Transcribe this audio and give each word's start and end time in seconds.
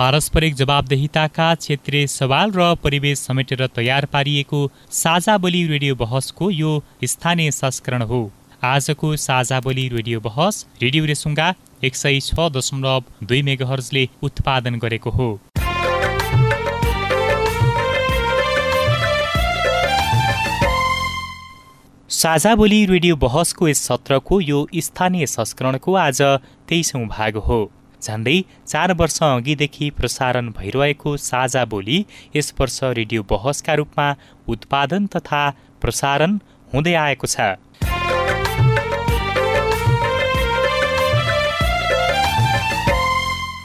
पारस्परिक 0.00 0.54
जवाबदेहिताका 0.56 1.46
क्षेत्रीय 1.54 2.06
सवाल 2.08 2.52
र 2.52 2.66
परिवेश 2.82 3.18
समेटेर 3.20 3.66
तयार 3.68 4.04
पारिएको 4.12 4.60
साझा 4.90 5.36
बोली 5.38 5.66
रेडियो 5.66 5.94
बहसको 5.94 6.50
यो 6.50 6.70
स्थानीय 7.04 7.50
संस्करण 7.50 8.02
हो। 8.02 8.20
आजको 8.64 9.10
साझा 9.18 9.58
बोली 9.60 9.86
रेडियो 9.88 10.20
बहस 10.20 10.64
रेडियो 10.82 11.04
रेसुङ्गा 11.04 11.48
एक 11.84 11.96
सय 11.96 12.20
छ 12.20 12.46
दशमलव 12.50 13.02
दुई 13.24 13.42
मेगाहर्जले 13.42 14.04
उत्पादन 14.22 14.78
गरेको 14.78 15.10
हो। 15.10 15.28
साझा 22.10 22.54
बोली 22.54 22.80
रेडियो 22.86 23.16
बहसको 23.18 23.68
यस 23.68 23.84
सत्रको 23.88 24.40
यो 24.42 24.66
स्थानीय 24.86 25.26
संस्करणको 25.26 25.94
आज 26.04 26.22
तेइसौँ 26.68 27.04
भाग 27.08 27.36
हो। 27.48 27.60
झन्डै 28.02 28.38
चार 28.66 28.92
वर्ष 29.00 29.18
अघिदेखि 29.22 29.90
प्रसारण 29.98 30.50
भइरहेको 30.58 31.16
साझा 31.22 31.64
बोली 31.72 32.04
यस 32.36 32.52
वर्ष 32.60 32.78
रेडियो 32.98 33.22
बहसका 33.30 33.74
रूपमा 33.80 34.08
उत्पादन 34.48 35.06
तथा 35.16 35.42
प्रसारण 35.80 36.38
हुँदै 36.74 36.94
आएको 37.06 37.26
छ। 37.26 37.54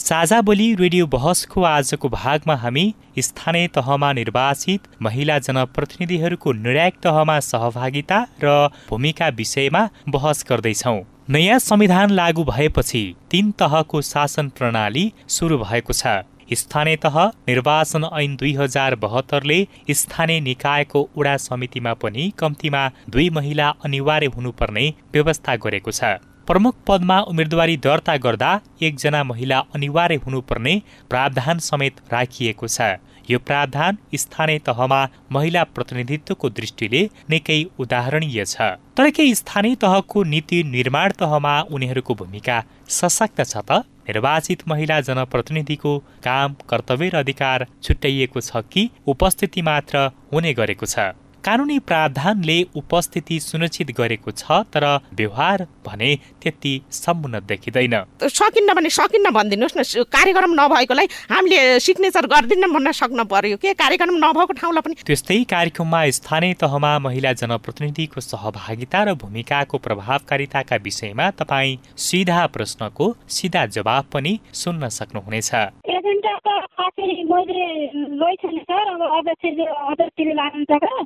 साझा 0.06 0.39
बोली 0.41 0.67
रेडियो 0.75 1.06
बहसको 1.08 1.61
आजको 1.63 2.09
भागमा 2.09 2.56
हामी 2.56 2.83
स्थानीय 3.19 3.67
तहमा 3.75 4.11
निर्वाचित 4.13 4.88
महिला 5.02 5.38
जनप्रतिनिधिहरूको 5.39 6.52
निर्णायक 6.53 6.95
तहमा 7.03 7.39
सहभागिता 7.47 8.19
र 8.44 8.53
भूमिका 8.89 9.28
विषयमा 9.38 9.83
बहस 10.08 10.45
गर्दैछौँ। 10.50 11.00
नयाँ 11.29 11.57
संविधान 11.59 12.09
लागू 12.09 12.43
भएपछि 12.43 12.99
तीन 13.31 13.49
तहको 13.59 14.01
शासन 14.01 14.49
प्रणाली 14.57 15.05
सुरु 15.27 15.57
भएको 15.57 15.93
छ। 15.93 16.07
स्थानीय 16.53 16.95
तह 16.95 17.17
निर्वाचन 17.47 18.03
ऐन 18.13 18.35
दुई 18.35 18.53
हजार 18.53 18.95
बहत्तरले 18.95 19.57
स्थानीय 19.91 20.39
निकायको 20.39 21.01
उडा 21.17 21.35
समितिमा 21.39 21.94
पनि 22.03 22.31
कम्तीमा 22.39 22.88
दुई 23.09 23.29
महिला 23.38 23.69
अनिवार्य 23.85 24.27
हुनुपर्ने 24.35 24.85
व्यवस्था 25.13 25.55
गरेको 25.66 25.91
छ। 25.91 26.13
प्रमुख 26.47 26.75
पदमा 26.88 27.19
उम्मेदवारी 27.33 27.77
दर्ता 27.81 28.17
गर्दा 28.21 28.51
एकजना 28.83 29.23
महिला 29.23 29.59
अनिवार्य 29.75 30.21
हुनुपर्ने 30.25 30.81
प्रावधान 31.09 31.59
समेत 31.69 32.01
राखिएको 32.13 32.67
छ। 32.67 32.94
यो 33.30 33.40
प्रावधान 33.40 33.97
स्थानीय 34.16 34.59
तहमा 34.59 35.02
महिला 35.31 35.63
प्रतिनिधित्वको 35.75 36.50
दृष्टिले 36.50 37.02
निकै 37.30 37.63
उदाहरणीय 37.80 38.46
छ। 38.46 38.62
तर 38.97 39.09
के 39.09 39.34
स्थानीय 39.36 39.75
तहको 39.75 40.24
नीति 40.24 40.63
निर्माण 40.63 41.12
तहमा 41.19 41.59
उनीहरूको 41.72 42.16
भूमिका 42.16 42.63
सशक्त 42.90 43.41
छ 43.41 43.58
त? 43.58 43.84
निर्वाचित 44.08 44.68
महिला 44.68 45.00
जनप्रतिनिधिको 45.02 45.97
काम 46.24 46.56
कर्तव्य 46.69 47.09
र 47.09 47.16
अधिकार 47.16 47.66
छुट्याइएको 47.84 48.41
छ 48.41 48.62
कि 48.72 48.90
उपस्थिति 49.08 49.62
मात्र 49.62 50.09
हुने 50.34 50.53
गरेको 50.53 50.86
छ? 50.86 51.00
कानुनी 51.45 51.78
प्रावधानले 51.79 52.56
उपस्थिति 52.75 53.39
सुनिश्चित 53.39 53.89
गरेको 53.97 54.31
छ 54.33 54.51
तर 54.73 54.85
व्यवहार 55.13 55.66
भने 55.85 56.09
त्यति 56.41 56.72
समुन्नत 56.91 57.44
देखिँदैन। 57.44 57.95
सकिन्न 58.23 58.73
भने 58.73 58.89
सकिन्न 58.89 59.31
भनिदिनुहोस् 59.31 59.78
न 59.78 60.03
कार्यक्रम 60.09 60.53
नभएकोलाई 60.59 61.07
हामीले 61.31 61.59
सिग्नेचर 61.79 62.25
गरिदिन 62.25 62.66
भन्न 62.73 62.91
सक्नु 62.91 63.23
पर्यो। 63.29 63.57
के 63.57 63.73
कार्यक्रम 63.75 64.16
नभएको 64.25 64.53
ठाउँलाई 64.57 64.81
पनि 64.81 64.95
त्यस्तै 65.06 65.44
कार्यक्रममा 65.45 66.01
स्थानीय 66.17 66.53
तहमा 66.57 66.97
महिला 67.06 67.33
जनप्रतिनिधिको 67.38 68.22
सहभागिता 68.22 69.03
र 69.03 69.13
भूमिकाको 69.13 69.77
प्रभावकारिताका 69.85 70.75
विषयमा 70.81 71.29
तपाईँ 71.38 71.77
सिधा 72.00 72.45
प्रश्नको 72.50 73.16
सिधा 73.29 73.66
जवाब 73.69 74.06
पनि 74.13 74.39
सुन्न 74.56 74.89
सक्नुहुनेछ। 74.89 75.51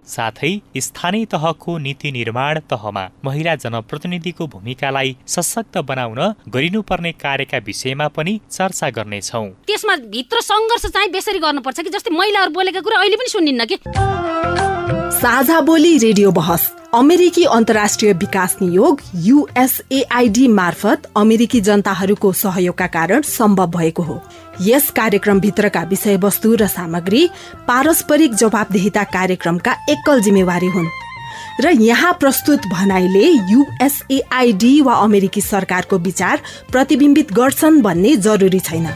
साथै 0.05 0.61
स्थानीय 0.77 1.25
तहको 1.25 1.77
नीति 1.77 2.11
निर्माण 2.11 2.59
तहमा 2.59 3.09
महिला 3.25 3.55
जनप्रतिनिधिको 3.55 4.47
भूमिकालाई 4.47 5.17
सशक्त 5.27 5.77
बनाउन 5.77 6.33
गरिनुपर्ने 6.49 7.11
कार्यका 7.11 7.57
विषयमा 7.57 8.07
पनि 8.07 8.39
चर्चा 8.51 8.89
गर्नेछौ। 8.89 9.45
त्यसमा 9.45 9.95
भित्र 9.95 10.41
सङ्घर्ष 10.41 10.85
चाहिँ 10.85 11.11
बेसरी 11.11 11.39
गर्नुपर्छ 11.39 11.79
कि? 11.79 11.89
जस्तै 11.89 12.15
महिलाहरू 12.15 12.51
बोलेका 12.51 12.79
कुरा 12.79 12.97
अहिले 12.97 13.15
पनि 13.15 13.29
सुनिन्न 13.29 13.65
कि? 13.65 13.77
साझा 15.19 15.61
बोली 15.61 15.97
रेडियो 15.97 16.31
बहस 16.31 16.75
अमेरिकी 16.93 17.43
अन्तर्राष्ट्रिय 17.43 18.13
विकास 18.13 18.57
नियोग 18.61 19.01
युएसएआइडी 19.15 20.47
मार्फत 20.47 21.11
अमेरिकी 21.17 21.61
जनताहरूको 21.61 22.31
सहयोगका 22.33 22.87
कारण 22.87 23.21
सम्भव 23.21 23.65
भएको 23.65 24.03
हो। 24.03 24.21
यस 24.61 24.89
कार्यक्रमभित्रका 24.91 25.81
विषयवस्तु 25.83 26.55
र 26.55 26.67
सामग्री 26.67 27.27
पारस्परिक 27.67 28.33
जवाबदेहिता 28.33 29.03
कार्यक्रमका 29.03 29.73
एकल 29.89 30.21
जिम्मेवारी 30.21 30.67
हुन्। 30.67 30.87
र 31.61 31.69
यहाँ 31.81 32.13
प्रस्तुत 32.13 32.65
भनाइले 32.67 33.25
युएसएआइडी 33.51 34.81
वा 34.81 34.93
अमेरिकी 34.93 35.41
सरकारको 35.41 35.97
विचार 35.97 36.41
प्रतिबिम्बित 36.71 37.31
गर्छन् 37.33 37.81
भन्ने 37.81 38.15
जरुरी 38.17 38.59
छैन। 38.59 38.87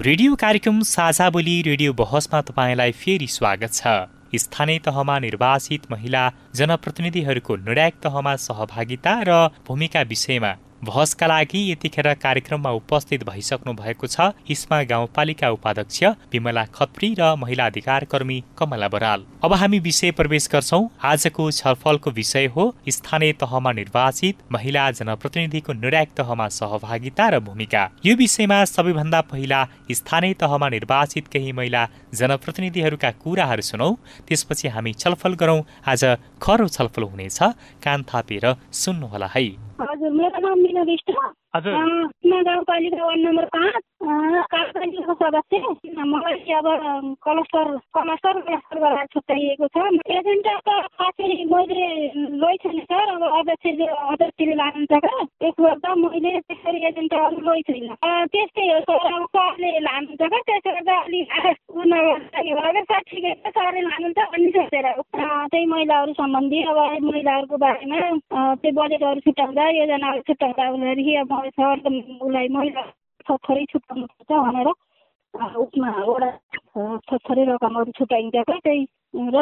रेडियो 0.00 0.34
कार्यक्रम 0.34 0.80
साझा 0.82 1.30
बोली 1.30 1.60
रेडियो 1.62 1.92
बहसमा 1.92 2.40
तपाईँलाई 2.40 2.92
फेरि 2.92 3.26
स्वागत 3.26 3.72
छ। 3.72 3.86
स्थानीय 4.34 4.78
तहमा 4.78 5.18
निर्वाचित 5.18 5.90
महिला 5.90 6.22
जनप्रतिनिधिहरूको 6.54 7.56
निर्णायक 7.56 7.94
तहमा 8.02 8.36
सहभागिता 8.36 9.14
र 9.28 9.48
भूमिका 9.68 10.02
विषयमा 10.02 10.52
बहसका 10.84 11.26
लागि 11.26 11.60
यतिखेर 11.70 12.06
कार्यक्रममा 12.14 12.70
उपस्थित 12.72 13.22
भइसक्नु 13.24 13.72
भएको 13.72 14.06
छ 14.06 14.24
इस्मा 14.50 14.82
गाउँपालिका 14.82 15.50
उपाध्यक्ष 15.50 16.02
विमला 16.32 16.64
खत्री 16.74 17.14
र 17.18 17.34
महिला 17.38 17.66
अधिकार 17.66 18.04
कर्मी 18.04 18.42
कमला 18.58 18.88
बराल। 18.88 19.24
अब 19.44 19.52
हामी 19.54 19.78
विषय 19.78 20.10
प्रवेश 20.10 20.48
गर्छौ। 20.52 20.80
आजको 21.04 21.50
छलफलको 21.52 22.10
विषय 22.10 22.46
हो 22.46 22.64
स्थानीय 22.88 23.32
तहमा 23.40 23.72
निर्वाचित 23.72 24.42
महिला 24.52 24.90
जनप्रतिनिधिको 24.90 25.72
निर्णायक 25.74 26.10
तहमा 26.18 26.48
सहभागिता 26.50 27.28
र 27.28 27.40
भूमिका। 27.40 27.82
यो 28.06 28.16
विषयमा 28.16 28.64
सबैभन्दा 28.66 29.20
पहिला 29.30 29.64
स्थानीय 29.92 30.34
तहमा 30.42 30.68
निर्वाचित 30.68 31.28
केही 31.32 31.52
महिला 31.52 31.86
जनप्रतिनिधिहरूका 32.14 33.10
कुराहरू 33.22 33.62
सुनौ। 33.62 33.90
त्यसपछि 34.28 34.68
हामी 34.68 34.92
छलफल 34.94 35.34
गरौँ। 35.38 35.62
आज 35.86 36.04
खरो 36.42 36.68
छलफल 36.68 37.02
हुनेछ। 37.04 37.38
कान 37.84 38.02
थापेर 38.04 38.54
सुन्नुहोला 38.74 39.30
है। 39.34 39.46
हजुर 39.82 40.10
मेरो 40.12 40.38
नाम 40.38 40.58
मिना 40.72 40.82
विष्ट 40.82 41.10
गाउँपालिका 41.54 43.04
वार्ड 43.04 43.20
नम्बर 43.20 43.44
पाँच। 43.52 43.82
कार्यपालिकाको 44.52 45.14
सदस्य 45.14 46.04
मलाई 46.12 46.52
अब 46.58 46.66
क्लस्टर 47.24 47.66
क्लस्टर 47.92 48.40
क्लस्टर 48.40 48.78
गरेर 48.80 49.06
छुट्याइएको 49.12 49.66
छ। 49.68 49.76
एजेन्डा 50.16 50.54
त 50.66 50.68
खासै 50.96 51.28
मैले 51.52 51.88
लै 52.40 52.54
छैन 52.62 52.78
सर। 52.88 53.08
अब 53.12 53.22
अध्यक्षले 53.22 53.86
अध्यक्षले 53.86 54.54
लानुहुन्छ 54.62 54.92
क्या 55.04 55.16
यसबाट 55.44 55.84
मैले 56.02 56.32
त्यसरी 56.40 56.78
एजेन्डा 56.88 57.20
लै 57.36 57.60
छैन 57.68 57.86
त्यस्तै 58.32 58.66
हो 58.72 58.78
सर। 58.88 59.04
अब 59.12 59.24
सरले 59.36 59.70
लानुहुन्छ 59.88 60.22
क्या 60.22 60.40
त्यसले 60.48 60.72
गर्दा 60.72 60.96
अलिक 61.04 61.26
सर्टिफिकेट 62.90 63.36
सरले 63.58 63.80
लानुहुन्छ 63.90 64.18
भन्ने 64.32 64.50
सोचेर। 64.56 64.86
त्यही 65.52 65.66
महिलाहरू 65.74 66.12
सम्बन्धी 66.16 66.58
अब 66.72 66.78
महिलाहरूको 67.12 67.56
बारेमा 67.66 68.00
त्यो 68.56 68.72
बजेटहरू 68.80 69.20
छुट्याउँदा 69.28 69.68
योजनाहरू 69.78 70.20
छुट्याउँदा 70.32 70.70
उनीहरू 70.72 71.20
अब 71.22 71.40
भएछ 71.42 71.58
उसलाई 72.22 72.48
महिला 72.48 72.82
छोरी 73.28 73.64
छुट्याउनु 73.66 74.06
पर्छ 74.06 74.40
भनेर 74.44 74.68
उसमा 75.58 75.90
वडा 76.04 76.30
छोरी 77.18 77.44
रकमहरू 77.44 77.92
छुट्याइन्छ 77.92 78.34
क्या 78.34 78.58
त्यही 78.58 78.84
र 79.14 79.40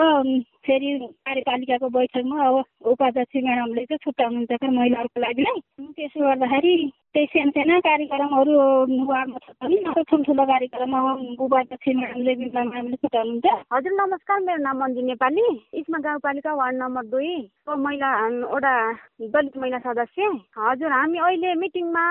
फेरि 0.66 0.90
कार्यपालिकाको 0.98 1.88
बैठकमा 1.88 2.46
अब 2.46 2.56
उपाध्यक्ष 2.90 3.36
म्याडमले 3.44 3.84
चाहिँ 3.86 3.98
छुट्याउनुहुन्छ 4.04 4.52
क्या 4.60 4.70
महिलाहरूको 4.70 5.20
लागि 5.20 5.42
नै। 5.42 5.54
त्यसो 5.96 6.20
गर्दाखेरि 6.20 6.74
त्यही 7.14 7.26
सानसाना 7.26 7.78
कार्यक्रमहरू 7.86 8.54
वार्डमा 9.10 9.38
छ 9.46 9.54
भने 9.62 9.76
नत्र 9.86 10.02
ठुल्ठुलो 10.10 10.44
कार्यक्रम 10.50 10.94
उपाध्यक्ष 11.46 11.88
म्याडमले 11.96 12.34
बिमला 12.40 12.62
म्याडमले 12.64 12.96
छुट्याउनुहुन्छ 13.02 13.46
हजुर 13.72 13.92
नमस्कार 14.00 14.40
मेरो 14.46 14.62
नाम 14.62 14.76
मन्जु 14.82 15.00
नेपाली। 15.06 15.46
इस्मा 15.80 15.98
गाउँपालिका 16.06 16.54
वार्ड 16.54 16.76
नम्बर 16.82 17.04
दुई। 17.14 17.34
महिला 17.70 18.10
एउटा 18.26 18.74
दलित 19.32 19.56
महिला 19.56 19.78
सदस्य। 19.86 20.22
हजुर 20.58 20.92
हामी 20.92 21.18
अहिले 21.18 21.54
मिटिङमा 21.62 22.04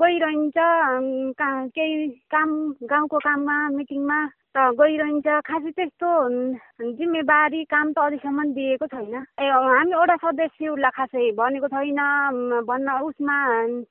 गइरहन्छ 0.00 0.56
केही 1.76 2.08
काम 2.32 2.48
गाउँको 2.88 3.18
काममा 3.28 3.56
मिटिङमा। 3.76 4.18
त 4.54 4.70
गइरहन्छ 4.78 5.26
खासै 5.46 5.70
त्यस्तो 5.76 6.08
जिम्मेवारी 6.98 7.60
काम 7.74 7.86
त 7.90 7.98
अहिलेसम्म 7.98 8.38
दिएको 8.54 8.86
छैन। 8.86 9.14
ए 9.42 9.46
हामी 9.50 9.92
वडा 9.98 10.16
सदस्यहरूलाई 10.22 10.94
खासै 10.98 11.24
भनेको 11.38 11.68
छैन। 11.74 12.00
भन्न 12.62 12.88
उसमा 13.08 13.36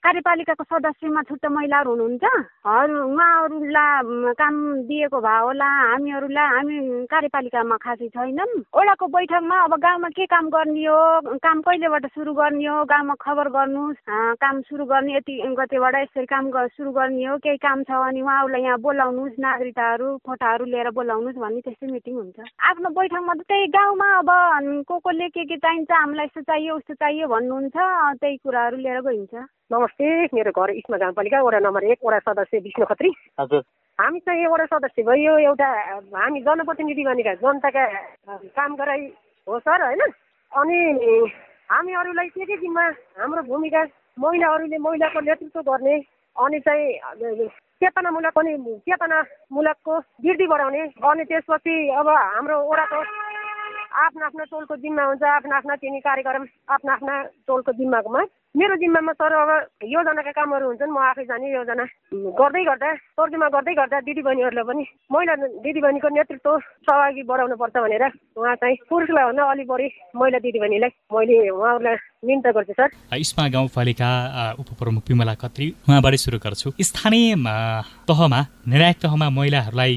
कार्यपालिकाको 0.05 0.63
सदस्यमा 0.63 1.21
छुट्टै 1.27 1.49
महिलाहरू 1.51 1.91
हुनुहुन्छ। 1.91 2.23
उहाँहरूलाई 2.63 4.33
काम 4.39 4.55
दिएको 4.87 5.19
भए 5.19 5.39
होला। 5.43 5.69
हामीहरूलाई 5.91 6.47
हामी 6.55 6.75
कार्यपालिकामा 7.11 7.77
खासै 7.83 8.07
छैनौँ 8.15 8.47
वडाको 8.71 9.05
बैठकमा 9.15 9.57
अब 9.67 9.73
गाउँमा 9.83 10.09
के 10.15 10.25
काम 10.31 10.45
गर्ने 10.55 10.85
हो? 10.87 11.37
काम 11.43 11.57
कहिलेबाट 11.67 12.05
सुरु 12.15 12.33
गर्ने 12.39 12.65
हो? 12.71 12.77
गाउँमा 12.87 13.15
खबर 13.19 13.47
गर्नुहोस्। 13.57 13.99
काम 14.39 14.55
सुरु 14.71 14.85
गर्ने 14.87 15.11
यति 15.17 15.33
गतेबाट 15.59 15.95
यसरी 16.03 16.25
काम 16.31 16.45
सुरु 16.71 16.91
गर्ने 16.95 17.25
हो। 17.27 17.37
केही 17.43 17.57
काम 17.67 17.83
छ 17.83 17.91
भने 17.91 18.21
उहाँहरूलाई 18.23 18.63
यहाँ 18.63 18.79
बोलाउनुहोस्। 18.79 19.39
नागरिकताहरू 19.43 20.09
फोटाहरू 20.53 20.65
लिएर 20.69 20.89
बोलाउनुहोस् 20.93 21.41
भन्ने 21.41 21.61
त्यस्तै 21.65 21.87
मिटिङ 21.89 22.13
हुन्छ। 22.13 22.37
आफ्नो 22.69 22.89
बैठकमा 22.93 23.33
त 23.33 23.41
त्यही 23.49 23.67
गाउँमा 23.73 24.07
अब 24.21 24.29
को 24.85 24.95
कोले 25.01 25.27
के 25.33 25.43
के 25.49 25.57
चाहिन्छ 25.57 25.89
हामीलाई 25.89 26.25
यस्तो 26.25 26.41
चाहियो 26.45 26.75
उस्तो 26.77 26.93
चाहियो 26.93 27.27
भन्नुहुन्छ 27.27 27.77
त्यही 28.21 28.37
कुराहरू 28.37 28.77
लिएर 28.77 28.99
गइन्छ। 29.01 29.33
नमस्ते 29.73 30.05
मेरो 30.29 30.51
घर 30.53 30.69
इस्मा 30.77 30.97
गाउँपालिका 30.97 31.41
वडा 31.41 31.59
नम्बर 31.65 31.83
एक 31.89 31.99
वडा 32.05 32.19
सदस्य 32.21 32.57
विष्णु 32.61 32.85
खत्री। 32.85 33.09
हजुर। 33.41 33.61
हामी 33.99 34.19
चाहिँ 34.19 34.45
वडा 34.45 34.65
सदस्य 34.69 35.01
भयो 35.01 35.33
एउटा 35.49 35.69
हामी 36.13 36.39
जनप्रतिनिधि 36.45 37.03
भनेका 37.03 37.33
जनताका 37.41 37.83
काम 38.53 38.75
गराइ 38.77 39.01
हो 39.47 39.59
सर 39.59 39.81
होइन? 39.81 40.01
अनि 40.53 40.77
हामीहरूलाई 41.73 42.29
के 42.29 42.45
के 42.45 42.57
जिम्मा 42.61 42.85
हाम्रो 43.17 43.41
भूमिका 43.49 43.81
महिलाहरूले 44.21 44.77
महिलाको 44.77 45.19
नेतृत्व 45.19 45.61
गर्ने 45.65 45.95
अनि 46.35 46.59
चाहिँ 46.59 47.49
चेतनामूलक 47.81 48.33
पनि 48.33 48.53
चेतनामूलकको 48.81 49.97
वृद्धि 50.23 50.47
बढाउने 50.47 50.81
अनि 51.03 51.23
त्यसपछि 51.25 51.75
अब 51.93 52.09
हाम्रो 52.09 52.57
वडाको 52.69 52.99
आफ्नो 54.03 54.25
आफ्नो 54.25 54.45
टोलको 54.45 54.75
जिम्मा 54.77 55.03
हुन्छ 55.05 55.23
आफ्ना 55.31 55.57
आफ्ना 55.57 55.75
तिनी 55.77 55.99
कार्यक्रम 56.01 56.45
आफ्ना 56.69 56.93
आफ्ना 56.93 57.21
टोलको 57.47 57.71
जिम्माकोमा 57.73 58.23
मेरो 58.55 58.75
जिम्मामा 58.77 59.11
सर 59.17 59.33
अब 59.33 59.49
योजनाका 59.81 60.31
कामहरू 60.37 60.65
हुन्छन् 60.69 60.93
म 60.93 61.01
आफै 61.01 61.25
जाने 61.25 61.47
योजना 61.57 61.85
गर्दै 62.37 62.63
गर्दा 62.69 62.89
तर्जुमा 63.17 63.47
गर्दै 63.49 63.73
गर्दा 63.81 63.97
दिदीबहिनीहरूलाई 64.05 64.65
पनि 64.69 64.83
महिला 65.09 65.33
दिदीबहिनीको 65.65 66.09
नेतृत्व 66.13 66.51
सहभागी 66.85 67.23
बढाउनु 67.25 67.55
पर्छ 67.57 67.75
भनेर 67.81 68.05
उहाँ 68.37 68.55
चाहिँ 68.61 68.77
पुरुषलाई 68.85 69.25
भन्दा 69.25 69.43
अलिक 69.51 69.67
बढी 69.73 69.87
महिला 70.13 70.37
दिदीबहिनीलाई 70.45 70.91
मैले 71.13 71.37
उहाँहरूलाई 71.49 71.97
निम्त 72.29 72.47
गर्छु 72.53 72.73
सर। 72.77 72.89
इस्मा 73.17 73.47
गाउँपालिका 73.57 74.09
उपप्रमुख 74.61 75.03
विमला 75.09 75.33
खत्री 75.41 75.67
उहाँबाटै 75.89 76.19
सुरु 76.21 76.37
गर्छु। 76.45 76.67
स्थानीय 76.77 77.33
तहमा 78.05 78.39
निर्णायक 78.69 78.97
तहमा 79.01 79.29
महिलाहरूलाई 79.33 79.93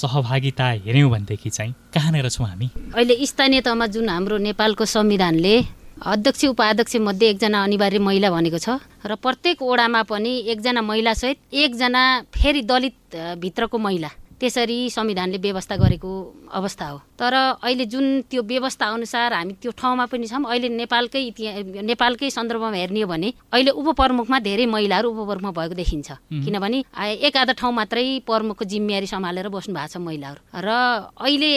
सहभागिता 0.00 0.66
हेऱ्यौँ 0.84 1.10
भनेदेखि 1.14 1.50
चाहिँ 1.56 1.72
कहाँनिर 1.94 2.28
छौँ 2.28 2.46
हामी? 2.52 2.68
अहिले 2.92 3.16
स्थानीय 3.32 3.60
तहमा 3.64 3.86
जुन 3.96 4.08
हाम्रो 4.08 4.36
नेपालको 4.44 4.84
संविधानले 4.92 5.54
अध्यक्ष 6.02 6.44
उपाध्यक्ष 6.44 6.96
मध्ये 7.00 7.28
एकजना 7.28 7.62
अनिवार्य 7.62 7.98
महिला 7.98 8.30
भनेको 8.30 8.58
छ 8.58 8.70
र 9.06 9.14
प्रत्येक 9.14 9.62
ओडामा 9.62 10.02
पनि 10.02 10.32
एकजना 10.50 10.80
महिलासहित 10.82 11.54
एकजना 11.54 12.02
फेरि 12.34 12.60
दलित 12.66 13.16
भित्रको 13.38 13.78
महिला। 13.78 14.08
त्यसरी 14.40 14.78
संविधानले 14.90 15.38
व्यवस्था 15.38 15.76
गरेको 15.76 16.10
अवस्था 16.52 16.86
हो। 16.88 16.98
तर 17.18 17.34
अहिले 17.62 17.84
जुन 17.86 18.04
त्यो 18.30 18.42
व्यवस्था 18.42 18.86
अनुसार 18.86 19.32
हामी 19.32 19.52
त्यो 19.62 19.70
ठाउँमा 19.72 20.04
पनि 20.10 20.26
छौँ 20.26 20.44
अहिले 20.44 20.68
नेपालकै 20.68 21.22
इतिहास 21.26 21.86
नेपालकै 21.86 22.30
सन्दर्भमा 22.30 22.70
हेर्ने 22.74 23.00
हो 23.00 23.08
भने 23.08 23.28
अहिले 23.52 23.70
उपप्रमुखमा 23.70 24.38
धेरै 24.40 24.66
महिलाहरू 24.66 25.08
उपप्रमुखमा 25.10 25.52
भएको 25.54 25.74
देखिन्छ। 25.74 26.08
किनभने 26.44 26.78
एक 27.24 27.36
आधा 27.36 27.52
ठाउँ 27.54 27.72
मात्रै 27.72 28.06
प्रमुखको 28.26 28.64
जिम्मेवारी 28.64 29.06
सम्हालेर 29.06 29.48
बस्नु 29.48 29.74
भएको 29.74 29.88
छ 29.88 29.96
महिलाहरू। 30.02 30.40
र 30.58 30.68
अहिले 31.14 31.50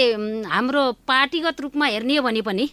हाम्रो 0.45 0.81
पार्टीगत 1.03 1.61
रूपमा 1.61 1.85
हेर्ने 1.85 2.15
हो 2.17 2.23
भने 2.23 2.41
पनि 2.41 2.65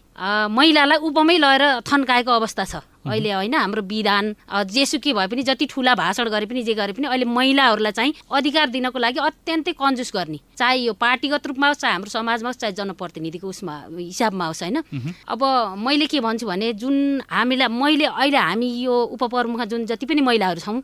महिलालाई 0.53 0.99
उपमै 1.01 1.37
लगेर 1.39 1.63
थन्काएको 1.83 2.31
अवस्था 2.31 2.65
छ। 2.65 2.75
अहिले 3.07 3.33
होइन 3.33 3.55
हाम्रो 3.55 3.83
विधान 3.85 4.35
जेसुकै 4.71 5.13
भए 5.13 5.27
पनि 5.27 5.43
जति 5.43 5.67
ठुला 5.67 5.95
भाषण 5.95 6.29
गरे 6.29 6.47
पनि 6.47 6.63
जे 6.63 6.75
गरे 6.75 6.93
पनि 6.93 7.07
अहिले 7.07 7.25
महिलाहरूलाई 7.29 7.93
चाहिँ 7.93 8.15
अधिकार 8.33 8.69
दिनको 8.71 8.99
लागि 8.99 9.19
अत्यन्तै 9.21 9.73
कन्जुस 9.73 10.13
गर्ने। 10.15 10.39
चाहे 10.57 10.77
यो 10.79 10.93
पार्टीगत 10.97 11.47
रूपमा 11.47 11.69
होस् 11.69 11.81
चाहे 11.81 11.93
हाम्रो 11.93 12.11
समाजमा 12.11 12.49
होस् 12.49 12.59
चाहे 12.59 12.73
जनप्रतिनिधिको 12.73 13.49
उसमा 13.49 13.75
हिसाबमा 13.93 14.47
होस् 14.47 14.63
होइन। 14.63 14.77
अब 15.29 15.43
मैले 15.79 16.07
के 16.07 16.21
भन्छु 16.21 16.47
भने 16.47 16.73
जुन 16.75 17.23
हामीलाई 17.31 17.69
मैले 17.69 18.07
अहिले 18.07 18.39
हामी 18.39 18.69
यो 18.83 18.95
उपप्रमुखमा 19.15 19.65
जुन 19.67 19.85
जति 19.87 20.07
पनि 20.07 20.21
महिलाहरू 20.21 20.61
छौँ 20.61 20.79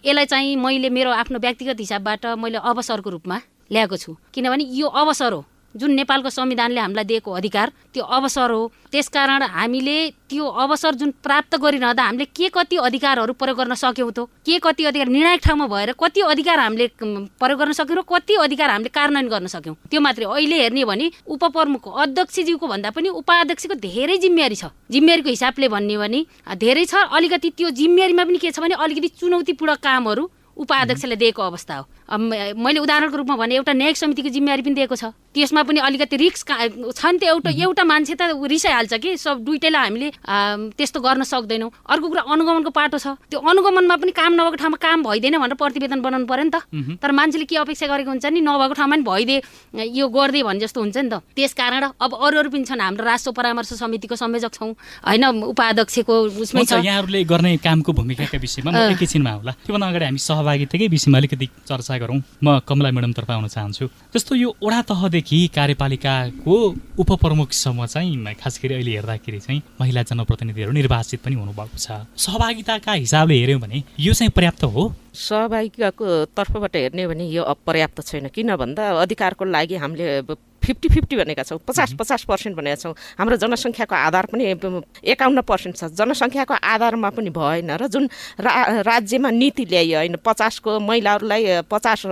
यसलाई 0.00 0.24
चाहिँ 0.26 0.56
मैले 0.56 0.90
मेरो 0.90 1.10
आफ्नो 1.12 1.38
व्यक्तिगत 1.38 1.80
हिसाबबाट 1.80 2.26
मैले 2.38 2.58
अवसरको 2.64 3.10
रूपमा 3.10 3.40
ल्याएको 3.72 3.96
छु। 3.96 4.16
किनभने 4.32 4.64
यो 4.72 4.86
अवसर 4.86 5.32
हो। 5.32 5.44
जुन 5.76 5.90
नेपालको 5.92 6.30
संविधानले 6.30 6.80
हामीलाई 6.80 7.04
दिएको 7.04 7.30
अधिकार 7.32 7.72
त्यो 7.94 8.02
अवसर 8.02 8.50
हो। 8.50 8.72
त्यसकारण 8.92 9.42
हामीले 9.42 9.96
त्यो 10.30 10.44
अवसर 10.44 10.94
जुन 10.94 11.10
प्राप्त 11.22 11.56
गरिरहँदा 11.56 12.02
हामीले 12.02 12.24
के 12.26 12.48
कति 12.48 12.76
अधिकारहरू 12.76 13.32
प्रयोग 13.32 13.56
गर्न 13.58 13.74
सक्यौँ 13.74 14.10
त? 14.10 14.18
के 14.46 14.58
कति 14.58 14.84
अधिकार 14.84 15.08
निर्णायक 15.08 15.40
ठाउँमा 15.44 15.66
भएर 15.66 15.92
कति 16.00 16.20
अधिकार 16.32 16.58
हामीले 16.60 16.86
प्रयोग 16.96 17.58
गर्न 17.58 17.72
सक्यौँ 17.72 17.98
र 17.98 18.02
कति 18.08 18.34
अधिकार 18.40 18.70
हामीले 18.70 18.88
कार्यान्वयन 18.88 19.28
गर्न 19.28 19.46
सक्यौँ? 19.46 19.76
त्यो 19.90 20.00
मात्रै 20.00 20.24
अहिले 20.26 20.56
हेर्ने 20.62 20.84
भने 20.84 21.10
उपप्रमुखको 21.28 21.90
अध्यक्षज्यूको 21.90 22.66
भन्दा 22.66 22.90
पनि 22.90 23.08
उपाध्यक्षको 23.20 23.74
धेरै 23.76 24.16
जिम्मेवारी 24.18 24.56
छ। 24.56 24.72
जिम्मेवारीको 24.90 25.28
हिसाबले 25.28 25.68
भन्ने 25.68 25.96
भने 25.96 26.20
धेरै 26.56 26.84
छ। 26.84 26.94
अलिकति 27.12 27.50
त्यो 27.52 27.70
जिम्मेवारीमा 27.70 28.24
पनि 28.24 28.38
के 28.38 28.50
छ 28.50 28.60
भने 28.64 28.74
अलिकति 28.80 29.08
चुनौतीपूर्ण 29.20 29.74
कामहरू 29.76 30.24
उपाध्यक्षले 30.56 31.16
दिएको 31.16 31.42
अवस्था 31.42 31.74
हो। 31.76 31.84
मैले 32.06 32.78
उदाहरणको 32.80 33.16
रूपमा 33.16 33.36
भने 33.36 33.54
एउटा 33.56 33.72
न्यायिक 33.72 33.96
समितिको 33.96 34.28
जिम्मेवारी 34.30 34.62
पनि 34.62 34.74
दिएको 34.78 34.96
छ। 34.96 35.10
त्यसमा 35.34 35.62
पनि 35.66 35.80
अलिकति 35.82 36.16
रिक्स 36.16 36.40
छ 36.46 37.04
नि 37.12 37.18
त 37.18 37.22
एउटा 37.28 37.50
एउटा 37.50 37.84
मान्छे 37.84 38.14
त 38.14 38.22
रिसाइहाल्छ 38.38 38.94
कि? 38.94 39.16
सब 39.18 39.42
दुइटैलाई 39.42 39.82
हामीले 39.84 40.08
त्यस्तो 40.78 40.98
गर्न 41.02 41.22
सक्दैनौँ। 41.26 41.70
अर्को 41.82 42.06
कुरा 42.08 42.22
अनुगमनको 42.30 42.70
पाटो 42.70 42.98
छ। 42.98 43.18
त्यो 43.26 43.42
अनुगमनमा 43.42 43.96
पनि 44.00 44.12
काम 44.16 44.32
नभएको 44.32 44.56
ठाउँमा 44.56 44.78
काम 44.78 44.98
भइदिएन 45.02 45.36
भनेर 45.42 45.58
प्रतिवेदन 45.58 46.00
बनाउनु 46.00 46.26
पऱ्यो 46.30 46.44
नि 46.46 46.50
त। 46.54 46.56
तर 47.02 47.10
मान्छेले 47.10 47.44
के 47.44 47.56
अपेक्षा 47.58 47.86
गरेको 47.90 48.10
हुन्छ 48.16 48.26
नि 48.32 48.40
नभएको 48.40 48.74
ठाउँमा 48.78 48.96
पनि 48.96 49.04
भइदिए 49.04 49.38
यो 49.92 50.06
गरिदिए 50.08 50.42
भने 50.46 50.60
जस्तो 50.62 50.78
हुन्छ 50.80 50.96
नि 50.96 51.10
त। 51.10 51.20
त्यस 51.36 51.52
कारण 51.58 51.84
अब 52.00 52.10
अरू 52.16 52.38
अरू 52.38 52.48
पनि 52.54 52.64
छन् 52.64 52.80
हाम्रो 52.80 53.04
राष्ट्र 53.04 53.30
परामर्श 53.34 53.76
समितिको 53.82 54.14
संयोजक 54.16 54.52
छौँ। 54.56 54.72
होइन 55.04 55.24
उपाध्यक्षको 55.52 56.14
उसमै 56.32 56.64
छ। 56.64 56.80
यहाँहरूले 56.80 57.24
गर्ने 57.28 57.56
कामको 57.60 57.92
भूमिकाका 57.92 58.38
विषयमा 58.38 58.70
एकैछिनमा 58.94 59.30
होला। 59.36 59.52
त्योभन्दा 59.66 59.86
अगाडि 59.90 60.04
हामी 60.06 60.20
सहभागिताकै 60.22 60.86
विषयमा 60.88 61.18
अलिकति 61.18 61.46
चर्चा 61.68 61.94
गरौँ। 61.98 62.20
म 62.44 62.58
कमला 62.68 62.90
म्याडमतर्फ 62.90 63.30
आउन 63.30 63.46
चाहन्छु। 63.48 63.86
जस्तो 64.14 64.34
यो 64.34 64.48
ओडा 64.62 64.80
तहदेखि 64.82 65.38
कार्यपालिकाको 65.54 66.54
उपप्रमुखसम्म 66.98 67.86
चाहिँ 67.86 68.34
खास 68.34 68.60
गरी 68.62 68.74
अहिले 68.74 68.92
हेर्दाखेरि 68.96 69.40
चाहिँ 69.40 69.62
महिला 69.80 70.02
जनप्रतिनिधिहरू 70.02 70.72
निर्वाचित 70.72 71.20
पनि 71.24 71.34
हुनुभएको 71.34 71.78
छ। 71.78 72.06
सहभागिताका 72.16 72.92
हिसाबले 72.92 73.34
हेऱ्यौँ 73.34 73.60
भने 73.60 73.82
यो 74.00 74.12
चाहिँ 74.12 74.30
पर्याप्त 74.30 74.64
हो? 74.64 74.92
सहभागिताको 75.14 76.04
तर्फबाट 76.36 76.76
हेर्ने 76.76 77.06
भने 77.06 77.24
यो 77.28 77.42
अपर्याप्त 77.44 78.00
छैन। 78.06 78.28
किन 78.28 78.56
भन्दा 78.56 78.84
अधिकारको 79.00 79.44
लागि 79.44 79.74
हामीले 79.76 80.20
फिफ्टी 80.62 80.88
फिफ्टी 80.88 81.16
भनेका 81.16 81.42
छौँ 81.42 81.58
पचास 81.68 81.92
पचास 81.98 82.24
पर्सेन्ट 82.24 82.56
भनेका 82.56 82.76
छौँ। 82.76 82.94
हाम्रो 83.18 83.36
जनसङ्ख्याको 83.36 83.94
आधार 83.94 84.26
पनि 84.32 84.44
एकाउन्न 85.04 85.40
पर्सेन्ट 85.42 85.76
छ। 85.76 85.84
जनसङ्ख्याको 85.94 86.54
आधारमा 86.54 87.10
पनि 87.10 87.30
भएन 87.30 87.70
र 87.76 87.86
जुन 87.86 88.08
रा 88.40 88.82
राज्यमा 88.82 89.30
नीति 89.30 89.64
ल्याइयो 89.64 89.98
होइन 89.98 90.16
पचासको 90.24 90.78
महिलाहरूलाई 90.80 91.62
पचास 91.70 92.02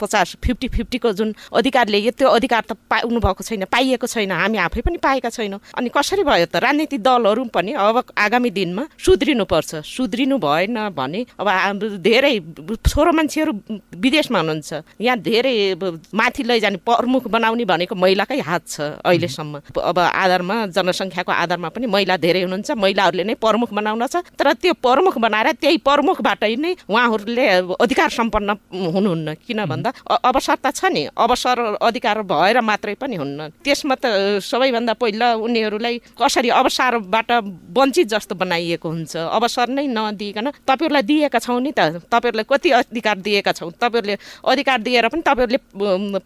पचास 0.00 0.36
फिफ्टी 0.44 0.68
फिफ्टीको 0.68 1.12
जुन 1.12 1.34
अधिकार 1.52 1.86
ल्याइयो 1.88 2.12
त्यो 2.18 2.28
अधिकार 2.28 2.62
त 2.66 2.72
पाउनु 2.90 3.20
भएको 3.20 3.42
छैन 3.44 3.64
पाइएको 3.70 4.06
छैन 4.06 4.32
हामी 4.32 4.58
आफै 4.58 4.80
पनि 4.80 4.98
पाएका 4.98 5.30
छैनौँ। 5.30 5.60
अनि 5.78 5.88
कसरी 5.90 6.22
भयो 6.24 6.46
त 6.46 6.56
राजनीतिक 6.58 7.00
दलहरू 7.02 7.44
पनि 7.54 7.72
अब 7.74 8.12
आगामी 8.16 8.50
दिनमा 8.50 8.84
सुध्रिनु 8.98 9.44
पर्छ 9.44 9.86
सुध्रिनु 9.86 10.38
भएन 10.38 10.78
भने 10.90 11.20
अब 11.38 11.48
हाम्रो 11.48 11.88
धेरै 12.00 12.34
छोरो 12.86 13.12
मान्छेहरू 13.12 13.52
विदेशमा 13.96 14.38
हुनुहुन्छ। 14.38 14.70
यहाँ 15.00 15.18
धेरै 15.20 15.54
माथि 16.14 16.42
लैजाने 16.42 16.78
प्रमुख 16.82 17.28
बनाउने 17.28 17.64
भनेको 17.64 17.89
महिलाकै 17.94 18.38
हात 18.40 18.62
छ 18.66 18.80
अहिलेसम्म। 19.04 19.54
अब 19.76 19.98
आधारमा 19.98 20.56
जनसङ्ख्याको 20.74 21.32
आधारमा 21.32 21.68
पनि 21.74 21.86
महिला 21.86 22.16
धेरै 22.16 22.42
हुनुहुन्छ 22.44 22.70
महिलाहरूले 22.76 23.24
नै 23.24 23.34
प्रमुख 23.34 23.70
बनाउन 23.72 24.06
छ। 24.06 24.22
तर 24.38 24.52
त्यो 24.58 24.74
प्रमुख 24.78 25.18
बनाएर 25.18 25.48
त्यही 25.62 25.78
प्रमुखबाट 25.82 26.44
नै 26.60 26.72
उहाँहरूले 26.88 27.44
अधिकार 27.80 28.10
सम्पन्न 28.10 28.50
हुनुहुन्न। 28.94 29.28
किन 29.46 29.64
भन्दा 29.64 29.90
अवसर 30.06 30.56
त 30.64 30.66
छ 30.74 30.90
नि 30.92 31.02
अवसर 31.14 31.80
अधिकार 31.80 32.22
भएर 32.22 32.60
मात्रै 32.60 32.94
पनि 33.00 33.16
हुन्न। 33.16 33.38
त्यसमा 33.64 33.94
त 33.94 34.40
सबैभन्दा 34.42 34.92
पहिला 35.00 35.26
उनीहरूलाई 35.40 35.94
कसरी 36.18 36.48
अवसरबाट 36.50 37.30
वञ्चित 37.76 38.06
जस्तो 38.08 38.34
बनाइएको 38.34 38.88
हुन्छ? 38.88 39.16
अवसर 39.16 39.68
नै 39.76 39.86
नदिइकन 39.86 40.46
तपाईँहरूलाई 40.66 41.02
दिएका 41.02 41.38
छौँ 41.38 41.60
नि 41.60 41.72
त। 41.72 42.02
तपाईँहरूलाई 42.10 42.46
कति 42.50 42.70
अधिकार 42.70 43.16
दिएका 43.24 43.52
छौँ? 43.52 43.70
तपाईँहरूले 43.72 44.16
अधिकार 44.44 44.78
दिएर 44.80 45.08
पनि 45.08 45.22
तपाईँहरूले 45.22 45.58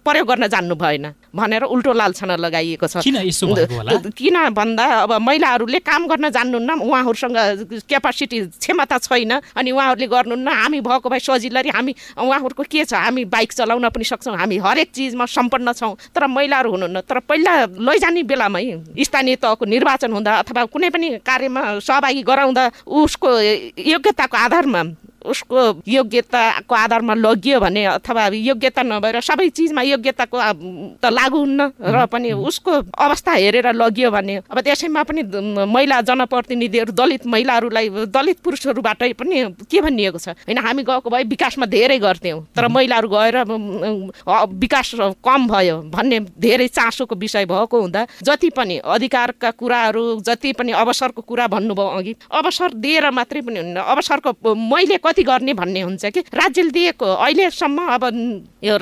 प्रयोग 0.05 0.27
गर्न 0.29 0.47
जान्नु 0.49 0.75
भएन। 0.75 1.07
भनेर 1.55 1.71
उल्टो 1.71 1.93
लालछन 1.95 2.31
लगाइएको 2.37 2.87
छ। 2.87 2.99
किन 3.07 4.37
भन्दा 4.51 4.85
अब 5.07 5.13
महिलाहरूले 5.23 5.79
काम 5.79 6.07
गर्न 6.11 6.31
जान्नुहुन्न 6.31 6.71
उहाँहरूसँग 6.83 7.39
क्यापासिटी 7.87 8.41
क्षमता 8.59 8.99
छैन 8.99 9.33
अनि 9.55 9.71
उहाँहरूले 9.71 10.07
गर्नुहुन्न 10.07 10.49
हामी 10.49 10.81
भएको 10.81 11.09
भए 11.09 11.19
सजिलै 11.21 11.71
हामी 11.71 11.95
उहाँहरूको 12.19 12.63
के 12.67 12.85
छ? 12.85 12.95
हामी 12.95 13.25
बाइक 13.31 13.53
चलाउन 13.53 13.89
पनि 13.89 14.05
सक्छौँ 14.05 14.37
हामी 14.37 14.59
हरेक 14.59 14.91
चिजमा 14.91 15.27
सम्पन्न 15.27 15.73
छौँ। 15.73 15.95
तर 16.11 16.27
महिलाहरू 16.27 16.71
हुनुहुन्न 16.71 17.01
तर 17.07 17.19
पहिला 17.29 17.55
लैजाने 17.79 18.23
बेलामै 18.27 18.65
स्थानीय 18.99 19.37
तहको 19.37 19.65
निर्वाचन 19.65 20.13
हुँदा 20.13 20.33
अथवा 20.43 20.65
कुनै 20.67 20.91
पनि 20.91 21.09
कार्यमा 21.23 21.79
सहभागी 21.79 22.23
गराउँदा 22.23 22.65
उसको 22.83 23.29
योग्यताको 23.79 24.37
आधारमा 24.37 24.83
उसको 25.25 25.83
योग्यताको 25.89 26.75
आधारमा 26.75 27.15
लगियो 27.15 27.61
भने 27.61 27.85
अथवा 27.97 28.27
योग्यता 28.35 28.83
नभएर 28.83 29.21
सबै 29.21 29.49
चिजमा 29.49 29.83
योग्यताको 29.83 30.37
त 31.01 31.05
लागु 31.11 31.39
हुन्न 31.39 31.61
र 31.81 32.07
पनि 32.07 32.33
उसको 32.33 32.73
अवस्था 32.93 33.33
हेरेर 33.33 33.73
लगियो 33.73 34.11
भने 34.11 34.37
अब 34.51 34.61
त्यसैमा 34.61 35.03
पनि 35.03 35.23
महिला 35.67 36.01
जनप्रतिनिधिहरू 36.01 36.93
दलित 36.93 37.27
महिलाहरूलाई 37.27 37.89
दलित 38.09 38.39
पुरुषहरूबाटै 38.45 39.13
पनि 39.13 39.45
के 39.71 39.81
भनिएको 39.81 40.19
छ? 40.19 40.29
होइन 40.45 40.59
हामी 40.59 40.83
गएको 40.83 41.11
भए 41.11 41.25
विकासमा 41.25 41.67
धेरै 41.67 41.99
गर्थ्यौँ 41.99 42.41
तर 42.57 42.69
महिलाहरू 42.69 43.09
गएर 43.09 43.37
विकास 44.61 44.91
कम 45.25 45.47
भयो 45.49 45.77
भन्ने 45.89 46.21
धेरै 46.39 46.69
चासोको 46.69 47.15
विषय 47.15 47.45
भएको 47.47 47.81
हुँदा 47.81 48.07
जति 48.23 48.51
पनि 48.51 48.79
अधिकारका 48.85 49.51
कुराहरू 49.51 50.05
जति 50.21 50.53
पनि 50.53 50.73
अवसरको 50.73 51.23
कुरा 51.23 51.47
भन्नुभयो 51.49 51.89
अघि 51.99 52.15
अवसर 52.31 52.73
दिएर 52.75 53.11
मात्रै 53.11 53.41
पनि 53.41 53.59
हुन्न। 53.61 53.77
अवसरको 53.77 54.55
मैले 54.55 54.97
कति 55.15 55.23
गर्ने 55.23 55.55
भन्ने 55.55 55.81
हुन्छ 55.81 56.05
कि? 56.11 56.21
राज्यले 56.35 56.71
दिएको 56.75 57.07
अहिलेसम्म 57.07 57.79
अब 57.95 58.05
यो 58.65 58.75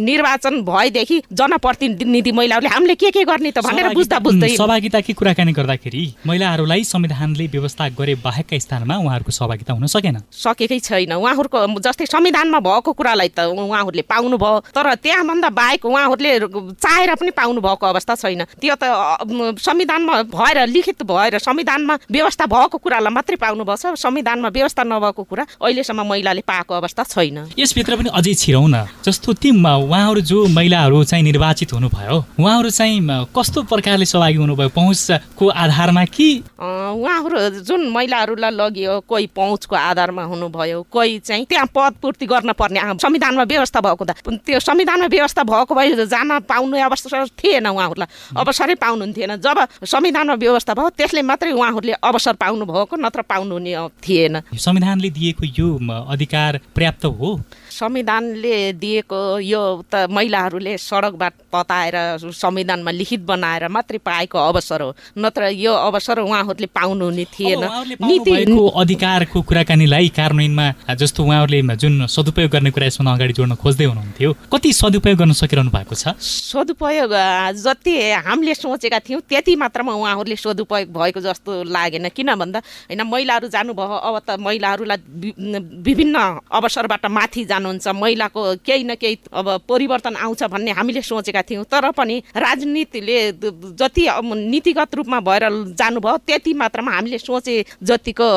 निर्वाचन 0.00 0.60
भएदेखि 0.64 1.22
जनप्रतिनिधि 1.28 2.32
महिलाहरूले 2.32 2.68
हामीले 2.72 2.94
के 2.96 3.10
के 3.12 3.24
गर्ने 3.28 3.50
त 3.52 3.60
भनेर 3.60 3.92
बुझ्दा 3.92 4.18
बुझ्दै 4.24 4.48
सहभागिताकै 4.56 5.12
कुराकानी 5.12 5.52
गर्दाखेरि 5.52 6.02
महिलाहरूलाई 6.26 6.84
संविधानले 6.84 7.46
व्यवस्था 7.52 7.88
गरे 8.00 8.14
बाहेकका 8.24 8.58
स्थानमा 8.58 8.96
उहाँहरूको 8.96 9.32
सहभागिता 9.32 9.72
हुन 9.76 9.86
सकेन। 9.86 10.16
सकेकै 10.32 10.78
छैन। 10.80 11.12
उहाँहरूको 11.12 11.58
जस्तै 11.84 12.06
संविधानमा 12.06 12.58
भएको 12.64 12.92
कुरालाई 12.96 13.28
त 13.36 13.44
उहाँहरूले 13.52 14.02
पाउनु 14.08 14.36
भयो 14.40 14.72
तर 14.72 14.94
त्यहाँभन्दा 15.04 15.48
बाहेक 15.52 15.84
उहाँहरूले 15.84 16.32
चाहेर 16.80 17.14
पनि 17.20 17.30
पाउनु 17.36 17.60
भएको 17.60 17.84
अवस्था 17.86 18.14
छैन। 18.14 18.44
त्यो 18.56 18.74
त 18.80 18.84
संविधानमा 19.60 20.22
भएर 20.32 20.66
लिखित 20.72 21.02
भएर 21.04 21.38
संविधानमा 21.38 21.94
व्यवस्था 22.08 22.46
भएको 22.46 22.78
कुरालाई 22.78 23.12
मात्रै 23.12 23.36
पाउनु 23.36 23.64
भएको 23.64 23.92
छ 23.92 24.00
संविधानमा 24.00 24.48
व्यवस्था 24.48 24.82
नभएको 24.84 25.22
कुरा 25.24 25.44
अहिलेसम्म 25.74 26.02
महिलाले 26.06 26.40
पाएको 26.46 26.74
अवस्था 26.74 27.02
छैन। 27.04 27.38
यसभित्र 27.58 27.96
पनि 27.98 28.10
अझै 28.14 28.34
छिरौँ 28.34 28.68
न 28.70 28.86
जस्तो 29.02 29.32
ती 29.34 29.50
उहाँहरू 29.50 30.20
जो 30.22 30.46
महिलाहरू 30.46 31.02
चाहिँ 31.04 31.24
निर्वाचित 31.24 31.72
हुनुभयो 31.74 32.16
उहाँहरू 32.38 32.70
चाहिँ 32.70 33.26
कस्तो 33.34 33.62
प्रकारले 33.66 34.06
सहभागी 34.06 34.38
हुनुभयो 34.38 34.68
पहुँचको 34.70 35.48
आधारमा 35.50 36.04
कि? 36.06 36.28
उहाँहरू 36.62 37.38
जुन 37.66 37.90
महिलाहरूलाई 37.90 38.50
लगियो 38.54 39.00
कोही 39.10 39.26
पहुँचको 39.34 39.76
आधारमा 39.76 40.22
हुनुभयो 40.30 40.82
कोही 40.86 41.18
चाहिँ 41.18 41.44
त्यहाँ 41.50 41.66
पद 41.74 41.98
पूर्ति 42.02 42.26
गर्न 42.26 42.52
पर्ने 42.54 42.80
संविधानमा 43.02 43.42
व्यवस्था 43.42 43.80
भएको 43.80 44.04
त 44.04 44.14
त्यो 44.46 44.60
संविधानमा 44.60 45.06
व्यवस्था 45.10 45.42
भएको 45.42 45.74
भए 45.74 46.06
जान 46.06 46.38
पाउनु 46.46 46.76
अवसर 46.84 47.26
थिएन 47.34 47.66
उहाँहरूलाई। 47.66 48.38
अवसरै 48.38 48.74
पाउनु 48.78 49.12
थिएन 49.12 49.36
जब 49.42 49.58
संविधानमा 49.82 50.34
व्यवस्था 50.38 50.74
भयो 50.74 50.88
त्यसले 50.94 51.22
मात्रै 51.24 51.52
उहाँहरूले 51.52 51.92
अवसर 51.98 52.34
पाउनु 52.38 52.64
भएको 52.64 52.96
नत्र 52.96 53.22
पाउनु 53.26 53.58
थिएन। 54.04 54.40
संविधानले 54.54 55.10
दिएको 55.10 55.44
यो 55.58 55.63
अधिकार 56.08 56.60
पर्याप्त 56.76 57.04
हो। 57.04 57.40
संविधानले 57.74 58.56
दिएको 58.78 59.20
यो 59.40 59.62
त 59.90 60.06
महिलाहरूले 60.10 60.76
सडकबाट 60.78 61.32
तताएर 61.50 61.96
संविधानमा 62.32 62.90
लिखित 62.90 63.20
बनाएर 63.26 63.68
मात्रै 63.68 63.98
पाएको 63.98 64.38
अवसर 64.38 64.82
हो। 64.82 64.94
नत्र 65.18 65.50
यो 65.50 65.72
अवसर 65.72 66.18
उहाँहरूले 66.20 66.66
पाउनु 66.70 67.10
नि 67.10 67.24
थिएन 67.34 67.64
नीति 67.98 68.32
अधिकारको 68.80 69.42
कुराकानीलाई 69.42 70.08
कार्यान्वयनमा 70.14 70.94
जस्तो 70.94 71.24
उहाँहरूले 71.24 71.76
जुन 71.76 72.06
सदुपयोग 72.06 72.50
गर्ने 72.50 72.70
कुरा 72.70 72.86
यसमा 72.86 73.12
अगाडि 73.14 73.32
जोड्न 73.32 73.54
खोज्दै 73.58 73.84
हुनुहुन्थ्यो 73.84 74.30
कति 74.52 74.72
सदुपयोग 74.72 75.18
गर्न 75.18 75.32
सकिरहनु 75.34 75.70
भएको 75.70 75.94
छ? 75.94 76.14
सदुपयोग 76.20 77.12
जति 77.58 77.94
हामीले 78.26 78.54
सोचेका 78.54 78.98
थियौँ 78.98 79.20
त्यति 79.28 79.56
मात्रामा 79.56 79.92
उहाँहरूले 79.94 80.36
सदुपयोग 80.36 80.88
भएको 80.94 81.20
जस्तो 81.20 81.62
लागेन। 81.66 82.08
किन 82.14 82.34
भन्दा 82.34 82.58
होइन 82.90 83.02
महिलाहरू 83.02 83.48
जानुभयो 83.48 83.96
अब 83.98 84.16
त 84.22 84.38
महिलाहरूलाई 84.38 84.98
विभिन्न 85.82 86.16
अवसरबाट 86.50 87.06
माथि 87.10 87.44
जानुहुन्छ 87.64 87.88
महिलाको 87.88 88.40
केही 88.60 88.84
न 88.84 88.94
केही 89.00 89.18
अब 89.32 89.48
परिवर्तन 89.68 90.16
आउँछ 90.16 90.42
भन्ने 90.52 90.70
हामीले 90.76 91.02
सोचेका 91.02 91.42
थियौँ। 91.48 91.64
तर 91.64 91.90
पनि 91.96 92.16
राजनीतिले 92.36 93.16
जति 93.80 94.04
नीतिगत 94.52 94.94
रूपमा 94.94 95.20
भएर 95.20 95.44
जानुभयो 95.72 96.16
त्यति 96.26 96.52
मात्रामा 96.52 96.92
हामीले 96.92 97.18
सोचे 97.18 97.54
जतिको 97.82 98.28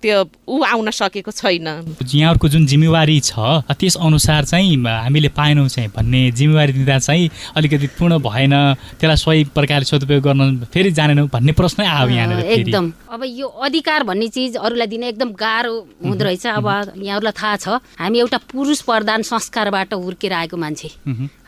त्यो 0.00 0.16
ऊ 0.48 0.62
आउन 0.64 0.90
सकेको 0.90 1.30
छैन। 1.30 1.68
यहाँहरूको 2.00 2.48
जुन 2.48 2.66
जिम्मेवारी 2.66 3.20
छ 3.20 3.32
त्यस 3.70 3.96
अनुसार 4.00 4.44
चाहिँ 4.44 4.76
हामीले 4.76 5.28
पाएनौँ 5.36 5.68
चाहिँ 5.68 5.90
भन्ने 5.92 6.30
जिम्मेवारी 6.32 6.72
दिँदा 6.72 6.98
चाहिँ 6.98 7.30
अलिकति 7.56 7.86
पूर्ण 7.98 8.18
भएन। 8.18 8.54
त्यसलाई 8.96 9.16
सही 9.16 9.44
प्रकारले 9.52 9.84
सदुपयोग 9.84 10.22
गर्न 10.24 10.64
फेरि 10.72 10.90
जानेनौँ 10.96 11.28
भन्ने 11.28 11.52
प्रश्नै 11.52 11.86
आयो 11.86 12.08
यहाँनिर 12.08 12.40
एकदम। 12.56 12.92
अब 13.12 13.22
यो 13.26 13.46
अधिकार 13.46 14.02
भन्ने 14.08 14.28
चिज 14.28 14.56
अरूलाई 14.56 14.86
दिन 14.86 15.02
एकदम 15.10 15.30
गाह्रो 15.34 15.74
हुँदो 16.04 16.24
रहेछ। 16.24 16.46
अब 16.46 16.66
यहाँहरूलाई 16.96 17.34
थाहा 17.36 17.56
छ। 17.56 17.68
हामी 17.98 18.18
एउटा 18.18 18.38
पुरुष 18.52 18.69
प्रधान 18.80 19.22
संस्कारबाट 19.22 19.94
हुर्केर 19.94 20.32
आएको 20.32 20.56
मान्छे 20.56 20.88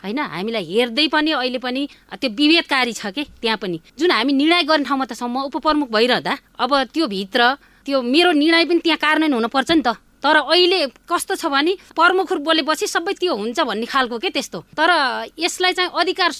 होइन? 0.03 0.19
हामीलाई 0.19 0.65
हेर्दै 0.65 1.07
पनि 1.07 1.31
अहिले 1.31 1.59
पनि 1.63 1.81
त्यो 2.19 2.29
विभेदकारी 2.29 2.93
छ 2.93 3.05
कि? 3.15 3.23
त्यहाँ 3.41 3.57
पनि। 3.57 3.79
जुन 3.99 4.11
हामी 4.11 4.33
निर्णय 4.33 4.63
गर्ने 4.63 4.83
ठाउँमा 4.83 5.05
त 5.05 5.13
सम्म 5.13 5.47
उपप्रमुख 5.47 5.89
भइरहँदा 5.91 6.33
अब 6.59 6.71
त्यो 6.93 7.07
भित्र 7.07 7.41
त्यो 7.85 8.01
मेरो 8.03 8.31
निर्णय 8.31 8.65
पनि 8.65 8.79
त्यहाँ 8.83 8.99
कार्यान्वयन 8.99 9.33
हुनुपर्छ 9.33 9.71
नि 9.71 9.83
त। 9.87 9.95
तर 10.23 10.35
अहिले 10.47 10.79
कस्तो 11.03 11.35
छ 11.35 11.45
भने 11.51 11.73
प्रमुख 11.95 12.31
बोलेपछि 12.47 12.87
सबै 12.87 13.13
त्यो 13.19 13.35
हुन्छ 13.35 13.59
भन्ने 13.59 13.85
खालको 13.85 14.17
के 14.23 14.29
त्यस्तो? 14.31 14.59
तर 14.73 14.89
यसलाई 15.35 15.73
चाहिँ 15.77 15.91
अधिकार 15.91 16.31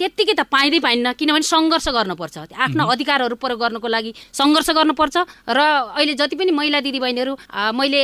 त्यत्तिकै 0.00 0.34
त 0.34 0.48
पाइँदै 0.48 0.80
पाइन्न 0.80 1.12
किनभने 1.20 1.44
सङ्घर्ष 1.44 1.88
गर्नुपर्छ। 1.96 2.36
आफ्नो 2.56 2.84
अधिकारहरू 2.96 3.36
प्रयोग 3.36 3.60
गर्नको 3.60 3.88
लागि 3.88 4.10
सङ्घर्ष 4.32 4.68
गर्नुपर्छ 4.72 5.16
र 5.52 5.60
अहिले 6.00 6.14
जति 6.16 6.36
पनि 6.36 6.52
महिला 6.56 6.80
दिदीबहिनीहरू 6.80 7.32
मैले 7.76 8.02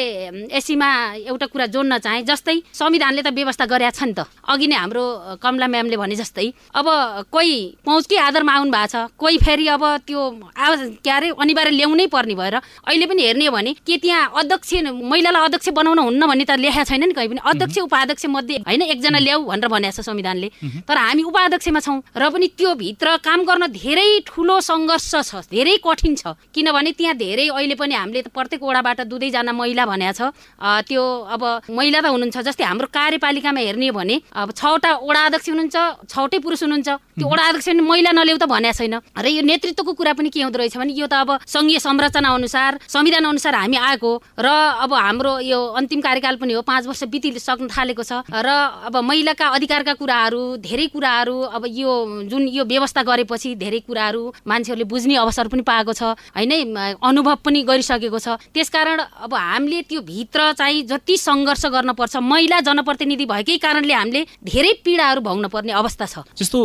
एसीमा 0.53 0.89
एउटा 1.33 1.47
कुरा 1.49 1.67
जोड्न 1.73 1.99
चाहेँ 1.99 2.23
जस्तै 2.29 2.57
संविधानले 2.77 3.23
त 3.23 3.33
व्यवस्था 3.33 3.65
गरेका 3.73 3.91
छ 3.97 4.03
नि 4.05 4.15
त। 4.15 4.29
अघि 4.45 4.67
नै 4.69 4.77
हाम्रो 4.77 5.05
कमला 5.41 5.67
म्यामले 5.73 5.97
भने 5.97 6.17
जस्तै 6.21 6.47
अब 6.77 6.87
कोही 7.33 7.57
पहुँचकै 7.87 8.17
आधारमा 8.29 8.53
आउनु 8.53 8.71
भएको 8.71 8.91
छ 8.93 9.09
कोही 9.17 9.37
फेरि 9.41 9.67
अब 9.75 9.85
त्यो 10.07 10.21
के 11.01 11.11
अरे 11.11 11.29
अनिवार्य 11.41 11.71
ल्याउनै 11.73 12.07
पर्ने 12.13 12.35
भएर 12.37 12.55
अहिले 12.61 13.07
पनि 13.07 13.23
हेर्ने 13.23 13.47
हो 13.47 13.53
भने 13.57 13.73
के 13.87 13.97
त्यहाँ 14.03 14.33
अध्यक्ष 14.43 14.71
महिलालाई 15.23 15.47
अध्यक्ष 15.47 15.69
बनाउन 15.71 15.99
हुन्न 15.99 16.27
भन्ने 16.27 16.45
त 16.45 16.59
लेखा 16.59 16.83
छैन 16.83 17.05
नि 17.07 17.15
कहीँ 17.15 17.29
पनि। 17.31 17.41
अध्यक्ष 17.47 17.79
उपाध्यक्ष 17.87 18.27
मध्ये 18.27 18.57
होइन 18.67 18.83
एकजना 18.83 19.19
ल्याऊ 19.23 19.47
भनेर 19.47 19.69
भनेको 19.71 19.95
छ 19.95 20.01
संविधानले। 20.03 20.49
तर 20.83 20.97
हामी 20.99 21.23
उपाध्यक्षमा 21.23 21.81
छौँ 21.81 22.03
र 22.19 22.23
पनि 22.35 22.47
त्यो 22.59 22.75
भित्र 22.75 23.23
काम 23.23 23.41
गर्न 23.47 23.71
धेरै 23.71 24.27
ठुलो 24.27 24.59
सङ्घर्ष 24.59 25.15
छ 25.23 25.47
धेरै 25.47 25.79
कठिन 25.79 26.15
छ। 26.19 26.35
किनभने 26.51 26.91
त्यहाँ 26.99 27.15
धेरै 27.15 27.47
अहिले 27.55 27.75
पनि 27.79 27.95
हामीले 27.95 28.23
प्रत्येक 28.35 28.63
वडाबाट 28.63 29.01
दुवैजना 29.07 29.53
महिला 29.55 29.85
भनेको 29.87 30.13
छ। 30.19 30.21
त्यो 30.91 31.03
अब 31.31 31.43
महिला 31.71 32.01
त 32.03 32.07
हुनुहुन्छ 32.11 32.39
जस्तै 32.43 32.65
हाम्रो 32.67 32.87
कार्यपालिकामा 32.91 33.61
हेर्ने 33.63 33.89
हो 33.89 33.95
भने 33.95 34.17
अब 34.35 34.51
छवटा 34.59 34.91
वडा 35.07 35.21
अध्यक्ष 35.31 35.49
हुनुहुन्छ 35.55 35.77
छवटै 36.11 36.39
पुरुष 36.43 36.63
हुनुहुन्छ। 36.67 36.89
त्यो 37.23 37.27
वडा 37.31 37.43
अध्यक्ष 37.47 37.69
पनि 37.71 37.83
महिला 37.87 38.11
नल्याउ 38.11 38.39
त 38.43 38.47
भनेको 38.51 38.75
छैन। 38.75 38.95
र 39.23 39.27
यो 39.31 39.43
नेतृत्वको 39.47 39.93
कुरा 39.95 40.13
पनि 40.19 40.29
के 40.35 40.43
हुँदो 40.43 40.59
रहेछ 40.59 40.77
भने 40.83 40.93
यो 40.99 41.07
त 41.07 41.15
अब 41.23 41.47
सङ्घीय 41.47 41.79
संरचना 41.79 42.29
अनुसार 42.35 42.71
संविधान 42.91 43.25
अनुसार 43.31 43.55
हामी 43.55 43.77
आएको 43.77 44.11
र 44.43 44.47
अब 44.83 44.91
हाम्रो 45.13 45.39
यो 45.45 45.61
अन्तिम 45.77 46.01
कार्यकाल 46.01 46.37
पनि 46.41 46.53
हो 46.57 46.61
पाँच 46.65 46.87
वर्ष 46.89 47.03
बितिसक्न 47.13 47.69
थालेको 47.69 48.03
छ। 48.03 48.25
र 48.25 48.49
अब 48.89 48.97
महिलाका 48.97 49.47
अधिकारका 49.61 49.95
कुराहरू 50.01 50.41
धेरै 50.57 50.87
कुराहरू 50.89 51.37
अब 51.53 51.63
यो 51.69 51.93
जुन 52.33 52.49
यो 52.49 52.65
व्यवस्था 52.65 53.03
गरेपछि 53.05 53.55
धेरै 53.61 53.81
कुराहरू 53.85 54.23
मान्छेहरूले 54.41 54.89
बुझ्ने 54.89 55.17
अवसर 55.21 55.53
पनि 55.53 55.63
पाएको 55.69 55.93
छ 55.93 56.17
होइन 56.33 56.97
अनुभव 56.97 57.37
पनि 57.45 57.61
गरिसकेको 57.69 58.19
छ। 58.19 58.41
त्यसकारण 58.57 58.99
अब 59.29 59.35
हामीले 59.37 59.83
त्यो 59.85 60.01
भित्र 60.01 60.53
चाहिँ 60.57 60.83
जति 60.89 61.17
सङ्घर्ष 61.21 61.65
गर्नुपर्छ 61.69 62.17
महिला 62.17 62.61
जनप्रतिनिधि 62.65 63.27
भएकै 63.29 63.57
कारणले 63.61 63.93
हामीले 63.93 64.25
धेरै 64.49 64.73
पीडाहरू 64.81 65.21
भोग्न 65.21 65.53
पर्ने 65.53 65.73
अवस्था 65.77 66.07
छ। 66.09 66.25
जस्तो 66.41 66.59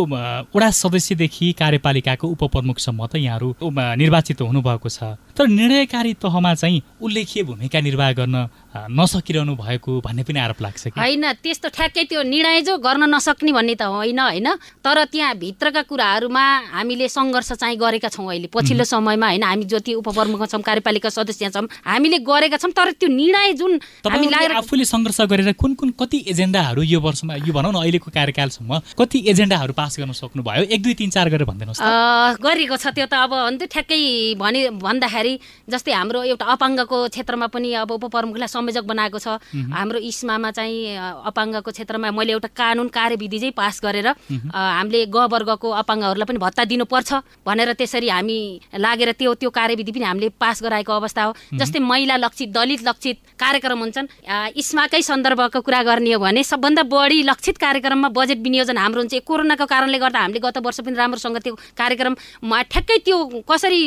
वडा 0.55 0.69
सदस्यदेखि 0.71 1.51
कार्यपालिकाको 1.59 2.25
उपप्रमुखसम्म 2.31 3.05
त 3.11 3.19
यहाँहरू 3.19 3.49
निर्वाचित 3.75 4.41
हुनुभएको 4.41 4.87
छ। 4.87 5.19
तर 5.37 5.47
निर्णयकारी 5.47 6.13
तहमा 6.13 6.53
चाहिँ 6.55 6.81
उल्लेखीय 7.01 7.43
भूमिका 7.43 7.79
निर्वाह 7.79 8.11
गर्न 8.11 8.45
नसकिरहनु 8.75 9.55
भएको 9.55 9.91
भन्ने 10.01 10.23
पनि 10.23 10.39
आरोप 10.39 10.61
लाग्छ 10.61 10.83
कि? 10.87 10.99
होइन 10.99 11.25
त्यस्तो 11.43 11.67
ठ्याक्कै 11.69 12.03
त्यो 12.03 12.21
निर्णय 12.23 12.61
जो 12.61 12.77
गर्न 12.77 13.03
नसक्ने 13.09 13.51
भन्ने 13.51 13.75
त 13.75 13.87
होइन 13.87 14.19
होइन। 14.19 14.47
तर 14.83 15.03
त्यहाँ 15.07 15.35
भित्रका 15.37 15.81
कुराहरूमा 15.87 16.43
हामीले 16.75 17.07
सङ्घर्ष 17.07 17.51
चाहिँ 17.57 17.77
गरेका 17.77 18.09
छौँ 18.09 18.27
अहिले 18.27 18.47
पछिल्लो 18.53 18.83
समयमा 18.83 19.27
होइन। 19.27 19.43
हामी 19.43 19.65
जति 19.65 19.93
उपप्रमुख 19.97 20.45
छौँ 20.51 20.61
कार्यपालिका 20.61 21.09
सदस्य 21.09 21.49
छौँ 21.49 21.67
हामीले 21.87 22.19
गरेका 22.21 22.57
छौँ 22.57 22.71
तर 22.71 22.91
त्यो 22.99 23.09
निर्णय 23.09 23.53
जुन 23.55 23.79
हामी 24.05 24.27
आफूले 24.61 24.85
सङ्घर्ष 24.85 25.21
गरेर 25.31 25.51
कुन 25.57 25.73
कुन 25.73 25.89
कति 25.97 26.17
एजेन्डाहरू 26.27 26.81
यो 26.83 26.99
वर्षमा 26.99 27.35
यो 27.47 27.53
भनौँ 27.53 27.71
न 27.71 27.81
अहिलेको 27.81 28.11
कार्यकालसम्म 28.11 28.81
कति 28.99 29.23
एजेन्डाहरू 29.31 29.73
पास 29.73 29.99
गर्न 29.99 30.11
सक्नुभयो? 30.13 30.63
एक 30.67 30.81
दुई 30.83 30.93
तिन 30.93 31.09
चार 31.09 31.29
गरेर 31.29 31.45
भनिदिनुहोस् 31.47 32.41
गरिएको 32.43 32.77
छ 32.77 32.93
त्यो 32.93 33.05
त 33.07 33.15
अब 33.25 33.33
ठ्याक्कै 33.65 34.35
भने 34.37 34.59
भन्दाखेरि 34.77 35.33
जस्तै 35.69 35.91
हाम्रो 35.93 36.23
एउटा 36.31 36.45
अपाङ्गको 36.45 36.97
क्षेत्रमा 37.09 37.47
पनि 37.47 37.73
अब 37.81 37.91
उपप्रमुखलाई 37.91 38.47
संयोजक 38.67 38.83
बनाएको 38.87 39.19
छ। 39.19 39.27
हाम्रो 39.71 39.99
इस्मामा 39.99 40.51
चाहिँ 40.51 41.23
अपाङ्गको 41.23 41.71
क्षेत्रमा 41.71 42.11
मैले 42.11 42.31
एउटा 42.33 42.49
कानुन 42.51 42.87
कार्यविधि 42.91 43.39
चाहिँ 43.39 43.55
पास 43.55 43.79
गरेर 43.83 44.07
हामीले 44.51 45.05
ग 45.07 45.17
वर्गको 45.31 45.69
अपाङ्गहरूलाई 45.71 46.27
पनि 46.27 46.39
भत्ता 46.39 46.63
दिनुपर्छ 46.67 47.09
भनेर 47.47 47.73
त्यसरी 47.79 48.09
हामी 48.09 48.39
लागेर 48.75 49.11
त्यो 49.15 49.33
त्यो 49.39 49.49
कार्यविधि 49.49 49.91
पनि 49.91 50.03
हामीले 50.03 50.29
पास 50.35 50.63
गराएको 50.63 50.91
अवस्था 50.91 51.23
हो। 51.23 51.31
जस्तै 51.55 51.79
महिला 51.79 52.15
लक्षित 52.17 52.49
दलित 52.51 52.81
लक्षित 52.83 53.17
कार्यक्रम 53.39 53.79
हुन्छन्। 53.79 54.07
इस्माकै 54.55 55.01
सन्दर्भको 55.01 55.59
कुरा 55.63 55.81
गर्ने 55.87 56.11
हो 56.13 56.19
भने 56.19 56.43
सबभन्दा 56.43 56.83
बढी 56.91 57.23
लक्षित 57.23 57.57
कार्यक्रममा 57.57 58.09
बजेट 58.11 58.39
विनियोजन 58.43 58.77
हाम्रो 58.77 59.01
हुन्छ। 59.01 59.15
कोरोनाको 59.23 59.65
कारणले 59.65 59.97
गर्दा 59.97 60.19
हामीले 60.19 60.39
गत 60.43 60.57
वर्ष 60.59 60.79
पनि 60.83 60.95
राम्रोसँग 60.95 61.37
त्यो 61.39 61.55
कार्यक्रम 61.77 62.13
ठ्याक्कै 62.43 62.97
त्यो 63.07 63.17
कसरी 63.47 63.81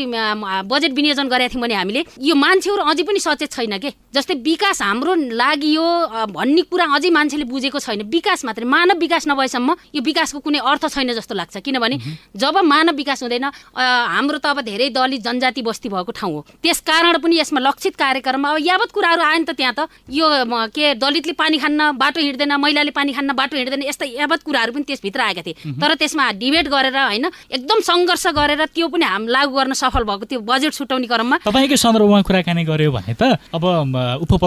बजेट 0.72 0.92
विनियोजन 0.92 1.28
गरेका 1.28 1.48
थियौँ 1.52 1.62
भने 1.62 1.74
हामीले 1.74 2.04
यो 2.20 2.34
मान्छेहरू 2.34 2.82
अझै 2.82 3.02
पनि 3.04 3.20
सचेत 3.20 3.50
छैन 3.52 3.78
के? 3.78 3.90
जस्तै 4.14 4.34
विकास 4.60 4.82
हाम्रो 4.82 5.14
लागि 5.32 5.68
यो 5.72 5.84
भन्ने 6.36 6.62
कुरा 6.68 6.84
अझै 6.92 7.10
मान्छेले 7.10 7.44
बुझेको 7.48 7.78
छैन। 7.80 8.04
विकास 8.12 8.44
मात्रै 8.44 8.68
मानव 8.68 8.98
विकास 9.00 9.24
नभएसम्म 9.28 9.96
यो 9.96 10.00
विकासको 10.04 10.38
कुनै 10.44 10.60
अर्थ 10.60 10.84
छैन 10.92 11.16
जस्तो 11.16 11.34
लाग्छ। 11.34 11.56
किनभने 11.64 11.96
जब 12.36 12.56
मानव 12.60 12.92
विकास 12.92 13.22
हुँदैन 13.24 13.44
हाम्रो 13.72 14.38
त 14.38 14.52
अब 14.52 14.60
धेरै 14.68 14.92
दलित 14.92 15.24
जनजाति 15.24 15.62
बस्ती 15.64 15.88
भएको 15.88 16.12
ठाउँ 16.12 16.32
हो। 16.34 16.40
त्यस 16.60 16.80
कारण 16.84 17.16
पनि 17.24 17.40
यसमा 17.40 17.60
लक्षित 17.64 17.96
कार्यक्रममा 17.96 18.48
अब 18.52 18.56
यावत 18.60 18.90
कुराहरू 18.92 19.22
आयो 19.24 19.38
नि 19.40 19.44
त 19.48 19.56
त्यहाँ 19.56 19.72
त। 19.72 19.88
यो 20.12 20.28
के 20.76 20.94
दलितले 21.00 21.32
पानी 21.40 21.56
खान्न 21.56 21.96
बाटो 21.96 22.20
हिँड्दैन 22.20 22.52
महिलाले 22.60 22.92
पानी 22.92 23.12
खान्न 23.16 23.32
बाटो 23.32 23.56
हिँड्दैन 23.56 23.88
यस्ता 23.88 24.04
यावत 24.12 24.44
कुराहरू 24.44 24.76
पनि 24.76 24.84
त्यसभित्र 24.84 25.20
आएका 25.24 25.40
थिए। 25.40 25.72
तर 25.80 25.96
त्यसमा 25.96 26.36
डिबेट 26.36 26.68
गरेर 26.68 26.96
होइन 27.00 27.26
एकदम 27.48 27.80
सङ्घर्ष 27.80 28.26
गरेर 28.36 28.60
त्यो 28.76 28.92
पनि 28.92 29.04
हाम 29.08 29.24
लागू 29.24 29.56
गर्न 29.56 29.72
सफल 29.72 30.04
भएको 30.04 30.24
त्यो 30.28 30.40
बजेट 30.44 30.72
छुट्याउने 30.76 31.08
क्रममा 31.08 31.36
तपाईँकै 31.48 31.80
सन्दर्भमा 31.80 32.20
कुराकानी 32.28 32.64
गर्यो 32.68 32.92
भने 32.92 33.16
त 33.16 33.40
अब 33.56 33.64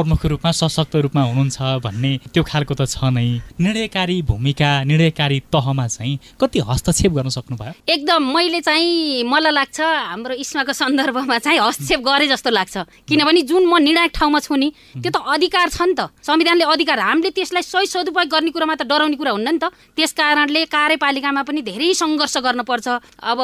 उपप्रमुखको 0.03 0.27
रूपमा 0.27 0.51
सशक्त 0.51 0.95
रूपमा 1.07 1.21
हुनुहुन्छ 1.31 1.79
भन्ने 1.79 2.11
त्यो 2.35 2.43
खालको 2.43 2.73
त 2.75 2.83
छ 2.91 3.07
नै। 3.07 3.39
निर्णयकारी 3.55 4.17
भूमिका 4.27 4.71
निर्णयकारी 4.83 5.39
तहमा 5.47 5.87
चाहिँ 5.87 6.19
कति 6.35 6.59
हस्तक्षेप 6.59 7.11
गर्न 7.15 7.29
सक्नुभयो? 7.31 7.73
एकदम 7.87 8.21
मैले 8.35 8.59
चाहिँ 8.67 9.23
मलाई 9.23 9.53
लाग्छ 9.55 9.79
हाम्रो 9.79 10.33
इस्माको 10.43 10.73
सन्दर्भमा 10.75 11.37
चाहिँ 11.39 11.59
हस्तक्षेप 11.59 11.99
गरे 12.03 12.27
जस्तो 12.27 12.49
लाग्छ। 12.51 12.75
किनभने 13.07 13.41
जुन 13.47 13.63
म 13.63 13.79
निर्णायक 13.79 14.11
ठाउँमा 14.11 14.39
छु 14.43 14.55
नि 14.59 14.69
त्यो 14.99 15.11
त 15.15 15.17
अधिकार 15.23 15.67
छ 15.71 15.79
नि 15.87 15.95
त। 15.95 16.11
संविधानले 16.19 16.67
अधिकार 16.67 16.99
हामीले 16.99 17.31
त्यसलाई 17.31 17.63
सही 17.63 17.87
सदुपयोग 17.87 18.27
गर्ने 18.27 18.51
कुरामा 18.51 18.75
त 18.75 18.83
डराउने 18.83 19.15
कुरा 19.15 19.31
हुन्न 19.39 19.49
नि 19.55 19.59
त। 19.63 19.71
त्यस 19.95 20.11
कारणले 20.19 20.67
कार्यपालिकामा 20.67 21.41
पनि 21.47 21.61
धेरै 21.63 21.95
सङ्घर्ष 21.95 22.35
गर्नुपर्छ। 22.43 22.87
अब 23.23 23.39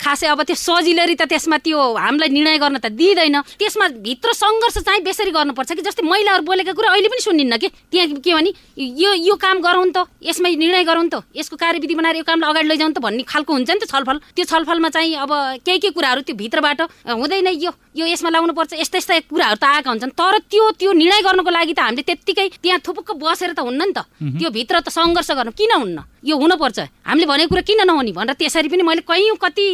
खासै 0.00 0.26
अब 0.32 0.40
त्यो 0.48 0.56
सजिलरी 0.56 1.14
त 1.20 1.28
त्यसमा 1.28 1.56
त्यो 1.60 1.76
हामीलाई 1.76 2.28
निर्णय 2.32 2.56
गर्न 2.56 2.76
त 2.80 2.88
दिँदैन। 2.88 3.36
त्यसमा 3.60 3.86
भित्र 4.00 4.32
सङ्घर्ष 4.32 4.76
चाहिँ 4.86 5.02
बेसरी 5.04 5.30
गर्नुपर्छ 5.34 5.70
कि 5.74 5.82
जस्तै 5.82 6.02
महिलाहरू 6.06 6.42
बोलेका 6.42 6.72
कुरा 6.72 6.88
अहिले 6.94 7.08
पनि 7.08 7.22
सुनिन्न 7.22 7.56
कि? 7.58 7.68
त्यहाँ 7.90 8.06
के 8.22 8.34
भने 8.34 8.50
यो 8.78 9.10
यो 9.14 9.34
काम 9.34 9.58
गरौँ 9.60 9.90
त 9.90 10.06
यसमा 10.22 10.48
निर्णय 10.48 10.84
गरौँ 10.84 11.08
त 11.08 11.22
यसको 11.34 11.56
कार्यविधि 11.56 11.94
बनाएर 11.94 12.16
यो 12.16 12.24
कामलाई 12.24 12.50
अगाडि 12.50 12.68
लैजाउँ 12.68 12.92
त 12.92 12.98
भन्ने 13.02 13.22
खालको 13.26 13.52
हुन्छ 13.52 13.70
नि 13.70 13.80
त 13.82 13.90
छलफल। 13.90 14.16
त्यो 14.34 14.44
छलफलमा 14.44 14.88
चाहिँ 14.94 15.14
अब 15.24 15.32
केही 15.66 15.78
केही 15.78 15.92
कुराहरू 15.92 16.20
त्यो 16.22 16.36
भित्रबाट 16.36 16.80
हुँदैन 17.10 17.48
यो 17.58 17.70
यो 17.96 18.04
यसमा 18.06 18.30
लाउनुपर्छ 18.30 18.72
यस्ता 18.78 18.98
यस्ता 18.98 19.18
कुराहरू 19.30 19.56
त 19.58 19.64
आएका 19.64 19.90
हुन्छन्। 19.90 20.14
तर 20.14 20.38
त्यो 20.50 20.70
त्यो 20.78 20.90
निर्णय 20.92 21.20
गर्नको 21.26 21.50
लागि 21.50 21.74
त 21.74 21.80
हामीले 21.82 22.02
त्यत्तिकै 22.02 22.48
त्यहाँ 22.62 22.80
थुपुक्क 22.80 23.18
बसेर 23.18 23.52
त 23.54 23.60
हुन्न 23.62 23.82
नि 23.82 23.92
त। 23.94 24.06
त्यो 24.38 24.50
भित्र 24.50 24.80
त 24.80 24.88
सङ्घर्ष 24.94 25.30
गर्नु 25.34 25.52
किन 25.54 25.72
हुन्न? 25.74 25.98
यो 26.24 26.36
हुनुपर्छ। 26.40 26.78
हामीले 27.04 27.26
भनेको 27.28 27.48
कुरा 27.52 27.62
किन 27.68 27.80
नहुने? 27.84 28.12
भनेर 28.16 28.34
त्यसरी 28.40 28.68
पनि 28.72 28.82
मैले 28.82 29.04
कैयौँ 29.04 29.36
कति 29.36 29.66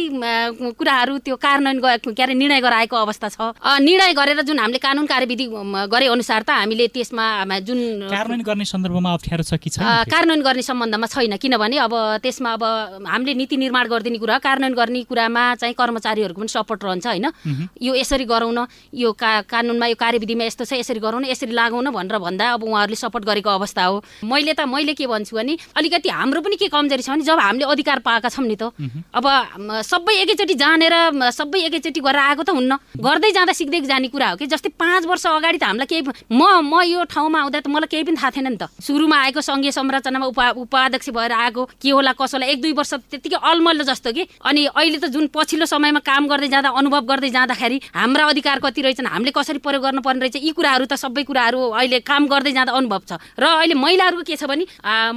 कुराहरू 0.75 1.17
त्यो 1.23 1.35
कार्यान्वयन 1.39 2.11
के 2.11 2.23
अरे 2.23 2.33
निर्णय 2.35 2.59
गराएको 2.59 2.95
अवस्था 2.95 3.27
छ। 3.31 3.55
निर्णय 3.79 4.11
गरेर 4.11 4.41
जुन 4.43 4.59
हामीले 4.59 4.79
कानुन 4.83 5.05
कार्यविधि 5.07 5.45
गरे 5.87 6.05
अनुसार 6.11 6.43
त 6.43 6.51
हामीले 6.51 6.87
त्यसमा 6.91 7.23
जुन 7.63 7.79
कार्यान्वयन 8.11 8.43
गर्ने 8.43 8.65
सन्दर्भमा 8.67 9.09
अप्ठ्यारो 9.15 9.43
छ 9.47 9.55
कि 9.63 9.69
छैन? 9.71 10.11
कार्यान्वयन 10.11 10.41
गर्ने 10.43 10.63
सम्बन्धमा 10.67 11.07
छैन। 11.07 11.37
किनभने 11.39 11.77
अब 11.87 11.93
त्यसमा 12.19 12.49
अब 12.59 12.63
हामीले 13.07 13.33
नीति 13.39 13.55
निर्माण 13.55 13.87
गरिदिने 13.87 14.19
कुरा 14.19 14.37
कार्यान्वयन 14.43 14.75
गर्ने 14.75 15.01
कुरामा 15.07 15.43
चाहिँ 15.55 15.75
कर्मचारीहरूको 15.79 16.41
पनि 16.41 16.51
सपोर्ट 16.51 16.83
रहन्छ 16.83 17.07
होइन? 17.07 17.31
यो 17.79 17.95
यसरी 17.95 18.27
गरौँ 18.27 18.51
न 18.51 18.67
यो 18.91 19.11
का 19.15 19.47
कानुनमा 19.47 19.87
यो 19.87 19.95
कार्यविधिमा 19.95 20.43
यस्तो 20.51 20.67
छ 20.67 20.83
यसरी 20.83 20.99
गरौँ 20.99 21.23
न 21.23 21.31
यसरी 21.31 21.55
लागौँ 21.55 21.79
न 21.79 21.95
भनेर 21.95 22.19
भन्दा 22.19 22.59
अब 22.59 22.63
उहाँहरूले 22.67 22.99
सपोर्ट 22.99 23.23
गरेको 23.23 23.49
अवस्था 23.55 23.83
हो। 23.87 24.03
मैले 24.27 24.53
त 24.53 24.67
मैले 24.67 24.93
के 24.99 25.07
भन्छु 25.07 25.35
भने 25.39 25.55
अलिकति 25.79 26.09
हाम्रो 26.11 26.40
पनि 26.41 26.55
के 26.57 26.67
कमजोरी 26.67 27.03
छ 27.03 27.09
भने 27.09 27.23
जब 27.23 27.39
हामीले 27.39 27.65
अधिकार 27.71 27.99
पाएका 28.01 28.29
छौँ 28.29 28.45
नि 28.45 28.55
त 28.55 28.73
अब 29.13 29.25
सबै 29.85 30.13
एकैचोटि 30.21 30.55
जानेर 30.57 30.95
सबै 31.31 31.59
एकैचोटि 31.69 31.99
गरेर 32.01 32.21
आएको 32.21 32.43
त 32.43 32.49
हुन्न। 32.51 32.71
गर्दै 32.99 33.31
जाँदा 33.31 33.53
सिक्दै 33.53 33.81
जाने 33.85 34.07
कुरा 34.09 34.29
हो 34.29 34.35
कि? 34.37 34.45
जस्तै 34.47 34.69
पाँच 34.75 35.05
वर्ष 35.05 35.25
अगाडि 35.27 35.57
त 35.57 35.63
हामीलाई 35.63 35.87
केही 35.87 36.03
म 36.31 36.41
म 36.61 36.81
यो 36.83 37.03
ठाउँमा 37.07 37.39
आउँदा 37.41 37.59
त 37.61 37.67
मलाई 37.67 37.89
केही 37.91 38.03
पनि 38.03 38.17
थाहा 38.17 38.31
थिएन 38.31 38.47
नि 38.47 38.57
त। 38.57 38.69
सुरुमा 38.81 39.17
आएको 39.29 39.41
सङ्घीय 39.41 39.71
संरचनामा 39.71 40.25
उपा 40.31 40.45
उपाध्यक्ष 40.61 41.09
भएर 41.09 41.31
आएको 41.31 41.61
के 41.81 41.89
होला 41.89 42.11
कसो 42.17 42.37
होला 42.37 42.45
एक 42.51 42.61
दुई 42.61 42.73
वर्ष 42.73 42.93
त्यत्तिकै 43.11 43.37
अलमल्लो 43.41 43.83
जस्तो 43.83 44.11
कि? 44.11 44.23
अनि 44.45 44.61
अहिले 44.71 44.97
त 44.97 45.05
जुन 45.11 45.27
पछिल्लो 45.33 45.65
समयमा 45.65 45.99
काम 46.01 46.27
गर्दै 46.27 46.47
जाँदा 46.47 46.69
अनुभव 46.69 47.01
गर्दै 47.11 47.29
जाँदाखेरि 47.29 47.77
हाम्रा 47.95 48.25
अधिकार 48.31 48.59
कति 48.59 48.81
रहेछन् 48.81 49.07
हामीले 49.07 49.31
कसरी 49.31 49.59
प्रयोग 49.59 49.83
गर्नुपर्ने 49.83 50.19
रहेछ 50.21 50.35
यी 50.43 50.51
कुराहरू 50.55 50.85
त 50.85 50.95
सबै 50.95 51.23
कुराहरू 51.23 51.59
अहिले 51.59 51.99
काम 52.05 52.27
गर्दै 52.27 52.51
जाँदा 52.51 52.71
अनुभव 52.71 53.01
छ। 53.09 53.11
र 53.39 53.43
अहिले 53.61 53.75
महिलाहरूको 53.75 54.23
के 54.23 54.35
छ 54.35 54.45
भने 54.47 54.65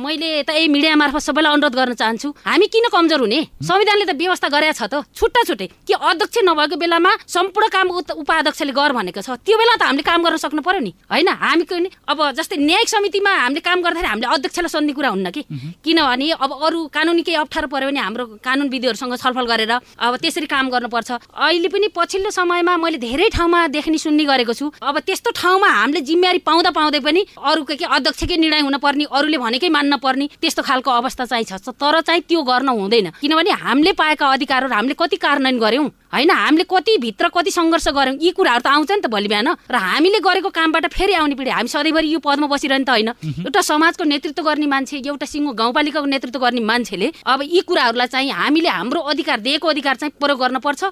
मैले 0.00 0.42
त 0.42 0.50
यही 0.56 0.68
मिडिया 0.68 0.96
मार्फत 0.96 1.13
सबैलाई 1.18 1.52
अनुरोध 1.52 1.74
गर्न 1.74 1.94
चाहन्छु 1.94 2.28
हामी 2.44 2.66
किन 2.66 2.88
कमजोर 2.92 3.20
हुने? 3.20 3.40
संविधानले 3.62 4.04
त 4.04 4.12
व्यवस्था 4.14 4.48
गरेका 4.48 4.72
छ 4.72 4.82
त। 4.88 5.04
छुट्टा 5.14 5.42
छुट्टै। 5.44 5.66
कि 5.86 5.92
अध्यक्ष 5.94 6.36
नभएको 6.44 6.76
बेलामा 6.76 7.10
सम्पूर्ण 7.26 7.68
काम 7.68 7.86
उपाध्यक्षले 8.24 8.72
गर 8.72 8.92
भनेको 8.92 9.20
छ? 9.20 9.30
त्यो 9.42 9.56
बेला 9.58 9.74
त 9.76 9.82
हामीले 9.84 10.02
काम 10.02 10.20
गर्न 10.22 10.36
सक्नु 10.36 10.62
पर्यो 10.62 10.80
नि। 10.80 10.92
होइन? 11.10 11.28
हामी 11.28 11.64
अब 12.08 12.18
जस्तै 12.38 12.56
न्यायिक 12.56 12.88
समितिमा 12.88 13.30
हामीले 13.30 13.60
काम 13.60 13.78
गर्दाखेरि 13.82 14.08
हामीले 14.08 14.28
अध्यक्षलाई 14.34 14.68
सोध्ने 14.68 14.92
कुरा 14.92 15.08
हुन्न 15.08 15.30
कि? 15.30 15.42
किनभने 15.84 16.30
अब 16.38 16.50
अरू 16.52 16.78
कानुनी 16.94 17.22
केही 17.22 17.36
अप्ठ्यारो 17.36 17.68
पऱ्यो 17.68 17.88
भने 17.88 18.00
हाम्रो 18.00 18.24
कानुन 18.44 18.68
विधिहरूसँग 18.68 19.14
छलफल 19.16 19.46
गरेर 19.46 19.72
अब 19.72 20.12
त्यसरी 20.22 20.46
काम 20.46 20.68
गर्नुपर्छ। 20.70 21.10
अहिले 21.34 21.68
पनि 21.68 21.88
पछिल्लो 21.94 22.30
समयमा 22.30 22.76
मैले 22.76 22.98
धेरै 22.98 23.28
ठाउँमा 23.34 23.60
देख्ने 23.74 23.98
सुन्ने 23.98 24.24
गरेको 24.24 24.52
छु। 24.54 24.70
अब 24.78 24.98
त्यस्तो 25.02 25.30
ठाउँमा 25.34 25.68
हामीले 25.68 26.00
जिम्मेवारी 26.00 26.38
पाउँदा 26.44 26.70
पाउँदै 26.70 27.00
पनि 27.00 27.20
अरूको 27.34 27.74
के 27.74 27.84
अध्यक्षकै 27.86 28.36
निर्णय 28.36 28.60
हुनुपर्ने 28.66 29.04
अरूले 29.10 29.38
भनेकै 29.38 29.68
मान्न 29.68 29.96
पर्ने 29.98 30.26
त्यस्तो 30.40 30.62
खालको 30.62 30.90
अवस्था 31.04 31.24
चाहिँ 31.28 31.44
छ 31.44 31.60
तर 31.76 32.00
चाहिँ 32.00 32.22
त्यो 32.24 32.42
गर्न 32.42 32.68
हुँदैन। 32.80 33.10
किनभने 33.20 33.50
हामीले 33.60 33.92
पाएका 33.92 34.26
अधिकारहरू 34.26 34.72
हामीले 34.72 34.94
कति 34.96 35.16
कार्यान्वयन 35.20 35.58
गऱ्यौँ? 35.60 35.88
होइन 36.14 36.30
हामीले 36.30 36.64
कति 36.70 36.96
भित्र 37.02 37.28
कति 37.34 37.50
सङ्घर्ष 37.50 37.88
गऱ्यौँ 37.90 38.16
यी 38.22 38.30
कुराहरू 38.38 38.62
त 38.62 38.66
आउँछ 38.70 38.90
नि 38.90 39.00
त 39.02 39.06
भोलि 39.10 39.28
बिहान। 39.28 39.48
र 39.66 39.74
हामीले 39.74 40.18
गरेको 40.22 40.50
कामबाट 40.54 40.86
फेरि 40.94 41.14
आउने 41.18 41.34
पिँढी 41.34 41.50
हामी 41.50 41.68
सधैँभरि 41.68 42.08
यो 42.14 42.18
पदमा 42.22 42.46
बसिरहने 42.46 42.84
त 42.86 42.90
होइन। 42.94 43.10
एउटा 43.50 43.60
समाजको 43.60 44.04
नेतृत्व 44.06 44.42
गर्ने 44.46 44.66
मान्छे 44.70 45.02
एउटा 45.02 45.26
सिङ्गो 45.26 45.52
गाउँपालिकाको 45.58 46.06
नेतृत्व 46.06 46.38
गर्ने 46.38 46.62
मान्छेले 46.62 47.08
अब 47.26 47.40
यी 47.42 47.60
कुराहरूलाई 47.66 48.08
चाहिँ 48.14 48.30
हामीले 48.30 48.70
हाम्रो 48.70 49.00
अधिकार 49.10 49.38
दिएको 49.42 49.66
अधिकार 49.74 49.94
चाहिँ 50.00 50.12
प्रयोग 50.22 50.38
गर्नुपर्छ 50.38 50.82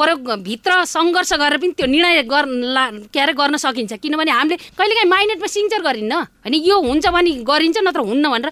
प्रयोग 0.00 0.20
भित्र 0.48 0.70
सङ्घर्ष 0.88 1.32
गरेर 1.36 1.58
पनि 1.60 1.72
त्यो 1.76 1.86
निर्णय 1.86 2.22
गर्न 2.24 3.08
के 3.12 3.20
अरे 3.20 3.32
गर्न 3.36 3.56
सकिन्छ। 3.60 3.92
किनभने 4.00 4.32
हामीले 4.32 4.56
कहिलेकाहीँ 4.80 5.10
माइनेटमा 5.12 5.46
सिङ्चर 5.46 5.80
गरिन्न। 5.84 6.14
होइन 6.40 6.54
यो 6.64 6.76
हुन्छ 6.80 7.06
भने 7.12 7.30
गरिन्छ 7.44 7.76
नत्र 7.84 8.00
हुन्न 8.00 8.24
भनेर 8.32 8.50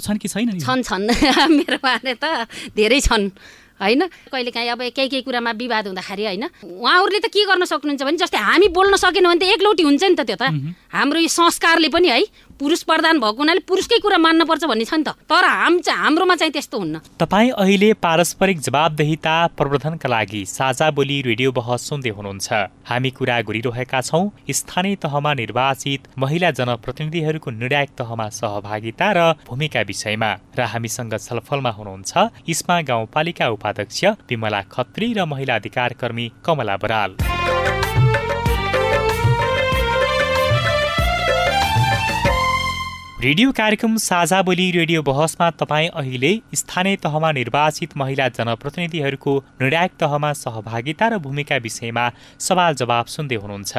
छन् 0.00 0.18
कि 0.18 0.28
छैन 0.28 0.58
छन् 0.64 0.82
छन्। 0.82 1.04
मेरो 1.58 1.78
त 2.16 2.48
धेरै 2.76 3.00
छन्। 3.00 3.30
होइन? 3.80 4.02
कहिलेकाहीँ 4.32 4.70
अब 4.70 4.80
केही 4.96 5.08
केही 5.08 5.22
कुरामा 5.22 5.50
विवाद 5.52 5.86
हुँदाखेरि 5.86 6.24
होइन 6.24 6.44
उहाँहरूले 6.64 7.20
त 7.20 7.26
के 7.28 7.44
गर्न 7.44 7.64
सक्नुहुन्छ 7.64 8.02
भने 8.02 8.16
जस्तै 8.16 8.38
हामी 8.40 8.68
बोल्न 8.72 8.96
सकेन 8.96 9.26
भने 9.28 9.40
त 9.40 9.44
एकलौटी 9.52 9.82
हुन्छ 9.84 10.04
नि 10.04 10.16
त 10.16 10.24
त्यो 10.24 10.36
त। 10.40 10.44
हाम्रो 10.92 11.20
यो 11.20 11.28
संस्कारले 11.28 11.88
पनि 11.92 12.08
है 12.08 12.20
पुरुष 12.58 12.82
प्रधान 12.82 13.20
भएको 13.20 13.36
हुनाले 13.36 13.60
पुरुषकै 13.68 13.98
कुरा 14.00 14.18
मान्नुपर्छ 14.18 14.64
भन्ने 14.64 14.84
छ 14.84 14.94
नि 14.94 15.04
त। 15.04 15.08
तर 15.28 15.44
हाम 15.44 15.78
चाहिँ 15.80 16.00
हाम्रोमा 16.00 16.34
चाहिँ 16.36 16.52
त्यस्तो 16.52 16.78
हुन्न। 16.78 17.00
तपाईँ 17.20 17.50
अहिले 17.52 17.92
पारस्परिक 18.00 18.60
जवाबदेहिता 18.60 19.34
प्रवर्धनका 19.56 20.08
लागि 20.08 20.44
साझा 20.48 20.90
बोली 20.90 21.20
रेडियो 21.22 21.52
बहस 21.52 21.88
सुन्दै 21.88 22.10
हुनुहुन्छ। 22.16 22.48
हामी 22.88 23.10
कुरा 23.10 23.40
गरिरहेका 23.44 24.00
छौँ 24.00 24.24
स्थानीय 24.50 24.96
तहमा 25.04 25.34
निर्वाचित 25.34 26.08
महिला 26.18 26.50
जनप्रतिनिधिहरूको 26.56 27.50
निर्णायक 27.52 27.90
तहमा 27.98 28.28
सहभागिता 28.32 29.12
र 29.12 29.20
भूमिका 29.44 29.80
विषयमा। 29.84 30.30
र 30.56 30.60
हामीसँग 30.72 31.14
छलफलमा 31.18 31.70
हुनुहुन्छ 31.70 32.12
इस्मा 32.48 32.80
गाउँपालिका 32.88 33.48
उपाध्यक्ष 33.52 34.04
विमला 34.30 34.62
खत्री 34.72 35.12
र 35.12 35.24
महिला 35.28 35.54
अधिकार 35.54 35.92
कर्मी 36.00 36.30
कमला 36.44 36.76
बराल। 36.76 37.35
रेडियो 43.22 43.52
कार्यक्रम 43.52 43.96
साझा 43.96 44.40
बोली 44.42 44.70
रेडियो 44.70 45.02
बहसमा 45.02 45.48
तपाईँ 45.50 45.88
अहिले 45.88 46.32
स्थानीय 46.54 46.96
तहमा 46.96 47.30
निर्वाचित 47.32 47.96
महिला 47.96 48.28
जनप्रतिनिधिहरूको 48.28 49.36
निर्णायक 49.60 49.92
तहमा 50.00 50.32
सहभागिता 50.32 51.08
र 51.08 51.18
भूमिका 51.18 51.56
विषयमा 51.56 52.04
सवाल 52.38 52.74
जवाब 52.74 53.06
सुन्दै 53.06 53.36
हुनुहुन्छ। 53.36 53.72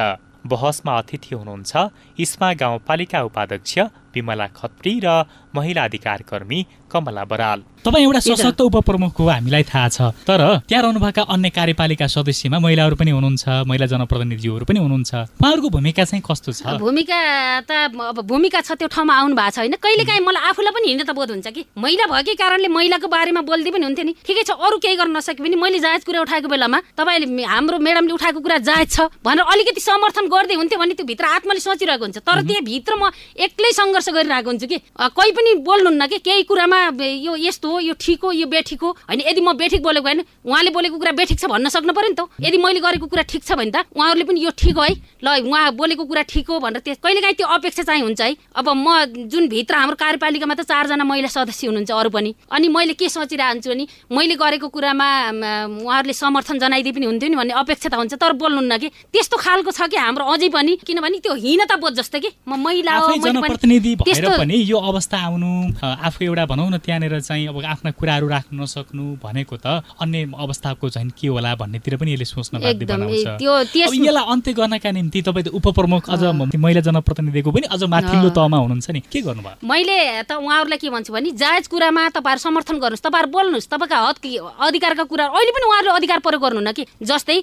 बहसमा 0.46 0.96
अतिथि 0.98 1.34
हुनुहुन्छ 1.34 1.72
इस्मा 2.18 2.52
गाउँपालिका 2.54 3.22
उपाध्यक्ष 3.22 3.78
विमला 4.18 4.46
खत्री 4.58 4.98
र 5.06 5.22
महिला 5.54 5.82
अधिकार 5.84 6.22
कर्मी 6.28 6.66
कमला 6.92 7.24
बराल। 7.24 7.60
तपाईँ 7.84 8.04
एउटा 8.04 8.20
सशक्त 8.20 8.60
उपप्रमुख 8.60 9.18
हो 9.18 9.24
हामीलाई 9.28 9.62
थाहा 9.62 9.88
छ। 9.88 9.98
तर 10.26 10.40
त्यहाँ 10.68 10.82
रहनुभएका 10.82 11.22
अन्य 11.22 11.48
कार्यपालिका 11.50 12.06
सदस्यमा 12.06 12.58
महिलाहरू 12.58 12.96
पनि 12.96 13.10
हुनुहुन्छ 13.10 13.64
महिला 13.68 13.86
जनप्रतिनिधिहरू 13.86 14.64
पनि 14.64 14.78
हुनुहुन्छ। 14.80 15.12
उहाँहरूको 15.40 15.68
भूमिका 15.68 16.04
चाहिँ 16.04 16.22
कस्तो 16.24 16.52
छ? 16.52 16.62
भूमिका 16.80 17.18
त 17.64 17.70
अब 17.92 18.18
भूमिका 18.24 18.60
छ 18.60 18.76
त्यो 18.76 18.88
ठाउँमा 18.88 19.14
आउनु 19.14 19.34
भएको 19.36 19.50
छ 19.52 19.58
होइन। 19.58 19.76
कहिलेकाहीँ 19.80 20.24
मलाई 20.24 20.42
आफूलाई 20.48 20.72
पनि 20.74 20.86
हिँड्न 20.88 21.04
त 21.04 21.12
बोध 21.16 21.30
हुन्छ 21.32 21.48
कि? 21.48 21.62
महिला 21.76 22.04
भएकै 22.08 22.34
कारणले 22.34 22.68
महिलाको 22.68 23.08
बारेमा 23.08 23.40
बोल्दै 23.44 23.70
पनि 23.72 23.84
हुन्थ्यो 23.84 24.04
नि। 24.04 24.12
ठिकै 24.24 24.42
छ 24.48 24.50
अरू 24.56 24.76
केही 24.80 24.96
गर्न 24.96 25.16
नसके 25.16 25.40
पनि 25.44 25.56
मैले 25.56 25.78
जायज 25.80 26.02
कुरा 26.08 26.20
उठाएको 26.24 26.48
बेलामा 26.48 26.78
तपाईँले 26.96 27.44
हाम्रो 27.44 27.76
म्याडमले 27.78 28.12
उठाएको 28.16 28.40
कुरा 28.40 28.58
जायज 28.64 28.88
छ 28.90 28.98
भनेर 29.24 29.44
अलिकति 29.44 29.80
समर्थन 29.80 30.24
गर्दै 30.28 30.56
हुन्थ्यो 30.56 30.78
भने 30.80 30.94
त्यो 30.98 31.06
भित्र 31.06 31.24
आत्माले 31.36 31.60
सोचिरहेको 31.60 32.04
हुन्छ। 32.04 32.18
तर 32.24 32.38
त्यहाँभित्र 32.48 32.92
म 32.96 33.12
एक्लै 33.38 33.70
सङ्घर्ष 33.76 34.07
गरिरहेको 34.10 34.50
हुन्छु 34.50 34.66
कि। 34.66 34.78
कोही 34.98 35.30
पनि 35.32 35.54
बोल्नुहुन्न 35.62 36.06
कि 36.06 36.18
केही 36.18 36.42
कुरामा 36.44 36.78
यो 37.00 37.36
यस्तो 37.38 37.70
हो 37.70 37.78
यो 37.80 37.94
ठिक 37.94 38.24
हो 38.24 38.32
यो 38.32 38.46
बेठिक 38.46 38.82
हो। 38.82 38.90
होइन 39.08 39.20
यदि 39.28 39.40
म 39.40 39.52
बेठिक 39.54 39.82
बोलेको 39.82 40.06
होइन 40.08 40.20
उहाँले 40.44 40.70
बोलेको 40.70 40.96
कुरा 40.98 41.12
बेठिक 41.12 41.38
छ 41.38 41.44
भन्न 41.46 41.68
सक्नु 41.68 41.92
पऱ्यो 41.92 42.08
नि 42.08 42.16
त 42.16 42.28
यदि 42.40 42.58
मैले 42.58 42.80
गरेको 42.80 43.06
कुरा 43.06 43.22
ठिक 43.28 43.42
छ 43.44 43.52
भने 43.58 43.70
त 43.70 43.86
उहाँहरूले 43.92 44.24
पनि 44.24 44.40
यो 44.40 44.50
ठिक 44.52 44.76
हो 44.76 44.82
है। 44.82 44.94
ल 45.22 45.28
उहाँ 45.48 45.72
बोलेको 45.74 46.04
कुरा 46.04 46.22
ठिक 46.28 46.48
हो 46.48 46.58
भनेर 46.58 46.80
त्यो 46.80 46.94
कहिलेकाहीँ 47.02 47.36
त्यो 47.36 47.46
अपेक्षा 47.48 47.82
चाहिँ 47.82 48.02
हुन्छ 48.02 48.20
है। 48.20 48.36
अब 48.54 48.68
म 48.68 49.26
जुन 49.28 49.48
भित्र 49.48 49.74
हाम्रो 49.74 49.96
कार्यपालिकामा 49.96 50.54
त 50.54 50.62
चारजना 50.68 51.04
महिला 51.04 51.28
सदस्य 51.28 51.66
हुनुहुन्छ 51.66 51.90
अरू 51.90 52.10
पनि 52.10 52.34
अनि 52.50 52.68
मैले 52.68 52.94
के 52.94 53.08
सोचिरहन्छु 53.08 53.70
भने 53.70 53.84
मैले 54.10 54.34
गरेको 54.36 54.68
कुरामा 54.68 55.08
उहाँहरूले 55.82 56.14
समर्थन 56.14 56.58
जनाइदिए 56.58 56.92
पनि 56.92 57.06
हुन्थ्यो 57.06 57.28
नि 57.28 57.36
भन्ने 57.36 57.54
अपेक्षा 57.54 57.88
त 57.88 57.94
हुन्छ 57.98 58.14
तर 58.14 58.32
बोल्नुहुन्न 58.38 58.78
कि। 58.78 58.88
त्यस्तो 59.12 59.36
खालको 59.36 59.70
छ 59.70 59.88
कि 59.88 59.96
हाम्रो 59.96 60.24
अझै 60.24 60.48
पनि 60.48 60.72
किनभने 60.86 61.18
त्यो 61.24 61.34
हिँड 61.34 61.62
त 61.66 61.78
बोध 61.78 61.94
जस्तो 61.98 62.18
कि। 62.18 62.30
म 62.48 62.56
महिला 62.58 62.92
हो 62.98 63.08
पनि 63.96 64.56
यो 64.68 64.78
अवस्था 64.78 65.16
आउनु 65.18 65.50
आफू 65.82 66.24
एउटा 66.24 66.44
भनौँ 66.46 66.68
न 66.70 66.78
त्यहाँनिर 66.78 67.20
चाहिँ 67.20 67.46
अब 67.48 67.64
आफ्ना 67.64 67.90
कुराहरू 67.96 68.28
राख्न 68.28 68.60
नसक्नु 68.60 69.04
भनेको 69.22 69.56
त 69.56 69.82
अन्य 70.00 70.32
अवस्थाको 70.36 70.88
चाहिँ 70.88 71.10
के 71.10 71.28
होला 71.28 71.54
भन्नेतिर 71.54 71.96
पनि 71.96 72.12
यसले 72.12 72.24
सोच्न 72.24 72.58
बाध्य 72.58 72.86
बनाउँछ। 72.86 73.76
यसलाई 73.76 74.24
अन्त्य 74.32 74.52
गर्नका 74.52 74.90
निम्ति 74.90 75.22
तपाईँ 75.22 75.50
उपप्रमुख 75.54 76.10
अझ 76.10 76.22
महिला 76.56 76.80
जनप्रतिनिधिको 76.80 77.50
पनि 77.50 77.66
अझ 77.70 77.82
माथिल्लो 77.84 78.30
तहमा 78.30 78.58
हुनुहुन्छ 78.58 78.90
नि। 78.90 79.00
के 79.12 79.20
गर्नुभयो? 79.22 79.66
मैले 79.68 79.98
त 80.28 80.32
उहाँहरूलाई 80.38 80.78
के 80.78 80.90
भन्छु 80.90 81.12
भने 81.12 81.30
जायज 81.38 81.66
कुरामा 81.68 82.08
तपाईँहरू 82.16 82.40
समर्थन 82.42 82.76
गर्नुहोस् 82.78 83.04
तपाईँहरू 83.06 83.30
बोल्नुहोस् 83.32 83.68
तपाईँका 83.70 83.98
हद 83.98 84.16
अधिकारका 84.68 85.04
कुरा 85.10 85.24
अहिले 85.26 85.52
पनि 85.56 85.66
उहाँहरूले 85.68 85.96
अधिकार 85.96 86.18
प्रयोग 86.26 86.42
गर्नुहुन्न 86.42 86.72
कि? 86.72 86.84
जस्तै 87.02 87.38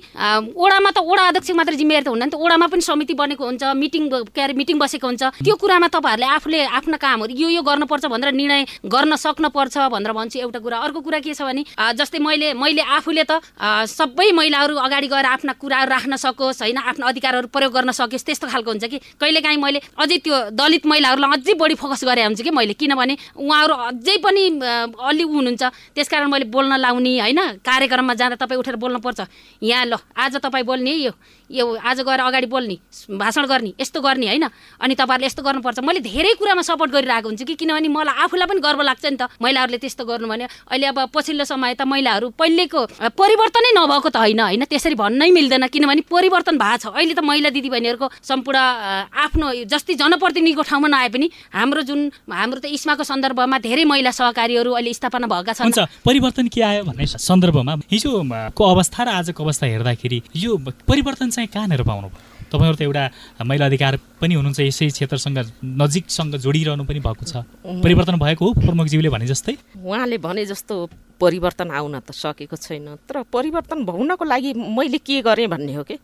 ओडामा 0.55 0.89
त 0.91 0.97
ओडा 1.01 1.23
अध्यक्ष 1.29 1.51
मात्र 1.55 1.73
जिम्मेवारी 1.79 2.05
त 2.05 2.09
हुन्न 2.09 2.23
नि 2.23 2.31
त 2.31 2.35
ओडामा 2.35 2.67
पनि 2.67 2.81
समिति 2.81 3.13
बनेको 3.13 3.43
हुन्छ 3.45 3.63
मिटिङ 3.75 4.03
के 4.35 4.41
अरे 4.41 4.53
मिटिङ 4.53 4.75
बसेको 4.79 5.07
हुन्छ। 5.07 5.23
त्यो 5.43 5.55
कुरामा 5.55 5.87
तपाईँहरूले 5.87 6.27
आफूले 6.35 6.59
आफ्ना 6.77 6.97
कामहरू 6.97 7.33
यो 7.33 7.49
यो 7.49 7.61
गर्नुपर्छ 7.61 8.05
भनेर 8.05 8.31
निर्णय 8.33 8.65
गर्न 8.85 9.15
सक्नुपर्छ 9.15 9.77
भनेर 9.91 10.11
भन्छु। 10.11 10.39
एउटा 10.39 10.59
कुरा 10.59 10.77
अर्को 10.85 10.99
कुरा 11.01 11.19
के 11.19 11.33
छ 11.33 11.41
भने 11.41 11.63
जस्तै 11.95 12.19
मैले 12.19 12.53
मैले 12.53 12.81
आफूले 12.81 13.23
त 13.23 13.39
सबै 13.87 14.31
महिलाहरू 14.31 14.75
अगाडि 14.75 15.07
गएर 15.07 15.25
आफ्ना 15.25 15.53
कुराहरू 15.55 15.89
राख्न 15.91 16.15
सकोस् 16.15 16.61
होइन 16.61 16.77
आफ्ना 16.77 17.07
अधिकारहरू 17.07 17.47
प्रयोग 17.47 17.73
गर्न 17.73 17.91
सकोस् 17.91 18.25
त्यस्तो 18.25 18.47
खालको 18.47 18.69
हुन्छ 18.71 18.85
कि? 18.85 18.97
कहिलेकाहीँ 19.19 19.59
मैले 19.61 19.79
अझै 19.95 20.17
त्यो 20.25 20.35
दलित 20.51 20.85
महिलाहरूलाई 20.85 21.31
अझै 21.37 21.53
बढी 21.55 21.75
फोकस 21.75 22.03
गरे 22.03 22.23
हुन्छु 22.23 22.43
कि 22.43 22.51
मैले? 22.51 22.73
किनभने 22.75 23.15
उहाँहरू 23.37 23.73
अझै 23.89 24.17
पनि 24.25 24.43
अलि 24.99 25.23
हुनुहुन्छ। 25.23 25.63
त्यस 25.95 26.07
कारण 26.09 26.27
मैले 26.29 26.45
बोल्न 26.51 26.75
लाउने 26.75 27.13
होइन 27.19 27.41
कार्यक्रममा 27.63 28.13
जाँदा 28.13 28.35
तपाईँ 28.43 28.59
उठेर 28.59 28.75
बोल्नुपर्छ। 28.75 29.19
यहाँ 29.63 29.85
ल 29.85 29.93
आज 30.15 30.35
तपाईँ 30.43 30.65
बोल्ने 30.65 30.93
यो 31.05 31.13
यो 31.49 31.65
आज 31.77 32.01
गएर 32.01 32.19
अगाडि 32.19 32.47
बोल्ने 32.49 32.75
भाषण 33.13 33.45
गर्ने 33.45 33.71
यस्तो 33.79 34.01
गर्ने 34.01 34.25
होइन? 34.27 34.45
अनि 34.81 34.93
तपाईँहरूले 34.95 35.25
यस्तो 35.25 35.41
गर्नुपर्छ। 35.45 35.79
मैले 35.85 35.99
धेरै 36.01 36.24
कुरामा 36.33 36.61
सपोर्ट 36.65 36.91
गरिरहेको 36.91 37.27
हुन्छु 37.29 37.45
कि 37.45 37.55
किनभने 37.55 37.87
मलाई 37.87 38.15
आफूलाई 38.25 38.47
पनि 38.49 38.59
गर्व 38.59 38.81
लाग्छ 38.81 39.05
नि 39.05 39.17
त। 39.17 39.29
महिलाहरूले 39.37 39.77
त्यस्तो 39.77 40.03
गर्नु 40.05 40.27
भने 40.27 40.45
अहिले 40.71 40.85
अब 40.89 40.99
पछिल्लो 41.13 41.45
समय 41.45 41.73
त 41.75 41.81
महिलाहरू 41.85 42.29
पहिलेको 42.33 42.81
परिवर्तनै 43.13 43.71
नभएको 43.77 44.09
त 44.09 44.17
होइन 44.17 44.39
होइन? 44.39 44.63
त्यसरी 44.65 44.95
भन्नै 44.95 45.29
मिल्दैन 45.31 45.67
किनभने 45.67 46.01
परिवर्तन 46.09 46.57
भएको 46.57 46.77
छ। 46.81 46.85
अहिले 46.95 47.13
त 47.13 47.21
महिला 47.21 47.49
दिदीबहिनीहरूको 47.53 48.07
सम्पूर्ण 48.23 48.57
आफ्नो 49.13 49.45
जस्तै 49.69 49.93
जनप्रतिनिधिको 50.01 50.63
ठाउँमा 50.65 50.87
नआए 50.89 51.09
पनि 51.13 51.27
हाम्रो 51.53 51.81
जुन 51.85 51.99
हाम्रो 52.25 52.59
त 52.59 52.65
इस्माको 52.71 53.03
सन्दर्भमा 53.03 53.57
धेरै 53.59 53.83
महिला 53.85 54.11
सहकारीहरू 54.11 54.71
अहिले 54.71 54.93
स्थापना 54.93 55.27
भएका 55.27 55.53
छन्। 55.53 55.73
परिवर्तन 56.05 56.47
के 56.47 56.61
आयो 56.61 56.83
भन्ने 56.85 57.05
सन्दर्भमा 57.05 57.73
हिजोको 57.91 58.63
अवस्था 58.63 59.03
र 59.03 59.09
आजको 59.19 59.43
अवस्था 59.43 59.65
हेर्दाखेरि 59.67 60.21
यो 60.35 60.57
परिवर्तन 60.87 61.29
चाहिँ 61.29 61.49
कहाँनिर 61.49 61.83
पाउनु 61.83 62.07
भयो 62.07 62.34
तपाईँहरू 62.55 62.77
त 62.79 62.81
एउटा 62.87 63.03
महिला 63.43 63.65
अधिकार 63.67 63.93
पनि 64.23 64.33
हुनुहुन्छ 64.39 64.59
यसै 64.63 64.87
क्षेत्रसँग 64.95 65.37
नजिकसँग 65.63 66.33
जोडिरहनु 66.39 66.83
पनि 66.87 66.99
भएको 67.03 67.23
छ। 67.27 67.43
परिवर्तन 67.83 68.15
भएको 68.15 68.43
हो 68.45 68.51
प्रमुखज्यूले 68.63 69.09
भने 69.11 69.27
जस्तै? 69.27 69.55
उहाँले 69.83 70.17
भने 70.17 70.45
जस्तो 70.47 70.75
परिवर्तन 71.19 71.71
आउन 71.71 71.99
त 71.99 72.11
सकेको 72.11 72.55
छैन। 72.55 72.87
तर 73.07 73.21
परिवर्तन 73.31 73.83
हुनको 73.85 74.25
लागि 74.25 74.53
मैले 74.53 74.97
के 74.97 75.21
गरेँ 75.21 75.47
भन्ने 75.47 75.73
हो 75.73 75.83
कि? 75.83 75.95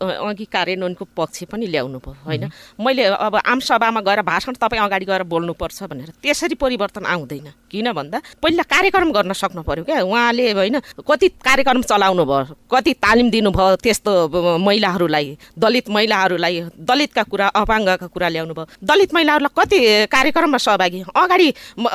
अघि 0.00 0.44
कार्यान्वयनको 0.46 1.04
पक्ष 1.16 1.42
पनि 1.52 1.66
ल्याउनु 1.66 1.98
भयो 1.98 2.14
होइन। 2.24 2.44
मैले 2.80 3.04
अब 3.04 3.36
आमसभामा 3.36 4.00
गएर 4.00 4.22
भाषण 4.22 4.52
तपाईँ 4.56 4.82
अगाडि 4.82 5.04
गएर 5.04 5.22
बोल्नुपर्छ 5.24 5.82
भनेर 5.90 6.10
त्यसरी 6.22 6.54
परिवर्तन 6.54 7.04
आउँदैन। 7.04 7.48
किन 7.70 7.92
भन्दा 7.92 8.18
पहिला 8.42 8.62
कार्यक्रम 8.64 9.10
गर्न 9.12 9.32
सक्नु 9.34 9.62
पऱ्यो 9.62 9.84
क्या। 9.84 10.02
उहाँले 10.02 10.52
होइन 10.52 10.78
कति 11.02 11.28
कार्यक्रम 11.42 11.82
चलाउनु 11.82 12.24
भयो 12.24 12.54
कति 12.70 12.92
तालिम 13.02 13.30
दिनुभयो 13.30 13.76
त्यस्तो 13.84 14.12
महिलाहरूलाई 14.58 15.26
दलित 15.58 15.90
महिलाहरूलाई 15.90 16.60
दलितका 16.78 17.22
कुरा 17.22 17.46
अपाङ्गका 17.54 18.06
कुरा 18.06 18.28
ल्याउनु 18.28 18.54
भयो। 18.54 18.66
दलित 18.80 19.14
महिलाहरूलाई 19.14 19.52
कति 19.58 19.78
कार्यक्रममा 20.06 20.58
सहभागी 20.58 21.00
अगाडि 21.14 21.48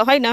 होइन 0.08 0.25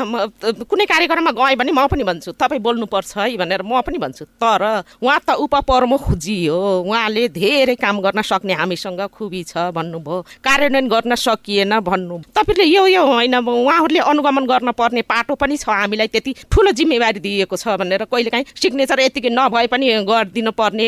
कुनै 0.67 0.87
कार्यक्रममा 0.87 1.31
गएँ 1.31 1.57
भने 1.57 1.73
म 1.73 1.87
पनि 1.87 2.05
भन्छु 2.27 2.39
तपाईँ 2.39 2.61
बोल्नुपर्छ 2.61 3.19
है 3.19 3.37
भनेर 3.37 3.63
म 3.63 3.81
पनि 3.87 3.99
भन्छु। 3.99 4.25
तर 4.43 4.83
उहाँ 4.99 5.21
त 5.23 5.39
उपप्रमुखजी 5.39 6.47
हो। 6.47 6.83
उहाँले 6.83 7.29
धेरै 7.31 7.75
काम 7.79 8.01
गर्न 8.03 8.23
सक्ने 8.23 8.55
हामीसँग 8.55 9.01
खुबी 9.15 9.43
छ 9.45 9.71
भन्नुभयो। 9.71 10.43
कार्यान्वयन 10.43 10.89
गर्न 10.89 11.15
सकिएन 11.15 11.79
भन्नु। 11.81 12.17
तपाईँले 12.35 12.65
यो 12.67 12.87
यो 12.87 13.03
होइन 13.07 13.35
उहाँहरूले 13.39 14.01
अनुगमन 14.01 14.45
गर्न 14.47 14.71
पर्ने 14.75 15.03
पाटो 15.03 15.35
पनि 15.35 15.57
छ। 15.57 15.69
हामीलाई 15.69 16.09
त्यति 16.11 16.51
ठुलो 16.51 16.71
जिम्मेवारी 16.75 17.21
दिएको 17.21 17.57
छ 17.57 17.79
भनेर 17.79 18.05
कहिलेकाहीँ 18.11 18.45
सिग्नेचर 18.59 19.01
यतिकै 19.01 19.31
नभए 19.31 19.67
पनि 19.71 19.87
गरिदिनु 20.03 20.51
पर्ने 20.51 20.87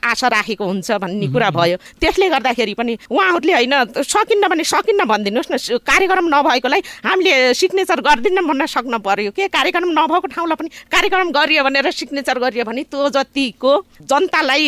आशा 0.00 0.28
राखेको 0.28 0.64
हुन्छ 0.64 0.88
भन्ने 0.96 1.26
कुरा 1.28 1.50
भयो। 1.52 1.76
त्यसले 2.00 2.28
गर्दाखेरि 2.32 2.74
पनि 2.74 2.92
उहाँहरूले 3.10 3.52
होइन 3.52 3.74
सकिन्न 4.02 4.48
भने 4.48 4.64
सकिन्न 4.64 5.04
भनिदिनुहोस् 5.04 5.52
न। 5.52 5.78
कार्यक्रम 5.84 6.26
नभएकोलाई 6.32 6.80
हामीले 7.04 7.32
सिग्नेचर 7.54 8.00
गरिदिन्न 8.00 8.40
भन्न 8.46 8.66
सक्नु 8.66 8.98
पर्यो। 8.98 9.30
के 9.36 9.48
कार्यक्रम 9.48 9.90
नभएको 9.90 10.28
ठाउँलाई 10.46 10.56
पनि 10.58 10.68
कार्यक्रम 10.88 11.30
गरियो 11.32 11.62
भनेर 11.64 11.90
सिग्नेचर 11.92 12.38
गरियो 12.38 12.64
भने 12.64 12.82
त्यो 12.86 13.08
जतिको 13.10 13.72
जनतालाई 14.02 14.64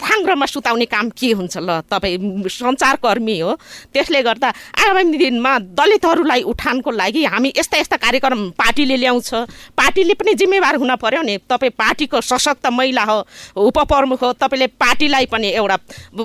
थाङ्रोमा 0.00 0.46
सुताउने 0.46 0.86
काम 0.88 1.10
के 1.12 1.30
हुन्छ 1.36 1.56
ल? 1.60 1.80
तपाईँ 1.84 2.48
सञ्चारकर्मी 2.48 3.38
हो। 3.40 3.52
त्यसले 3.92 4.22
गर्दा 4.22 4.48
आगामी 4.80 5.18
दिनमा 5.18 5.52
दलितहरूलाई 5.76 6.42
उठानको 6.42 6.90
लागि 6.90 7.24
हामी 7.24 7.52
यस्ता 7.56 7.76
यस्ता 7.78 7.96
कार्यक्रम 7.96 8.40
पार्टीले 8.56 8.96
ल्याउँछ। 8.96 9.30
पार्टीले 9.76 10.14
पनि 10.16 10.34
जिम्मेवार 10.34 10.74
हुन 10.80 10.94
पर्यो 10.96 11.22
नि। 11.22 11.36
तपाईँ 11.44 11.76
पार्टीको 11.76 12.20
सशक्त 12.20 12.66
महिला 12.72 13.04
हो 13.04 13.18
उपप्रमुख 13.60 14.22
हो 14.22 14.32
तपाईँले 14.40 14.66
पार्टीलाई 14.80 15.26
पनि 15.26 15.48
एउटा 15.52 15.76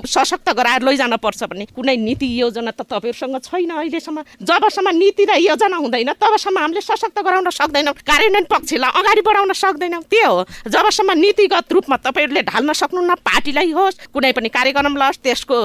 सशक्त 0.06 0.48
गराएर 0.56 0.82
लैजान 0.82 1.16
पर्छ 1.16 1.44
भने 1.44 1.64
कुनै 1.76 1.96
नीति 1.96 2.26
योजना 2.40 2.70
त 2.72 2.82
तपाईँहरूसँग 2.82 3.36
छैन 3.44 3.70
अहिलेसम्म। 3.76 4.22
जबसम्म 4.42 4.88
नीति 4.96 5.24
र 5.24 5.36
योजना 5.42 5.76
हुँदैन 5.76 6.12
तबसम्म 6.16 6.58
हामीले 6.58 6.80
सशक्त 6.80 7.18
गराउन 7.20 7.50
सक्दैनौँ। 7.50 7.94
कार्यान्वयन 8.00 8.46
पक्षलाई 8.48 8.90
अगाडि 8.96 9.20
बढाउन 9.20 9.52
सक्दैनौँ। 9.52 10.02
त्यो 10.06 10.30
हो। 10.30 10.44
जबसम्म 10.68 11.12
नीतिगत 11.18 11.72
रूपमा 11.72 11.96
तपाईँहरूले 12.06 12.42
ढाल्न 12.42 12.72
सक्नुहुन्न 12.72 13.14
पार्टीलाई 13.20 13.65
होस् 13.72 13.98
कुनै 14.14 14.32
पनि 14.32 14.48
कार्यक्रम 14.48 14.96
लस् 14.96 15.22
त्यसको 15.24 15.56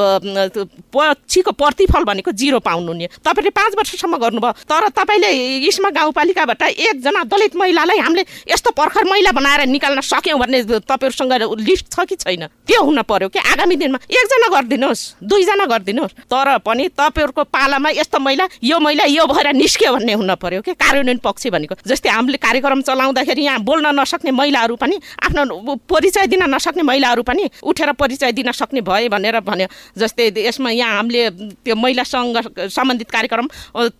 पछिको 0.93 1.51
प्रतिफल 1.51 2.03
भनेको 2.03 2.31
जिरो 2.31 2.59
पाउनु 2.59 2.93
नि। 2.93 3.07
तपाईँले 3.19 3.49
पाँच 3.49 3.75
वर्षसम्म 3.77 4.17
गर्नुभयो 4.17 4.51
तर 4.69 4.87
तपाईँले 4.89 5.29
इस्मा 5.67 5.89
गाउँपालिकाबाट 5.89 6.61
एकजना 6.63 7.23
दलित 7.23 7.55
महिलालाई 7.55 7.99
हामीले 7.99 8.23
यस्तो 8.49 8.71
पर्खर 8.71 9.03
महिला 9.09 9.31
बनाएर 9.31 9.67
निकाल्न 9.67 10.01
सक्यौँ 10.01 10.39
भन्ने 10.39 10.63
तपाईँहरूसँग 10.63 11.33
लिस्ट 11.59 11.85
छ 11.93 12.05
कि 12.05 12.15
छैन? 12.15 12.47
त्यो 12.67 12.81
हुन 12.83 13.01
पर्यो 13.03 13.29
कि? 13.29 13.39
आगामी 13.41 13.75
दिनमा 13.75 13.99
एकजना 14.09 14.47
गरिदिनुहोस् 14.55 15.01
दुईजना 15.23 15.65
गरिदिनुहोस्। 15.65 16.13
तर 16.27 16.57
पनि 16.65 16.87
तपाईँहरूको 16.89 17.43
पालामा 17.43 17.89
यस्तो 17.91 18.19
महिला 18.19 18.47
यो 18.63 18.79
महिला 18.79 19.05
यो 19.05 19.25
भएर 19.25 19.53
निस्क्यो 19.53 19.93
भन्ने 19.93 20.13
हुन 20.13 20.35
पर्यो 20.35 20.61
कि? 20.61 20.73
कार्यान्वयन 20.73 21.19
पक्ष 21.23 21.47
भनेको 21.53 21.75
जस्तै 21.87 22.09
हामीले 22.09 22.37
कार्यक्रम 22.37 22.81
चलाउँदाखेरि 22.81 23.41
यहाँ 23.41 23.59
बोल्न 23.61 23.87
नसक्ने 23.99 24.31
महिलाहरू 24.31 24.75
पनि 24.75 24.95
आफ्नो 25.23 25.75
परिचय 25.89 26.27
दिन 26.27 26.43
नसक्ने 26.49 26.83
महिलाहरू 26.83 27.23
पनि 27.23 27.49
उठेर 27.63 27.90
परिचय 27.93 28.31
दिन 28.31 28.51
सक्ने 28.51 28.81
भए 28.81 29.07
भनेर 29.09 29.39
भन्यो। 29.41 29.67
जस्तै 29.97 30.31
यसमा 30.37 30.69
यहाँ 30.71 30.95
हामीले 30.97 31.29
त्यो 31.63 31.75
महिलासँग 31.75 32.37
सम्बन्धित 32.69 33.09
कार्यक्रम 33.11 33.47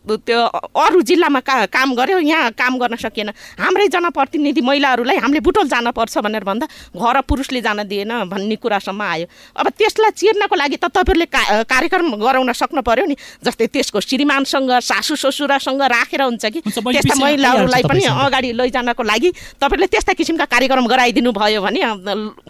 त्यो 0.08 0.40
अरू 0.76 1.02
जिल्लामा 1.02 1.40
का 1.40 1.66
काम 1.68 1.94
गऱ्यो 1.96 2.20
यहाँ 2.20 2.52
काम 2.54 2.78
गर्न 2.80 2.96
सकिएन। 2.96 3.30
हाम्रै 3.60 3.88
जनप्रतिनिधि 3.88 4.62
महिलाहरूलाई 4.62 5.18
हामीले 5.18 5.40
बुटोल 5.42 5.68
जानुपर्छ 5.68 6.18
भनेर 6.18 6.44
भन्दा 6.44 6.66
घर 6.94 7.22
पुरुषले 7.28 7.62
जान 7.62 7.84
दिएन 7.88 8.12
भन्ने 8.30 8.56
कुरासम्म 8.56 9.02
आयो। 9.02 9.26
अब 9.58 9.68
त्यसलाई 9.74 10.12
चिर्नको 10.12 10.56
लागि 10.56 10.78
त 10.78 10.86
तपाईँहरूले 10.92 11.26
का 11.26 11.64
कार्यक्रम 11.66 12.16
गराउन 12.18 12.52
सक्नु 12.52 12.82
पर्यो 12.82 13.06
नि। 13.06 13.16
जस्तै 13.44 13.68
त्यसको 13.68 14.00
श्रीमानसँग 14.02 14.72
सासु 14.82 15.16
ससुरासँग 15.16 15.82
राखेर 15.82 16.22
हुन्छ 16.22 16.46
कि 16.46 16.60
त्यस्ता 16.62 17.16
महिलाहरूलाई 17.16 17.84
पनि 17.84 18.04
अगाडि 18.06 18.52
लैजानको 18.54 19.04
लागि 19.04 19.30
तपाईँहरूले 19.62 19.88
त्यस्ता 19.88 20.14
किसिमका 20.14 20.46
कार्यक्रम 20.46 20.86
गराइदिनु 20.88 21.32
भयो 21.32 21.62
भने 21.62 21.82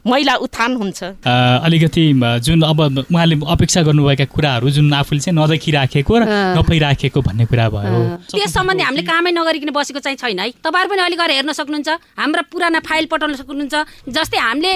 महिला 0.04 0.36
उत्थान 0.45 0.75
हुन्छ। 0.75 0.99
अलिकति 1.65 2.04
जुन 2.46 2.62
अब 2.62 2.80
उहाँले 3.12 3.36
अपेक्षा 3.48 3.82
गर्नुभएका 3.82 4.26
कुराहरू 4.32 4.70
जुन 4.70 4.94
आफूले 4.94 5.20
चाहिँ 5.22 5.36
नदेखिराखेको 5.38 6.13
र 6.17 6.24
नपाइराखेको 6.58 7.20
भन्ने 7.22 7.46
कुरा 7.46 7.70
भयो। 7.70 8.00
त्यस 8.32 8.54
सम्बन्धी 8.54 8.84
हामीले 8.84 9.04
कामै 9.08 9.32
नगरिकन 9.32 9.70
बसेको 9.72 10.00
चाहिँ 10.00 10.17
छैन 10.17 10.39
है। 10.39 10.50
तपाईँहरू 10.63 10.89
पनि 10.89 11.02
अलिक 11.02 11.20
गएर 11.20 11.32
हेर्न 11.32 11.52
सक्नुहुन्छ। 11.52 11.89
हाम्रा 12.20 12.41
पुराना 12.52 12.80
फाइल 12.82 13.06
पठाउन 13.12 13.36
सक्नुहुन्छ 13.41 13.76
जस्तै 14.10 14.38
हामीले 14.38 14.74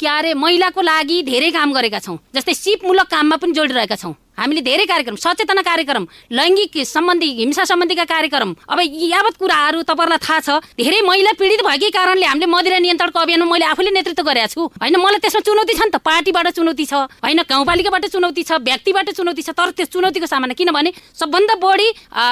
के 0.00 0.06
अरे 0.06 0.34
महिलाको 0.34 0.80
लागि 0.80 1.22
धेरै 1.26 1.50
काम 1.50 1.72
गरेका 1.72 1.98
छौँ। 1.98 2.18
जस्तै 2.34 2.54
सिपमूलक 2.54 3.06
काममा 3.10 3.36
पनि 3.42 3.52
जोडिरहेका 3.52 3.96
छौँ। 3.96 4.14
हामीले 4.40 4.60
धेरै 4.64 4.84
कार्यक्रम 4.88 5.16
सचेतना 5.20 5.62
कार्यक्रम 5.62 6.06
लैङ्गिक 6.32 6.72
सम्बन्धी 6.88 7.28
हिंसा 7.40 7.64
सम्बन्धीका 7.70 8.04
कार्यक्रम। 8.08 8.50
अब 8.68 8.78
यावत 8.80 9.36
कुराहरू 9.36 9.82
तपाईँहरूलाई 9.84 10.20
थाहा 10.24 10.40
छ। 10.40 10.48
धेरै 10.80 11.00
महिला 11.04 11.32
पीडित 11.36 11.60
भएकै 11.60 11.90
कारणले 11.92 12.26
हामीले 12.26 12.46
मदिरा 12.48 12.78
नियन्त्रणको 12.80 13.18
अभियानमा 13.20 13.46
मैले 13.52 13.64
आफूले 13.68 13.90
नेतृत्व 13.92 14.24
गरेको 14.24 14.48
छु। 14.48 14.60
होइन 14.80 14.96
मलाई 14.96 15.20
त्यसमा 15.20 15.40
चुनौती 15.44 15.74
छ 15.76 15.82
नि 15.84 15.92
त। 15.92 16.00
पार्टीबाट 16.00 16.46
चुनौती 16.56 16.84
छ। 16.88 16.94
होइन 17.20 17.40
गाउँपालिकाबाट 17.44 18.04
चुनौती 18.08 18.42
छ। 18.48 18.52
व्यक्तिबाट 18.64 19.08
चुनौती 19.12 19.42
छ। 19.44 19.50
तर 19.52 19.70
त्यो 19.76 19.86
चुनौतीको 19.92 20.26
सामना 20.26 20.54
किनभने 20.56 20.90
सबभन्दा 21.20 21.54
बढी 21.60 21.88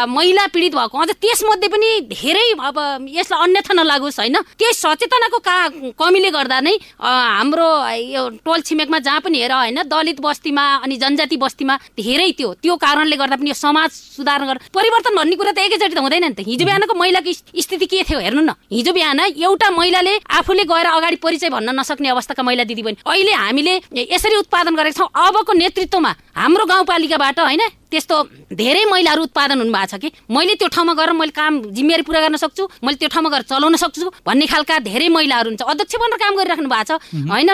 महिला 0.08 0.44
पीडित 0.48 0.74
भएको 0.80 0.96
अझ 0.98 1.10
त्यसमध्ये 1.12 1.68
पनि 1.68 1.88
धेरै 2.08 2.46
अब 2.56 2.76
यसलाई 3.04 3.42
अन्यथा 3.44 3.72
नलागोस् 3.76 4.18
होइन। 4.20 4.36
त्यही 4.56 4.72
सचेतनाको 4.72 5.38
का 5.44 5.56
कमीले 6.00 6.30
गर्दा 6.32 6.58
नै 6.64 6.74
हाम्रो 6.96 7.68
यो 8.08 8.22
टोल 8.40 8.60
छिमेकमा 8.64 8.98
जहाँ 9.04 9.20
पनि 9.20 9.38
हेर 9.38 9.52
होइन 9.52 9.78
दलित 9.84 10.20
बस्तीमा 10.20 10.64
अनि 10.82 10.96
जनजाति 10.96 11.36
बस्तीमा 11.36 11.74
धेरै 11.98 12.30
त्यो 12.38 12.52
त्यो 12.62 12.76
कारणले 12.78 13.16
गर्दा 13.16 13.36
पनि 13.36 13.50
यो 13.50 13.56
समाज 13.58 13.90
सुधार 13.90 14.44
गर 14.46 14.56
परिवर्तन 14.74 15.14
भन्ने 15.16 15.36
कुरा 15.36 15.52
त 15.52 15.58
एकैचोटि 15.66 15.94
त 15.94 15.98
हुँदैन 15.98 16.24
नि 16.24 16.34
त। 16.34 16.40
हिजो 16.46 16.64
बिहानको 16.64 16.94
महिलाको 16.94 17.32
स्थिति 17.58 17.86
के 17.86 18.02
थियो 18.08 18.18
हेर्नु 18.18 18.42
न। 18.42 18.54
हिजो 18.70 18.92
बिहान 18.92 19.20
एउटा 19.34 19.68
महिलाले 19.70 20.14
आफूले 20.38 20.64
गएर 20.64 20.86
अगाडि 20.88 21.16
परिचय 21.18 21.48
भन्न 21.50 21.74
नसक्ने 21.78 22.08
अवस्थाका 22.08 22.42
महिला 22.42 22.64
दिदी 22.64 22.82
बहिनी 22.82 23.02
अहिले 23.02 23.32
हामीले 23.32 23.74
यसरी 24.14 24.36
उत्पादन 24.38 24.74
गरेका 24.78 24.96
छौँ। 24.98 25.10
अबको 25.26 25.52
नेतृत्वमा 25.52 26.12
हाम्रो 26.38 26.64
गाउँपालिकाबाट 26.64 27.40
होइन 27.40 27.62
त्यस्तो 27.90 28.16
धेरै 28.52 28.84
महिलाहरू 28.84 29.22
उत्पादन 29.22 29.58
हुनुभएको 29.58 29.86
छ 29.88 29.94
कि? 29.96 30.08
मैले 30.28 30.54
त्यो 30.60 30.68
ठाउँमा 30.68 30.92
गएर 30.94 31.12
मैले 31.12 31.32
काम 31.32 31.52
जिम्मेवारी 31.72 32.02
पुरा 32.04 32.20
गर्न 32.20 32.36
सक्छु 32.36 32.64
मैले 32.84 32.96
त्यो 33.00 33.08
ठाउँमा 33.08 33.30
गएर 33.32 33.42
चलाउन 33.48 33.76
सक्छु 33.76 34.06
भन्ने 34.26 34.46
खालका 34.46 34.78
धेरै 34.84 35.08
महिलाहरू 35.08 35.48
हुन्छ 35.50 35.62
अध्यक्ष 35.62 35.94
बनेर 35.96 36.18
काम 36.20 36.32
गरिराख्नु 36.36 36.68
भएको 36.68 36.84
छ। 36.84 37.00
होइन 37.32 37.48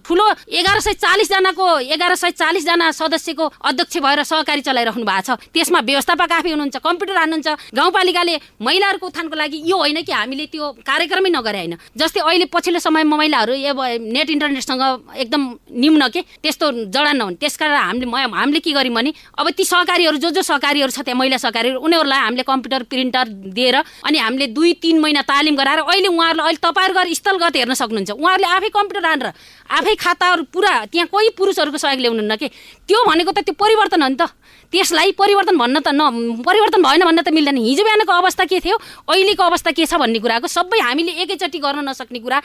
ठुलो 0.00 0.24
एघार 0.48 0.78
सय 0.80 0.92
चालिसजनाको 1.04 1.66
एघार 1.94 2.14
सय 2.16 2.30
चालिसजना 2.32 2.90
सदस्यको 2.96 3.44
अध्यक्ष 3.44 3.96
भएर 4.00 4.22
सहकारी 4.24 4.62
चलाइराख्नु 4.64 5.04
भएको 5.04 5.36
छ। 5.36 5.52
त्यसमा 5.52 5.80
व्यवस्थापक 5.84 6.32
आफै 6.32 6.50
हुनुहुन्छ 6.50 6.76
कम्प्युटर 6.80 7.16
हान्नुहुन्छ। 7.20 7.48
गाउँपालिकाले 7.76 8.34
महिलाहरूको 8.64 9.06
उत्थानको 9.06 9.36
लागि 9.36 9.58
यो 9.68 9.76
होइन 9.76 10.00
कि 10.02 10.12
हामीले 10.12 10.46
त्यो 10.48 10.64
कार्यक्रमै 10.80 11.30
नगरे 11.30 11.60
होइन। 11.60 11.74
जस्तै 11.92 12.20
अहिले 12.24 12.46
पछिल्लो 12.48 12.80
समयमा 12.80 13.16
महिलाहरू 13.16 13.52
नेट 13.52 14.28
इन्टरनेटसँग 14.30 14.82
एकदम 15.22 15.42
निम्न 15.76 16.08
के? 16.08 16.20
त्यस्तो 16.42 16.66
जडान 16.88 17.16
नहुने। 17.16 17.36
त्यस 17.36 17.56
कारण 17.60 17.76
हामीले 17.76 18.06
हामीले 18.34 18.60
के 18.60 18.72
गर्यौँ 18.72 18.94
भने 18.94 19.12
अब 19.38 19.46
ती 19.52 19.64
सहकारीहरू 19.74 20.16
जो 20.22 20.30
जो 20.30 20.42
सहकारीहरू 20.42 20.92
छ 20.94 21.02
त्यहाँ 21.02 21.18
महिला 21.18 21.36
सहकारीहरू 21.42 21.78
उनीहरूलाई 21.82 22.20
हामीले 22.24 22.42
कम्प्युटर 22.46 22.82
प्रिन्टर 22.86 23.26
दिएर 23.58 23.76
अनि 24.06 24.18
हामीले 24.18 24.46
दुई 24.54 24.72
तिन 24.78 25.00
महिना 25.02 25.22
तालिम 25.26 25.56
गराएर 25.56 25.80
अहिले 25.82 26.08
उहाँहरूले 26.14 26.42
अहिले 26.46 26.62
तपाईँहरू 26.62 26.94
गएर 26.94 27.14
स्थलगत 27.14 27.56
हेर्न 27.58 27.74
सक्नुहुन्छ। 27.74 28.10
उहाँहरूले 28.14 28.48
आफै 28.54 28.70
कम्प्युटर 28.70 29.06
हानेर 29.06 29.28
आफै 29.70 29.94
खाताहरू 29.98 30.42
पुरा 30.54 30.72
त्यहाँ 30.92 31.08
कोही 31.10 31.28
पुरुषहरूको 31.34 31.78
सहयोग 31.78 32.00
ल्याउनुहुन्न 32.00 32.36
कि? 32.36 32.48
त्यो 32.86 32.98
भनेको 33.08 33.30
त 33.34 33.38
त्यो 33.42 33.54
परिवर्तन 33.58 34.02
हो 34.02 34.08
नि 34.08 34.16
त। 34.20 34.30
त्यसलाई 34.74 35.12
परिवर्तन 35.14 35.54
भन्न 35.54 35.80
त 35.86 35.88
न 35.94 36.42
परिवर्तन 36.42 36.82
भएन 36.82 37.02
भन्न 37.06 37.22
त 37.22 37.30
मिल्दैन। 37.30 37.58
हिजो 37.62 37.82
बिहानको 37.86 38.12
अवस्था 38.12 38.44
के 38.50 38.58
थियो? 38.58 38.76
अहिलेको 39.06 39.42
अवस्था 39.42 39.70
के 39.70 39.86
छ 39.86 39.94
भन्ने 40.02 40.18
कुराको 40.18 40.50
सबै 40.50 40.78
हामीले 40.82 41.12
एकैचोटि 41.22 41.58
गर्न 41.62 41.86
नसक्ने 41.88 42.18
कुरा। 42.18 42.38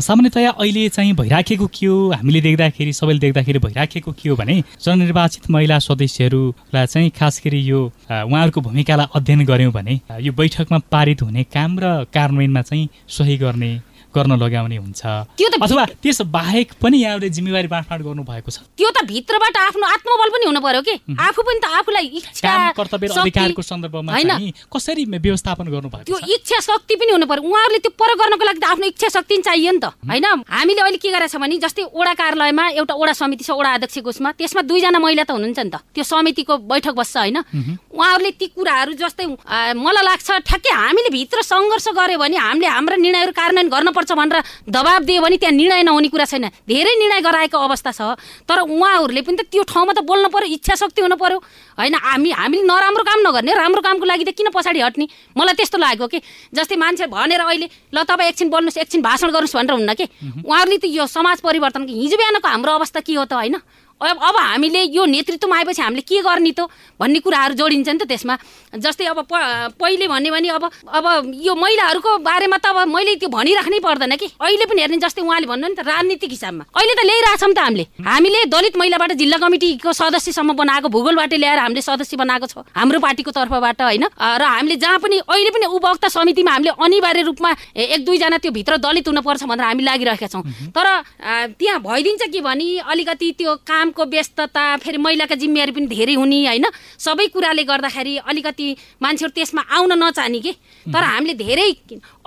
सामान्यतया 0.00 0.50
अहिले 0.56 0.88
चाहिँ 0.88 1.12
भइराखेको 1.12 1.66
के 1.68 1.86
हो? 1.86 1.96
हामीले 2.16 2.40
देख्दाखेरि 2.40 2.92
सबैले 2.92 3.20
देख्दाखेरि 3.20 3.58
भइराखेको 3.60 4.12
के 4.16 4.28
हो 4.28 4.36
भने 4.40 4.56
जननिर्वाचित 4.80 5.50
महिला 5.52 5.78
सदस्यहरूलाई 5.78 6.86
चाहिँ 6.88 7.10
खास 7.12 7.40
गरी 7.44 7.60
यो 7.60 7.80
उहाँहरूको 8.08 8.60
भूमिकालाई 8.64 9.12
अध्ययन 9.12 9.44
गऱ्यौँ 9.44 9.72
भने 9.72 10.00
यो 10.24 10.32
बैठकमा 10.32 10.78
पारित 10.88 11.22
हुने 11.22 11.42
काम 11.52 11.78
र 11.78 12.08
कार्यान्वयनमा 12.08 12.62
चाहिँ 12.64 12.88
सही 13.12 13.36
गर्ने 13.44 13.70
गर्न 14.18 14.34
लगाउने 14.42 14.76
हुन्छ। 14.82 15.02
अथवा 15.62 15.84
त्यस 16.02 16.20
बाहेक 16.26 16.68
पनि 16.82 16.96
यहाँले 16.98 17.28
जिम्मेवारी 17.30 17.68
बाँडफाँड 17.70 18.02
गर्नु 18.02 18.22
भएको 18.26 18.50
छ। 18.50 18.66
त्यो 18.74 18.90
त 18.90 19.06
भित्रबाट 19.06 19.56
आफ्नो 19.56 19.86
आत्मबल 19.94 20.28
पनि 20.34 20.44
हुनु 20.50 20.60
पर्यो 20.60 20.82
कि? 20.82 20.94
आफू 21.14 21.40
पनि 21.46 21.58
त 21.62 21.66
आफूलाई 21.78 22.06
इच्छा 22.18 22.52
कर्तव्य 22.74 23.06
अधिकारको 23.14 23.62
सन्दर्भमा 23.62 24.10
कसरी 24.74 25.04
व्यवस्थापन 25.08 25.66
गर्नु 25.70 25.88
भएको 25.88 26.06
त्यो 26.08 26.18
इच्छा 26.34 26.58
शक्ति 26.66 26.94
पनि 26.98 27.10
हुनु 27.14 27.26
पर्यो। 27.30 27.42
उहाँहरूले 27.46 27.80
त्यो 27.84 27.92
प्रयोग 27.94 28.18
गर्नको 28.18 28.44
लागि 28.48 28.60
त 28.60 28.64
आफ्नो 28.74 28.86
इच्छा 28.92 29.08
शक्ति 29.14 29.34
चाहियो 29.46 29.72
नि 29.72 29.80
त। 29.80 29.94
होइन? 30.02 30.26
हामीले 30.48 30.80
अहिले 30.82 30.98
के 30.98 31.10
गरेछ 31.14 31.36
भने 31.36 31.56
जस्तै 31.62 31.82
ओडा 31.94 32.12
कार्यालयमा 32.18 32.64
एउटा 32.80 32.94
ओडा 32.94 33.12
समिति 33.12 33.44
छ 33.44 33.50
ओडा 33.54 33.70
अध्यक्षको 33.78 34.08
उसमा 34.08 34.30
त्यसमा 34.38 34.62
दुईजना 34.66 34.98
महिला 34.98 35.24
त 35.28 35.30
हुनुहुन्छ 35.36 35.58
नि 35.58 35.70
त। 35.70 35.76
त्यो 35.94 36.04
समितिको 36.04 36.54
बैठक 36.66 36.94
बस्छ 36.98 37.16
होइन? 37.16 37.38
उहाँहरूले 37.92 38.30
ती 38.40 38.46
कुराहरू 38.56 38.92
जस्तै 38.98 39.26
मलाई 39.76 40.04
लाग्छ 40.08 40.28
ठ्याक्कै 40.48 40.72
हामीले 40.72 41.10
भित्र 41.12 41.38
सङ्घर्ष 41.42 41.86
गऱ्यो 41.98 42.18
भने 42.18 42.36
हामीले 42.36 42.68
हाम्रा 42.68 42.96
निर्णयहरू 42.96 43.32
कार्यान्वयन 43.32 43.68
गर्नुपर्छ 43.68 44.07
गर्नुपर्छ 44.08 44.40
भनेर 44.40 44.42
दबाब 44.68 45.02
दियो 45.04 45.22
भने 45.22 45.36
त्यहाँ 45.36 45.52
निर्णय 45.52 45.82
नहुने 45.82 46.08
कुरा 46.08 46.24
छैन। 46.24 46.44
धेरै 46.64 46.94
निर्णय 46.96 47.20
गराएको 47.20 47.58
अवस्था 47.58 47.92
छ 47.92 48.00
तर 48.48 48.58
उहाँहरूले 48.64 49.22
पनि 49.22 49.36
त 49.36 49.42
त्यो 49.50 49.62
ठाउँमा 49.62 49.92
त 49.92 50.00
बोल्नु 50.04 50.28
पऱ्यो 50.28 50.48
इच्छा 50.48 50.74
शक्ति 50.74 51.02
हुनु 51.02 51.16
पऱ्यो 51.16 51.38
होइन 51.78 51.94
हामी 51.94 52.30
हामीले 52.30 52.62
नराम्रो 52.62 53.02
काम 53.04 53.18
नगर्ने 53.26 53.52
राम्रो 53.54 53.80
कामको 53.82 54.04
लागि 54.04 54.24
त 54.24 54.30
किन 54.32 54.48
पछाडि 54.54 54.80
हट्ने? 54.80 55.06
मलाई 55.36 55.54
त्यस्तो 55.54 55.78
लागेको 55.78 56.06
कि 56.06 56.18
जस्तै 56.54 56.76
मान्छे 56.76 57.06
भनेर 57.06 57.40
अहिले 57.40 57.68
ल 57.92 57.96
तपाईँ 58.04 58.28
एकछिन 58.30 58.48
बोल्नुहोस् 58.48 58.78
एकछिन 58.78 59.02
भाषण 59.02 59.28
गर्नुहोस् 59.30 59.56
भनेर 59.56 59.74
हुन्न 59.74 59.94
कि? 59.94 60.06
उहाँहरूले 60.44 60.78
त 60.78 60.84
यो 60.88 61.06
समाज 61.06 61.40
परिवर्तन 61.40 61.88
हिजो 61.88 62.16
बिहानको 62.16 62.48
हाम्रो 62.48 62.72
अवस्था 62.78 63.00
के 63.00 63.14
हो 63.14 63.24
त 63.24 63.32
होइन? 63.32 63.56
अब 63.98 64.36
हामीले 64.38 64.82
यो 64.94 65.04
नेतृत्वमा 65.04 65.56
आएपछि 65.56 65.82
हामीले 65.82 66.02
के 66.06 66.22
गर्ने 66.22 66.52
त 66.54 66.70
भन्ने 67.00 67.18
कुराहरू 67.18 67.54
जोडिन्छ 67.54 67.88
नि 67.88 67.98
त 67.98 68.06
त्यसमा। 68.06 68.34
जस्तै 68.78 69.04
अब 69.10 69.26
पहिले 69.74 70.06
भन्यो 70.06 70.32
भने 70.32 70.48
अब 70.48 70.64
अब 70.86 71.04
यो 71.34 71.54
महिलाहरूको 71.54 72.10
बारेमा 72.22 72.56
त 72.62 72.66
अब 72.70 72.86
मैले 72.86 73.14
त्यो 73.18 73.28
भनिराख्नै 73.28 73.78
पर्दैन 73.82 74.14
कि। 74.16 74.26
अहिले 74.38 74.64
पनि 74.70 74.80
हेर्ने 74.82 74.98
जस्तै 75.02 75.22
उहाँले 75.22 75.46
भन्नु 75.50 75.66
नि 75.68 75.74
त 75.74 75.82
राजनीतिक 75.82 76.30
हिसाबमा। 76.30 76.64
अहिले 76.78 76.94
त 76.94 77.02
ल्याइरहेछौँ 77.02 77.52
त 77.54 77.58
हामीले। 77.58 77.84
हामीले 78.06 78.40
दलित 78.46 78.76
महिलाबाट 78.78 79.12
जिल्ला 79.18 79.38
कमिटीको 79.42 79.90
सदस्यसम्म 79.90 80.52
बनाएको 80.54 80.88
भूगोलबाट 80.88 81.32
ल्याएर 81.34 81.58
हामीले 81.58 81.82
सदस्य 81.82 82.16
बनाएको 82.22 82.46
छ। 82.46 82.54
हाम्रो 82.78 82.98
पार्टीको 83.02 83.30
तर्फबाट 83.34 83.82
होइन। 83.82 84.04
र 84.14 84.42
हामीले 84.46 84.76
जहाँ 84.78 84.98
पनि 85.02 85.16
अहिले 85.26 85.50
पनि 85.50 85.66
उपभोक्ता 85.74 86.08
समितिमा 86.08 86.50
हामीले 86.54 86.72
अनिवार्य 86.78 87.22
रूपमा 87.26 87.50
एक 87.74 88.00
दुईजना 88.06 88.38
त्यो 88.38 88.50
भित्र 88.54 88.76
दलित 88.78 89.06
हुनुपर्छ 89.10 89.42
भनेर 89.42 89.66
हामी 89.66 89.82
लागिरहेका 89.82 90.26
छौँ। 90.28 90.42
तर 90.70 90.86
त्यहाँ 91.58 91.78
भइदिन्छ 91.82 92.22
के 92.30 92.40
भने 92.40 92.68
अलिकति 92.86 93.28
त्यो 93.38 93.54
कामको 93.88 94.04
व्यस्तता 94.04 94.76
फेरि 94.84 94.98
महिलाको 94.98 95.34
जिम्मेवारी 95.34 95.72
पनि 95.72 95.86
धेरै 95.88 96.14
हुने 96.20 96.38
होइन? 96.46 96.66
सबै 97.00 97.26
कुराले 97.32 97.64
गर्दाखेरि 97.64 98.16
अलिकति 98.28 98.66
मान्छेहरू 99.02 99.32
त्यसमा 99.32 99.62
आउन 99.64 99.92
नचाहने 99.96 100.40
कि? 100.40 100.52
तर 100.86 101.02
हामीले 101.02 101.34
धेरै 101.34 101.68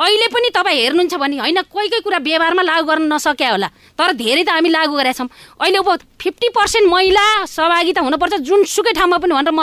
अहिले 0.02 0.28
पनि 0.34 0.50
तपाईँ 0.50 0.82
हेर्नुहुन्छ 0.82 1.14
भने 1.22 1.38
होइन 1.38 1.62
कोही 1.70 1.88
कोही 1.90 2.02
कुरा 2.02 2.18
व्यवहारमा 2.18 2.64
लागु 2.66 2.86
गर्न 2.90 3.14
नसक्या 3.14 3.50
होला। 3.52 3.70
तर 3.94 4.10
धेरै 4.18 4.44
त 4.44 4.50
हामी 4.50 4.70
लागु 4.70 4.94
गरेका 4.98 5.14
छौँ। 5.14 5.30
अहिले 5.62 5.78
अब 5.78 5.90
फिफ्टी 6.18 6.50
पर्सेन्ट 6.50 6.86
महिला 6.90 7.26
सहभागिता 7.46 8.02
हुनुपर्छ 8.02 8.34
जुनसुकै 8.42 8.94
ठाउँमा 8.98 9.18
पनि 9.22 9.34
भनेर 9.38 9.54
म 9.54 9.62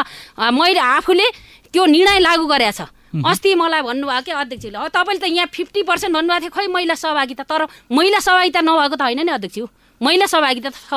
मैले 0.54 0.78
आफूले 0.78 1.26
त्यो 1.74 1.82
निर्णय 1.84 2.18
लागु 2.22 2.46
गरेका 2.46 2.72
छ। 2.78 2.80
अस्ति 3.08 3.54
मलाई 3.56 3.82
भन्नुभयो 3.82 4.20
कि 4.22 4.32
अध्यक्षले 4.32 4.78
अब 4.78 4.88
तपाईँले 4.94 5.20
त 5.20 5.26
यहाँ 5.32 5.48
फिफ्टी 5.48 5.82
पर्सेन्ट 5.82 6.12
भन्नुभएको 6.14 6.44
थियो 6.44 6.52
खै 6.54 6.66
महिला 6.68 6.94
सहभागिता? 6.94 7.42
तर 7.42 7.66
महिला 7.90 8.18
सहभागिता 8.20 8.60
नभएको 8.60 8.96
त 8.96 9.02
होइन 9.02 9.20
नि 9.24 9.32
अध्यक्ष 9.32 9.58
महिला 10.00 10.26
सहभागिता 10.28 10.70
त 10.70 10.76
छ। 10.76 10.92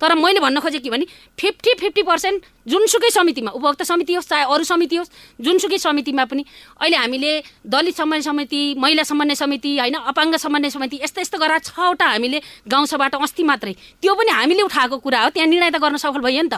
तर 0.00 0.14
मैले 0.14 0.40
भन्न 0.40 0.60
खोजेँ 0.60 0.80
के 0.80 0.90
भने 0.90 1.06
फिफ्टी 1.38 1.74
फिफ्टी 1.80 2.02
पर्सेन्ट 2.02 2.44
जुनसुकै 2.68 3.10
समितिमा 3.10 3.50
उपभोक्ता 3.50 3.84
समिति 3.84 4.14
होस् 4.14 4.28
चाहे 4.28 4.44
अरू 4.44 4.64
समिति 4.64 4.96
होस् 4.96 5.10
जुनसुकै 5.40 5.78
समितिमा 5.78 6.24
पनि 6.24 6.44
अहिले 6.80 6.96
हामीले 6.96 7.32
दलित 7.66 7.96
समन्वय 7.96 8.22
समिति 8.22 8.62
महिला 8.78 9.02
समन्वय 9.04 9.34
समिति 9.34 9.76
होइन 9.78 9.94
अपाङ्ग 9.94 10.36
समन्वय 10.36 10.70
समिति 10.70 11.00
यस्तो 11.02 11.20
यस्तो 11.20 11.38
गरेर 11.38 11.58
छवटा 11.60 12.06
हामीले 12.06 12.40
गाउँसभाबाट 12.68 13.14
अस्ति 13.16 13.42
मात्रै। 13.42 13.74
त्यो 14.02 14.14
पनि 14.14 14.30
हामीले 14.30 14.62
उठाएको 14.62 14.98
कुरा 14.98 15.20
हो 15.22 15.30
त्यहाँ 15.30 15.48
निर्णय 15.48 15.70
त 15.70 15.78
गर्न 15.78 15.96
सफल 15.96 16.20
भयो 16.20 16.42
नि 16.42 16.48
त। 16.48 16.54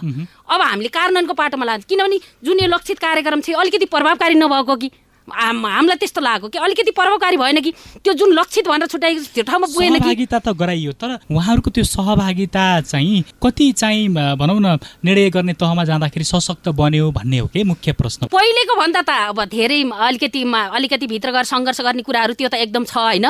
अब 0.48 0.60
हामीले 0.62 0.88
कार्यान्वयनको 0.88 1.34
पाटोमा 1.34 1.64
लान्छ 1.64 1.84
किनभने 1.84 2.18
जुन 2.44 2.60
यो 2.60 2.68
लक्षित 2.68 2.98
कार्यक्रम 2.98 3.40
थियो 3.40 3.58
अलिकति 3.58 3.86
प्रभावकारी 3.86 4.34
नभएको 4.34 4.76
कि। 4.76 4.90
हामीलाई 5.26 5.96
त्यस्तो 5.96 6.20
लाग्यो 6.20 6.48
कि 6.48 6.58
अलिकति 6.58 6.90
प्रभावकारी 6.90 7.36
भएन 7.36 7.60
कि 7.60 7.70
त्यो 8.04 8.12
जुन 8.14 8.32
लक्षित 8.38 8.68
भनेर 8.68 8.86
छुट्याएको 8.86 9.20
त्यो 9.34 9.44
ठाउँमा 9.44 9.66
पुगेन 9.74 9.98
सहभागिता 9.98 10.38
त 10.38 10.48
गराइयो 10.54 10.92
तर 11.00 11.18
उहाँहरूको 11.30 11.70
त्यो 11.70 11.84
सहभागिता 11.84 12.64
चाहिँ 12.80 13.24
कति 13.42 13.70
चाहिँ 13.72 14.08
भनौँ 14.38 14.58
न 14.60 14.78
निर्णय 15.04 15.30
गर्ने 15.30 15.52
तहमा 15.58 15.84
जाँदाखेरि 15.84 16.24
सशक्त 16.24 16.68
बन्यो 16.78 17.10
भन्ने 17.10 17.38
हो 17.38 17.46
कि 17.52 17.62
मुख्य 17.64 17.92
प्रश्न? 17.98 18.26
पहिलेको 18.30 18.74
भन्दा 18.76 19.02
त 19.02 19.10
अब 19.30 19.44
धेरै 19.50 19.82
अलिकति 19.82 20.42
अलिकति 20.46 21.06
भित्र 21.06 21.30
गएर 21.32 21.44
सङ्घर्ष 21.44 21.80
गर्ने 21.80 22.02
कुराहरू 22.02 22.34
त्यो 22.34 22.48
त 22.48 22.54
एकदम 22.62 22.84
छ 22.84 22.96
होइन। 22.96 23.26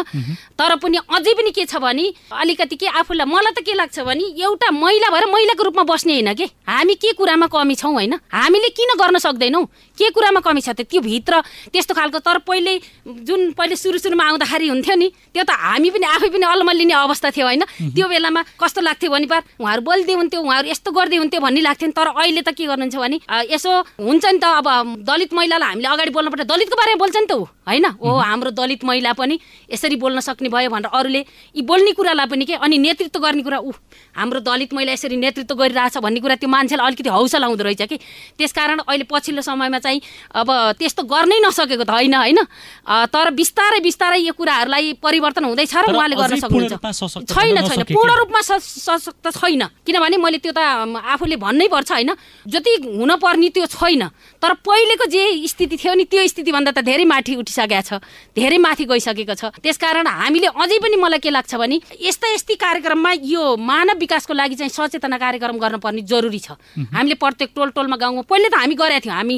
तर 0.59 0.76
पनि 0.82 0.98
अझै 1.00 1.32
पनि 1.32 1.50
के 1.56 1.64
छ 1.64 1.80
भने 1.80 2.12
अलिकति 2.32 2.76
के 2.76 2.87
आफूलाई 3.00 3.26
मलाई 3.26 3.52
त 3.56 3.64
के 3.64 3.74
लाग्छ 3.74 3.98
भने 4.04 4.24
एउटा 4.37 4.70
महिला 4.70 5.09
भएर 5.11 5.26
महिलाको 5.32 5.62
रूपमा 5.64 5.82
बस्ने 5.88 6.12
होइन 6.12 6.35
कि? 6.35 6.46
हामी 6.68 6.94
के 7.00 7.12
कुरामा 7.16 7.46
कमी 7.46 7.74
छौँ 7.74 7.92
होइन? 7.92 8.14
हामीले 8.32 8.68
किन 8.76 8.90
गर्न 9.00 9.18
सक्दैनौँ? 9.18 9.64
के 9.98 10.11
कुरामा 10.11 10.40
कमी 10.40 10.61
छ 10.61 10.68
त? 10.76 10.85
त्यो 10.87 11.00
भित्र 11.00 11.42
त्यस्तो 11.87 11.94
खालको 11.94 12.18
तर 12.18 12.38
पहिले 12.42 12.72
जुन 13.07 13.55
पहिले 13.55 13.77
सुरु 13.79 13.99
सुरुमा 14.03 14.25
आउँदाखेरि 14.27 14.66
हुन्थ्यो 14.68 14.94
नि 14.99 15.09
त्यो 15.31 15.44
त 15.46 15.55
हामी 15.55 15.90
पनि 15.94 16.07
आफै 16.18 16.29
पनि 16.35 16.46
अलमल्लिने 16.51 16.94
अवस्था 16.99 17.31
थियो 17.31 17.46
होइन। 17.46 17.62
त्यो 17.94 18.07
बेलामा 18.11 18.42
कस्तो 18.59 18.81
लाग्थ्यो 18.83 19.11
भने 19.14 19.27
पार 19.31 19.42
उहाँहरू 19.62 19.83
बोल्दै 19.87 20.14
हुन्थ्यो 20.18 20.40
उहाँहरू 20.42 20.66
यस्तो 20.66 20.90
गर्दै 20.90 21.16
हुन्थ्यो 21.22 21.40
भन्ने 21.46 21.61
लाग्थ्यो 21.62 21.90
तर 21.94 22.09
अहिले 22.11 22.42
त 22.42 22.51
के 22.59 22.66
गर्नुहुन्छ 22.66 22.96
भने 22.99 23.16
यसो 23.55 23.70
हुन्छ 24.03 24.25
नि 24.27 24.38
त 24.42 24.44
अब 24.59 24.66
दलित 25.07 25.31
महिलालाई 25.31 25.70
हामीले 25.79 25.88
अगाडि 25.94 26.11
बोल्नुपर्छ 26.11 26.42
दलितको 26.51 26.75
बारेमा 26.75 26.99
बोल्छ 26.99 27.16
नि 27.22 27.27
त 27.31 27.35
होइन? 27.66 27.87
हो 28.03 28.11
हाम्रो 28.18 28.51
दलित 28.51 28.83
महिला 28.83 29.12
पनि 29.14 29.38
यसरी 29.70 29.96
बोल्न 30.03 30.18
सक्ने 30.27 30.49
भयो 30.51 30.70
भनेर 30.70 30.90
अरूले 30.90 31.22
यी 31.55 31.62
बोल्ने 31.62 31.92
कुरालाई 31.94 32.27
पनि 32.27 32.44
के 32.46 32.55
अनि 32.59 32.79
नेतृत्व 32.79 33.18
गर्ने 33.22 33.42
कुरा 33.46 33.59
ऊ 33.62 33.70
हाम्रो 34.18 34.40
दलित 34.42 34.75
महिला 34.75 34.92
यसरी 34.92 35.16
नेतृत्व 35.22 35.55
गरिरहेछ 35.55 35.99
भन्ने 36.03 36.20
कुरा 36.20 36.35
त्यो 36.42 36.51
मान्छेलाई 36.51 36.87
अलिकति 36.87 37.11
हौसला 37.11 37.46
हुँदो 37.46 37.64
रहेछ 37.66 37.83
कि। 37.90 37.96
त्यसकारण 38.38 38.79
अहिले 38.87 39.05
पछिल्लो 39.11 39.42
समयमा 39.42 39.79
चाहिँ 39.83 40.01
अब 40.35 40.49
त्यस्तो 40.79 41.03
गर्नै 41.11 41.38
नसकेको 41.42 41.76
त 41.85 41.91
होइन 41.91 42.15
होइन? 42.15 42.41
तर 43.12 43.27
बिस्तारै 43.37 43.81
बिस्तारै 43.83 44.19
यो 44.25 44.33
कुराहरूलाई 44.33 44.93
परिवर्तन 45.03 45.45
हुँदैछ 45.45 45.75
र 45.77 45.93
उहाँले 45.93 46.17
गर्न 46.17 46.35
सक्नुहुन्छ। 46.41 47.25
छैन 47.29 47.57
छैन। 47.67 47.83
पूर्ण 47.93 48.11
रूपमा 48.25 48.41
सशक्त 48.41 49.27
छैन। 49.37 49.62
किनभने 49.85 50.17
मैले 50.17 50.39
त्यो 50.41 50.53
त 50.57 50.61
आफूले 50.62 51.37
भन्नै 51.37 51.69
पर्छ 51.69 51.91
होइन? 51.93 52.11
जति 52.47 52.73
हुनपर्ने 52.97 53.49
त्यो 53.53 53.67
छैन। 53.69 54.03
तर 54.41 54.53
पहिलेको 54.65 55.05
जे 55.11 55.23
स्थिति 55.47 55.77
थियो 55.77 55.95
नि 55.95 56.05
त्यो 56.07 56.23
स्थितिभन्दा 56.25 56.71
त 56.73 56.81
धेरै 56.87 57.05
माथि 57.05 57.35
उठि 57.37 57.53
सकिसकेको 57.53 57.83
छ। 57.83 58.01
धेरै 58.37 58.59
माथि 58.59 58.85
गइसकेको 58.87 59.35
छ। 59.35 59.45
त्यसकारण 59.59 60.07
हामीले 60.07 60.49
अझै 60.55 60.79
पनि 60.79 60.97
मलाई 60.97 61.19
के 61.19 61.31
लाग्छ 61.31 61.55
भने 61.57 61.77
यस्ता 61.99 62.27
यस्तै 62.35 62.55
कार्यक्रममा 62.55 63.11
यो 63.27 63.57
मानव 63.57 63.99
विकासको 63.99 64.33
लागि 64.33 64.55
चाहिँ 64.55 64.71
सचेतना 64.71 65.17
कार्यक्रम 65.19 65.57
गर्नुपर्ने 65.59 66.03
जरुरी 66.07 66.39
छ। 66.39 66.55
हामीले 66.95 67.17
प्रत्येक 67.19 67.51
टोल 67.57 67.71
टोलमा 67.75 67.97
गाउँमा 67.97 68.23
पहिले 68.29 68.49
त 68.49 68.55
हामी 68.55 68.75
गरेका 68.77 69.01
थियौँ। 69.03 69.17
हामी 69.17 69.37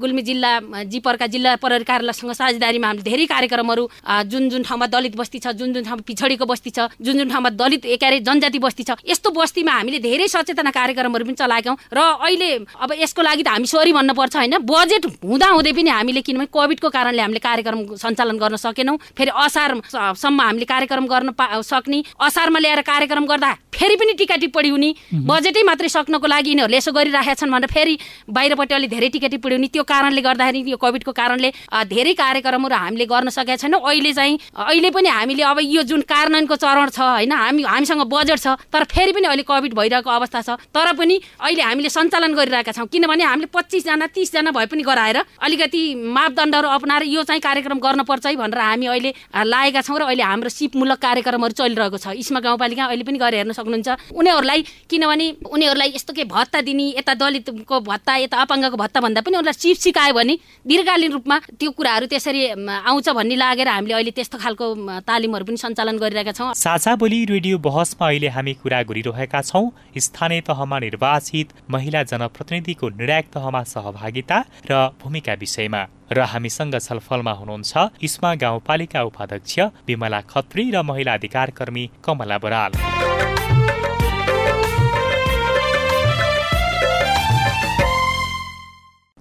गुल्मी 0.00 0.22
जिल्ला 0.22 0.50
जिपरका 0.88 1.26
जिल्ला 1.26 1.50
प्रहरी 1.60 1.84
कार्यालयसँग 1.84 2.32
साझेदारीमा 2.32 2.86
हामीले 2.86 3.10
धेरै 3.10 3.26
कार्यक्रमहरू 3.26 3.84
जुन 4.26 4.48
जुन 4.50 4.62
ठाउँमा 4.64 4.86
दलित 4.88 5.16
बस्ती 5.16 5.38
छ 5.38 5.54
जुन 5.54 5.72
जुन 5.72 5.84
ठाउँमा 5.84 6.04
पिछडिएको 6.06 6.46
बस्ती 6.46 6.70
छ 6.70 6.88
जुन 7.00 7.18
जुन 7.18 7.28
ठाउँमा 7.30 7.50
दलित 7.56 7.86
एकारे 7.96 8.20
जनजाति 8.20 8.58
बस्ती 8.58 8.82
छ 8.84 8.96
यस्तो 9.06 9.30
बस्तीमा 9.30 9.72
हामीले 9.72 9.98
धेरै 10.00 10.28
सचेतना 10.28 10.70
कार्यक्रमहरू 10.70 11.24
पनि 11.24 11.36
चलाएका 11.36 11.76
र 11.92 11.98
अहिले 12.26 12.50
अब 12.80 12.92
यसको 13.00 13.22
लागि 13.22 13.42
त 13.42 13.48
हामी 13.48 13.66
सरी 13.66 13.92
भन्नुपर्छ 13.92 14.36
होइन? 14.36 14.56
बजेट 14.64 15.06
हुँदा 15.24 15.48
हुँदै 15.50 15.72
पनि 15.72 15.90
हामीले 15.90 16.20
किनभने 16.22 16.46
कोभिडको 16.50 16.88
कारणले 16.90 17.22
हामीले 17.22 17.40
कार्यक्रम 17.40 17.78
सञ्चालन 17.96 18.36
गर्न 18.38 18.56
सकेनौँ। 18.56 18.96
फेरि 19.16 19.30
असारसम्म 19.30 20.40
हामीले 20.40 20.64
कार्यक्रम 20.64 21.06
गर्न 21.06 21.30
सक्ने 21.62 22.02
असारमा 22.20 22.58
ल्याएर 22.58 22.80
कार्यक्रम 22.82 23.24
गर्दा 23.26 23.50
फेरि 23.74 23.96
पनि 23.96 24.12
टिका 24.18 24.36
टिप्पणी 24.36 24.68
हुने 24.70 24.90
बजेटै 25.26 25.62
मात्रै 25.62 25.88
सक्नको 25.88 26.26
लागि 26.26 26.50
यिनीहरूले 26.50 26.76
यसो 26.76 26.92
गरिरहेका 26.92 27.34
छन् 27.40 27.50
भनेर 27.50 27.70
फेरि 27.70 27.94
बाहिरपट्टि 28.28 28.74
अलिक 28.74 28.90
धेरै 28.90 29.08
टिका 29.14 29.28
टिप्पणी 29.32 29.54
हुने 29.54 29.68
त्यो 29.72 29.82
कारणले 29.88 30.20
गर्दाखेरि 30.20 30.60
यो 30.70 30.76
कोभिडको 30.76 31.12
कारणले 31.12 31.49
धेरै 31.86 32.12
कार्यक्रमहरू 32.14 32.74
हामीले 32.74 33.06
गर्न 33.06 33.28
सकेका 33.30 33.56
छैनौँ। 33.56 33.80
अहिले 33.80 34.12
चाहिँ 34.12 34.38
अहिले 34.56 34.90
पनि 34.90 35.08
हामीले 35.08 35.42
अब 35.42 35.58
यो 35.60 35.82
जुन 35.82 36.00
कार्यान्वयनको 36.04 36.56
चरण 36.56 36.88
छ 36.90 37.00
होइन 37.00 37.32
हामी 37.32 37.62
हामीसँग 37.62 38.02
बजेट 38.06 38.38
छ 38.38 38.56
तर 38.72 38.84
फेरि 38.86 39.12
पनि 39.12 39.26
अहिले 39.26 39.42
कोभिड 39.42 39.74
भइरहेको 39.74 40.10
अवस्था 40.10 40.40
छ। 40.42 40.50
तर 40.70 40.92
पनि 40.96 41.20
अहिले 41.40 41.62
हामीले 41.62 41.88
सञ्चालन 41.90 42.34
गरिरहेका 42.34 42.72
छौँ। 42.72 42.86
किनभने 42.86 43.24
हामीले 43.24 43.48
पच्चिसजना 43.54 44.06
तिसजना 44.14 44.50
भए 44.50 44.66
पनि 44.66 44.82
गराएर 44.82 45.18
अलिकति 45.40 45.82
मापदण्डहरू 45.94 46.68
अप्नाएर 46.70 47.02
यो 47.06 47.22
चाहिँ 47.24 47.40
कार्यक्रम 47.40 47.78
गर्नुपर्छ 47.78 48.26
है 48.26 48.36
भनेर 48.36 48.60
हामी 48.60 48.86
अहिले 48.86 49.10
लागेका 49.44 49.80
छौँ 49.82 49.98
र 49.98 50.02
अहिले 50.10 50.22
हाम्रो 50.22 50.48
सिपमूलक 50.50 50.98
कार्यक्रमहरू 51.00 51.54
चलिरहेको 51.54 51.98
छ। 51.98 52.06
इस्मा 52.20 52.40
गाउँपालिका 52.40 52.84
अहिले 52.84 53.04
पनि 53.04 53.18
गएर 53.18 53.34
हेर्न 53.34 53.52
सक्नुहुन्छ। 53.52 53.88
उनीहरूलाई 54.12 54.60
किनभने 54.90 55.26
उनीहरूलाई 55.50 55.88
यस्तो 55.94 56.12
के 56.12 56.24
भत्ता 56.26 56.60
दिने 56.60 56.86
यता 56.98 57.14
दलितको 57.14 57.80
भत्ता 57.80 58.16
यता 58.24 58.36
अपाङ्गको 58.40 58.76
भत्ता 58.76 59.00
भन्दा 59.00 59.20
पनि 59.20 59.36
उनीहरूलाई 59.36 59.58
सिप 59.60 59.76
सिकायो 59.80 60.14
भने 60.14 60.34
दीर्घकालीन 60.66 61.12
रूपमा 61.12 61.29
त्यो 61.38 61.70
कुराहरू 61.70 62.06
त्यसरी 62.06 62.40
आउँछ 62.66 63.08
भन्ने 63.08 63.36
लागेर 63.36 63.68
हामीले 63.68 63.94
अहिले 63.94 64.10
त्यस्तो 64.10 64.38
खालको 64.38 64.66
तालिमहरू 65.06 65.44
पनि 65.44 65.56
सञ्चालन 65.56 65.96
गरिरहेका 65.98 66.32
छौँ। 66.32 66.52
साझा 66.54 66.96
बोली 66.96 67.24
रेडियो 67.24 67.58
बहसमा 67.58 68.06
अहिले 68.06 68.28
हामी 68.28 68.54
कुरा 68.62 68.82
गरिरहेका 68.82 69.40
छौँ। 69.42 69.70
स्थानीय 69.96 70.40
तहमा 70.48 70.78
निर्वाचित 70.78 71.48
महिला 71.70 72.02
जनप्रतिनिधिको 72.02 72.88
निर्णायक 72.90 73.26
तहमा 73.34 73.62
सहभागिता 73.64 74.38
र 74.70 74.72
भूमिका 74.98 75.34
विषयमा। 75.40 75.82
र 76.12 76.20
हामीसँग 76.26 76.74
छलफलमा 76.78 77.32
हुनुहुन्छ 77.32 78.02
इस्मा 78.02 78.34
गाउँपालिका 78.34 79.02
उपाध्यक्ष 79.02 79.58
विमला 79.86 80.20
खत्री 80.26 80.70
र 80.70 80.82
महिला 80.82 81.14
अधिकार 81.14 81.50
कर्मी 81.54 81.90
कमला 82.04 82.38
बराल। 82.38 82.72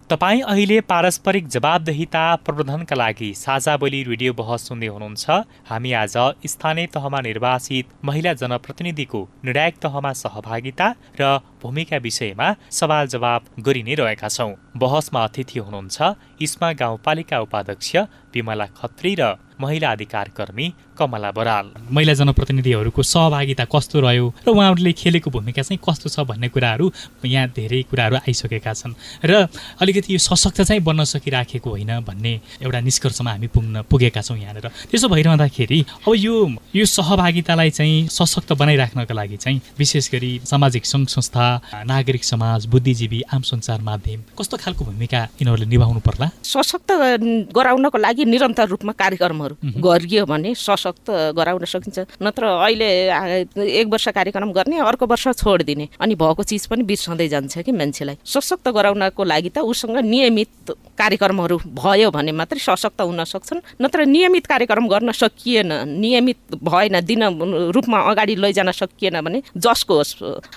तपाईँ 0.10 0.42
अहिले 0.42 0.80
पारस्परिक 0.90 1.48
जवाबदेहिता 1.54 2.24
प्रबन्धनका 2.46 2.96
लागि 2.96 3.30
साझा 3.38 3.76
बोली 3.78 4.02
रेडियो 4.04 4.34
बहस 4.34 4.62
सुन्दै 4.68 4.88
हुनुहुन्छ। 4.88 5.26
हामी 5.70 5.92
आज 5.94 6.16
स्थानीय 6.50 6.88
तहमा 6.96 7.20
निर्वाचित 7.22 7.86
महिला 8.06 8.34
जनप्रतिनिधिको 8.42 9.22
निर्णायक 9.46 9.76
तहमा 9.84 10.12
सहभागिता 10.18 10.88
र 11.20 11.28
भूमिका 11.62 11.98
विषयमा 12.02 12.48
सवाल 12.74 13.08
जवाब 13.14 13.42
गरि 13.62 13.84
नै 13.86 13.94
रहेका 14.02 14.30
छौँ। 14.30 14.54
बहसमा 14.82 15.24
अतिथि 15.24 15.60
हुनुहुन्छ 15.60 15.98
इस्मा 16.42 16.72
गाउँपालिका 16.82 17.40
उपाध्यक्ष 17.46 17.96
विमला 18.34 18.66
खत्री 18.82 19.14
र 19.20 19.30
महिला 19.62 19.92
अधिकार 19.92 20.30
कर्मी 20.38 20.68
कमला 21.00 21.32
बराल। 21.32 21.66
महिला 21.92 22.14
जनप्रतिनिधिहरूको 22.14 23.04
सहभागिता 23.04 23.66
कस्तो 23.72 24.00
रह्यो 24.00 24.26
र 24.46 24.50
उहाँहरूले 24.52 24.92
खेलेको 24.92 25.30
भूमिका 25.32 25.62
चाहिँ 25.62 25.80
कस्तो 25.80 26.10
छ 26.10 26.28
भन्ने 26.28 26.48
कुराहरू 26.52 26.92
यहाँ 27.26 27.48
धेरै 27.56 27.82
कुराहरू 27.90 28.16
आइसकेका 28.18 28.74
छन् 28.74 28.94
र 29.26 29.48
अलिकति 29.82 30.14
यो 30.14 30.20
सशक्त 30.20 30.62
चाहिँ 30.62 30.82
बन्न 30.84 31.04
सकिराखेको 31.04 31.70
होइन 31.70 32.00
भन्ने 32.04 32.34
एउटा 32.62 32.80
निष्कर्षमा 32.80 33.32
हामी 33.32 33.48
पुग्न 33.48 33.82
पुगेका 33.90 34.22
छौँ 34.22 34.38
यहाँनिर। 34.38 34.68
त्यसो 34.92 35.08
भइरहँदाखेरि 35.10 35.80
अब 36.08 36.14
यो 36.18 36.36
यो 36.76 36.86
सहभागितालाई 36.86 37.70
चाहिँ 37.70 38.08
सशक्त 38.10 38.54
बनाइराख्नका 38.60 39.14
लागि 39.14 39.38
चाहिँ 39.38 39.62
विशेष 39.80 40.10
गरी 40.12 40.32
सामाजिक 40.46 40.86
सङ्घ 40.86 41.08
संस्था 41.08 41.46
नागरिक 41.86 42.24
समाज 42.24 42.66
बुद्धिजीवी 42.66 43.22
आम 43.34 43.42
सञ्चार 43.42 43.82
माध्यम 43.82 44.20
कस्तो 44.40 44.58
खालको 44.58 44.86
भूमिका 44.86 45.22
यिनीहरूले 45.40 45.66
निभाउनु 45.66 46.00
पर्ला? 46.00 46.30
सशक्त 46.44 46.92
गराउनको 47.56 47.98
लागि 47.98 48.26
निरन्तर 48.26 48.68
रूपमा 48.70 48.94
कार्यक्रमहरू 48.94 49.56
गरियो 49.80 50.26
भने 50.26 50.54
सशक्त 50.56 50.89
गराउन 51.10 51.66
सकिन्छ। 51.66 52.00
नत्र 52.22 52.44
अहिले 52.66 52.90
एक 53.56 53.88
वर्ष 53.88 54.08
कार्यक्रम 54.10 54.52
गर्ने 54.52 54.78
अर्को 54.80 55.06
वर्ष 55.06 55.28
छोडिदिने। 55.40 55.88
अनि 56.00 56.16
भएको 56.16 56.44
चिज 56.44 56.66
पनि 56.68 56.84
बिर्सँदै 56.84 57.28
जान्छ 57.28 57.58
कि 57.60 57.72
मान्छेलाई। 57.72 58.18
सशक्त 58.26 58.68
गराउनको 58.70 59.24
लागि 59.24 59.50
त 59.50 59.58
उसँग 59.62 59.98
नियमित 60.04 60.76
कार्यक्रमहरू 60.98 61.58
भयो 61.76 62.10
भने 62.12 62.32
मात्रै 62.32 62.60
सशक्त 62.60 63.02
हुन 63.02 63.24
सक्छन्। 63.24 63.82
नत्र 63.82 64.06
नियमित 64.06 64.46
कार्यक्रम 64.48 64.88
गर्न 64.88 65.12
सकिएन 65.12 65.72
नियमित 66.00 66.60
भएन 66.64 67.00
दिन 67.06 67.24
रूपमा 67.72 68.00
अगाडि 68.12 68.36
लैजान 68.36 68.72
सकिएन 68.72 69.22
भने 69.22 69.42
जसको 69.56 69.94
होस् 69.96 70.14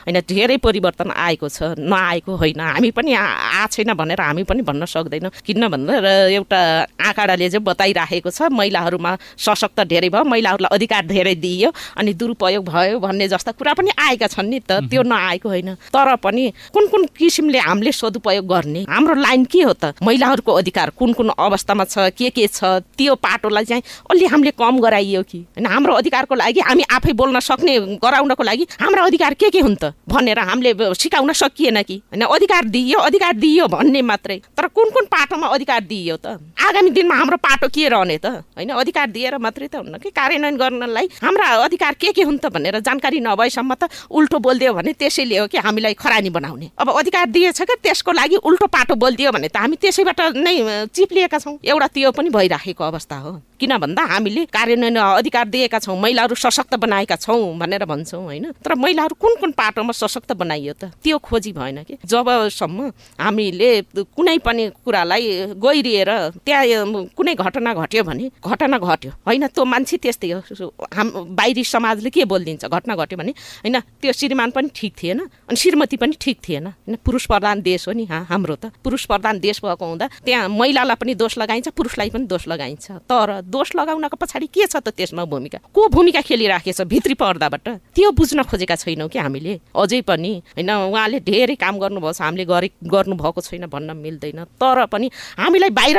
होइन 0.06 0.20
धेरै 0.26 0.56
परिवर्तन 0.56 1.10
आएको 1.10 1.48
छ 1.48 1.74
नआएको 1.78 2.32
होइन। 2.36 2.60
हामी 2.60 2.90
पनि 2.90 3.12
आ 3.14 3.66
छैन 3.66 3.94
भनेर 3.94 4.20
हामी 4.20 4.42
पनि 4.42 4.62
भन्न 4.62 4.84
सक्दैनौँ। 4.86 5.30
किन 5.46 5.68
भन्दा 5.68 5.94
एउटा 6.30 6.60
आँकडाले 7.00 7.48
चाहिँ 7.50 7.64
बताइराखेको 7.64 8.30
छ 8.30 8.50
महिलाहरूमा 8.50 9.12
सशक्त 9.38 9.80
धेरै 9.86 10.08
भयो। 10.08 10.21
महिलाहरूलाई 10.24 10.76
अधिकार 10.76 11.06
धेरै 11.06 11.34
दिइयो 11.34 11.70
अनि 11.96 12.12
दुरुपयोग 12.14 12.64
भयो 12.64 12.98
भन्ने 12.98 13.28
जस्ता 13.28 13.52
कुरा 13.52 13.72
पनि 13.74 13.90
आएका 13.98 14.26
छन् 14.26 14.48
नि 14.48 14.60
त। 14.60 14.84
त्यो 14.90 15.02
नआएको 15.02 15.48
होइन। 15.48 15.74
तर 15.92 16.16
पनि 16.16 16.52
कुन 16.72 16.86
कुन 16.88 17.02
किसिमले 17.16 17.58
हामीले 17.58 17.92
सदुपयोग 17.92 18.46
गर्ने? 18.46 18.82
हाम्रो 18.88 19.14
लाइन 19.14 19.44
के 19.44 19.62
हो 19.62 19.72
त? 19.72 19.94
महिलाहरूको 20.02 20.52
अधिकार 20.52 20.90
कुन 20.98 21.12
कुन 21.12 21.28
अवस्थामा 21.38 21.84
छ? 21.84 22.10
के 22.16 22.30
के 22.30 22.46
छ? 22.46 22.84
त्यो 22.98 23.14
पाटोलाई 23.14 23.64
चाहिँ 23.64 23.82
अलि 24.10 24.26
हामीले 24.26 24.50
कम 24.58 24.78
गराइयो 24.80 25.22
कि? 25.22 25.38
होइन 25.38 25.66
हाम्रो 25.66 25.94
अधिकारको 25.94 26.34
लागि 26.34 26.60
हामी 26.60 26.82
आफै 26.90 27.12
बोल्न 27.12 27.40
सक्ने 27.40 27.78
गराउनको 28.02 28.42
लागि 28.42 28.66
हाम्रा 28.80 29.02
अधिकार 29.04 29.34
के 29.34 29.50
के 29.50 29.60
हुन् 29.60 29.76
त? 29.76 29.94
भनेर 30.08 30.38
हामीले 30.38 30.72
सिकाउन 30.94 31.32
सकिएन 31.32 31.82
कि? 31.82 31.96
होइन 32.10 32.22
अधिकार 32.26 32.64
दिइयो 32.64 32.98
अधिकार 32.98 33.32
दिइयो 33.38 33.66
भन्ने 33.68 34.02
मात्रै। 34.02 34.40
तर 34.56 34.66
कुन 34.66 34.90
कुन 34.90 35.04
पाटोमा 35.06 35.46
अधिकार 35.46 35.80
दिइयो 35.86 36.16
त? 36.16 36.40
आगामी 36.58 36.90
दिनमा 36.90 37.14
हाम्रो 37.14 37.36
पाटो 37.36 37.68
के 37.68 37.88
रहने 37.88 38.18
त? 38.18 38.42
होइन 38.56 38.70
अधिकार 38.72 39.06
दिएर 39.10 39.38
मात्रै 39.38 39.68
त 39.68 39.74
हुन्न 39.76 39.98
कि 40.02 40.10
कार्यान्वयन 40.10 40.56
गर्नलाई 40.56 41.08
हाम्रा 41.22 41.46
अधिकार 41.64 41.94
के 41.94 42.12
के 42.12 42.22
हुन् 42.22 42.38
त 42.38 42.50
भनेर 42.50 42.80
जानकारी 42.82 43.20
नभएसम्म 43.22 43.74
त 43.74 43.88
उल्टो 44.10 44.38
बोलिदियो 44.38 44.72
भने 44.74 44.92
त्यसैले 44.98 45.38
हो 45.38 45.46
कि 45.46 45.58
हामीलाई 45.62 45.94
खरानी 45.94 46.30
बनाउने। 46.30 46.70
अब 46.78 46.90
अधिकार 46.90 47.26
दिएछ 47.30 47.60
कि 47.62 47.74
त्यसको 47.82 48.12
लागि 48.12 48.36
उल्टो 48.42 48.66
पाटो 48.66 48.94
बोलिदियो 48.94 49.30
भने 49.32 49.48
त 49.48 49.56
हामी 49.56 49.76
त्यसैबाट 49.78 50.20
नै 50.36 50.86
चिप्लिएका 50.90 51.38
छौँ। 51.38 51.58
एउटा 51.62 51.86
त्यो 51.86 52.10
पनि 52.12 52.30
भइराखेको 52.30 52.84
अवस्था 52.84 53.16
हो। 53.18 53.32
किन 53.62 53.76
भन्दा 53.78 54.02
हामीले 54.02 54.44
कार्यान्वयन 54.50 54.98
अधिकार 54.98 55.46
दिएका 55.46 55.78
छौँ 55.78 55.94
महिलाहरू 55.94 56.34
सशक्त 56.34 56.74
बनाएका 56.82 57.16
छौँ 57.16 57.54
भनेर 57.58 57.84
भन्छौँ 57.86 58.22
होइन? 58.22 58.50
तर 58.58 58.74
महिलाहरू 58.74 59.14
कुन 59.14 59.34
कुन 59.38 59.50
पाटोमा 59.54 59.92
सशक्त 59.94 60.32
बनाइयो 60.34 60.72
त? 60.74 60.90
त्यो 60.98 61.18
खोजी 61.22 61.52
भएन 61.54 61.82
कि? 61.86 62.02
जबसम्म 62.02 62.90
हामीले 63.22 63.70
कुनै 63.94 64.38
पनि 64.42 64.64
कुरालाई 64.82 65.54
गहिरिएर 65.62 66.10
त्यहाँ 66.42 67.06
कुनै 67.14 67.34
घटना 67.38 67.74
घट्यो 67.74 68.02
भने 68.02 68.30
घटना 68.42 68.78
घट्यो 68.82 69.10
होइन? 69.30 69.46
त्यो 69.46 69.64
मान्छे 69.64 69.96
त्यस्तै 70.02 70.30
हो। 70.34 70.66
हाम 70.90 71.30
बाहिरी 71.30 71.62
समाजले 71.62 72.10
के 72.10 72.24
बोलिदिन्छ? 72.26 72.66
घटना 72.66 72.98
घट्यो 72.98 73.16
भने 73.18 73.32
होइन? 73.62 73.78
त्यो 74.02 74.12
श्रीमान 74.12 74.50
पनि 74.50 74.74
ठिक 74.74 74.92
थिएन 74.98 75.18
अनि 75.22 75.56
श्रीमती 75.56 75.96
पनि 76.02 76.18
ठिक 76.18 76.38
थिएन 76.42 76.66
होइन? 76.66 76.98
पुरुष 76.98 77.26
प्रधान 77.30 77.62
देश 77.62 77.86
हो 77.86 77.92
नि 77.94 78.10
हा 78.10 78.26
हाम्रो 78.26 78.58
त। 78.58 78.74
पुरुष 78.82 79.06
प्रधान 79.06 79.38
देश 79.38 79.62
भएको 79.62 79.86
हुँदा 79.86 80.06
त्यहाँ 80.26 80.48
महिलालाई 80.50 80.98
पनि 80.98 81.14
दोष 81.14 81.38
लगाइन्छ 81.38 81.68
पुरुषलाई 81.78 82.10
पनि 82.10 82.26
दोष 82.26 82.48
लगाइन्छ। 82.48 82.90
तर 83.06 83.40
दोष 83.52 83.74
लगाउनको 83.76 84.16
पछाडि 84.16 84.46
के 84.48 84.66
छ 84.66 84.80
त 84.80 84.88
त्यसमा 84.96 85.24
भूमिका? 85.28 85.58
को 85.68 85.80
भूमिका 85.92 86.20
खेलिराखेको 86.24 86.72
छ 86.72 86.88
भित्री 86.88 87.14
पर्दाबाट? 87.14 87.68
त्यो 87.94 88.10
बुझ्न 88.16 88.42
खोजेका 88.48 88.76
छैनौँ 88.80 89.08
कि 89.12 89.18
हामीले। 89.18 89.60
अझै 89.76 90.00
पनि 90.08 90.32
होइन 90.56 90.70
उहाँले 90.70 91.20
धेरै 91.20 91.54
काम 91.60 91.78
गर्नुभएको 91.78 92.12
छ 92.12 92.20
हामीले 92.22 92.44
गरे 92.48 92.68
गर्नुभएको 92.80 93.40
छैन 93.40 93.66
भन्न 93.68 93.96
मिल्दैन। 93.96 94.44
तर 94.56 94.86
पनि 94.88 95.10
हामीलाई 95.38 95.70
बाहिर 95.70 95.96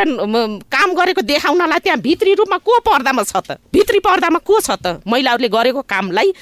काम 0.68 0.90
गरेको 0.94 1.22
देखाउनलाई 1.22 1.80
त्यहाँ 1.86 2.00
भित्री 2.02 2.34
रूपमा 2.34 2.58
को 2.58 2.80
पर्दामा 2.82 3.24
छ 3.24 3.36
त? 3.38 3.62
भित्री 3.74 4.00
पर्दामा 4.02 4.40
को 4.42 4.60
छ 4.60 4.72
त? 4.82 5.02
महिलाहरूले 5.06 5.50
गरेको 5.50 5.82
कामलाई 5.86 6.34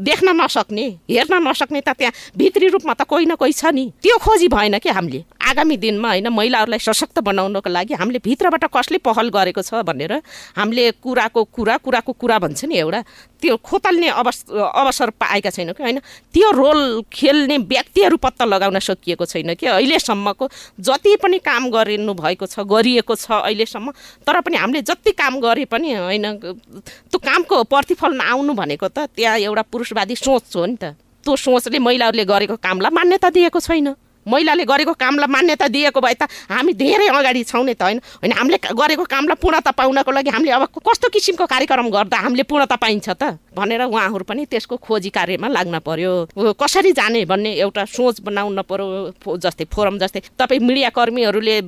देख्न 0.00 0.28
नसक्ने 0.40 0.86
हेर्न 1.10 1.34
नसक्ने 1.48 1.80
त 1.80 1.96
त्यहाँ 1.96 2.12
भित्री 2.36 2.68
रूपमा 2.74 2.94
त 2.94 3.02
कोही 3.08 3.26
न 3.26 3.34
कोही 3.40 3.52
छ 3.52 3.72
नि। 3.72 3.84
त्यो 4.02 4.16
खोजी 4.18 4.48
भएन 4.48 4.78
कि 4.78 4.90
हामीले। 4.90 5.24
आगामी 5.44 5.76
दिनमा 5.76 6.08
होइन 6.08 6.28
महिलाहरूलाई 6.28 6.80
सशक्त 6.80 7.18
बनाउनको 7.20 7.70
लागि 7.70 7.94
हामीले 7.94 8.18
भित्रबाट 8.24 8.64
कसले 8.74 8.98
पहल 8.98 9.28
गरेको 9.28 9.62
छ 9.62 9.84
भनेर 9.84 10.12
हामीले 10.56 10.90
कुराको 10.98 11.44
कुरा 11.46 11.76
कुराको 11.76 12.12
कुरा 12.12 12.38
भन्छ 12.38 12.64
नि 12.64 12.76
एउटा। 12.76 13.00
त्यो 13.40 13.56
खोतल्ने 13.60 14.08
अवस 14.08 14.44
अवसर 14.50 15.10
पाएका 15.20 15.50
छैनौँ 15.50 15.74
कि 15.74 15.82
होइन? 15.82 15.98
त्यो 16.32 16.50
रोल 16.50 17.02
खेल्ने 17.12 17.56
व्यक्तिहरू 17.58 18.16
पत्ता 18.16 18.44
लगाउन 18.44 18.78
सकिएको 18.80 19.24
छैन 19.24 19.54
कि 19.54 19.66
अहिलेसम्मको 19.66 20.48
जति 20.80 21.16
पनि 21.22 21.38
काम 21.38 21.70
गरिनु 21.70 22.14
भएको 22.14 22.46
छ 22.46 22.64
गरिएको 22.64 23.14
छ 23.14 23.44
अहिलेसम्म 23.44 23.90
तर 24.26 24.40
पनि 24.40 24.56
हामीले 24.56 24.82
जति 24.82 25.12
काम 25.12 25.40
गरे 25.40 25.64
पनि 25.64 25.92
होइन 25.92 26.26
त्यो 26.40 27.18
कामको 27.18 27.62
प्रतिफल 27.64 28.12
नआउनु 28.16 28.52
भनेको 28.54 28.88
त 28.88 29.12
त्यहाँ 29.12 29.38
एउटा 29.38 29.62
पुरुषवादी 29.68 30.16
सोच 30.16 30.56
हो 30.56 30.66
नि 30.66 30.76
त। 30.76 30.96
त्यो 31.24 31.36
सोचले 31.36 31.78
महिलाहरूले 31.78 32.24
गरेको 32.24 32.56
कामलाई 32.56 32.92
मान्यता 32.92 33.28
दिएको 33.30 33.60
छैन। 33.60 33.96
महिलाले 34.26 34.64
गरेको 34.64 34.92
कामलाई 34.94 35.28
मान्यता 35.28 35.68
दिएको 35.68 36.00
भए 36.00 36.14
त 36.14 36.28
हामी 36.50 36.72
धेरै 36.72 37.06
अगाडि 37.08 37.42
छौँ 37.44 37.64
नि 37.64 37.74
त 37.74 37.82
होइन? 37.82 37.98
होइन 38.22 38.32
हामीले 38.32 38.58
गरेको 38.72 39.04
कामलाई 39.04 39.36
पूर्णता 39.42 39.70
पाउनको 39.70 40.10
लागि 40.12 40.30
हामीले 40.30 40.52
अब 40.52 40.64
कस्तो 40.80 41.08
किसिमको 41.14 41.44
कार्यक्रम 41.46 41.88
गर्दा 41.90 42.16
हामीले 42.24 42.42
पूर्णता 42.48 42.76
पाइन्छ 42.76 43.08
त? 43.10 43.38
भनेर 43.54 43.82
उहाँहरू 43.86 44.24
पनि 44.24 44.44
त्यसको 44.50 44.76
खोजी 44.82 45.10
कार्यमा 45.14 45.48
लाग्न 45.48 45.78
पर्यो। 45.78 46.12
कसरी 46.58 46.92
जाने 46.92 47.24
भन्ने 47.24 47.52
एउटा 47.62 47.84
सोच 47.86 48.20
बनाउन 48.26 48.62
पर्यो 48.66 49.36
जस्तै 49.38 49.64
फोरम 49.70 49.98
जस्तै। 49.98 50.20
तपाईँ 50.38 50.60
मिडिया 50.60 50.90
कर्मीहरूले 50.90 51.60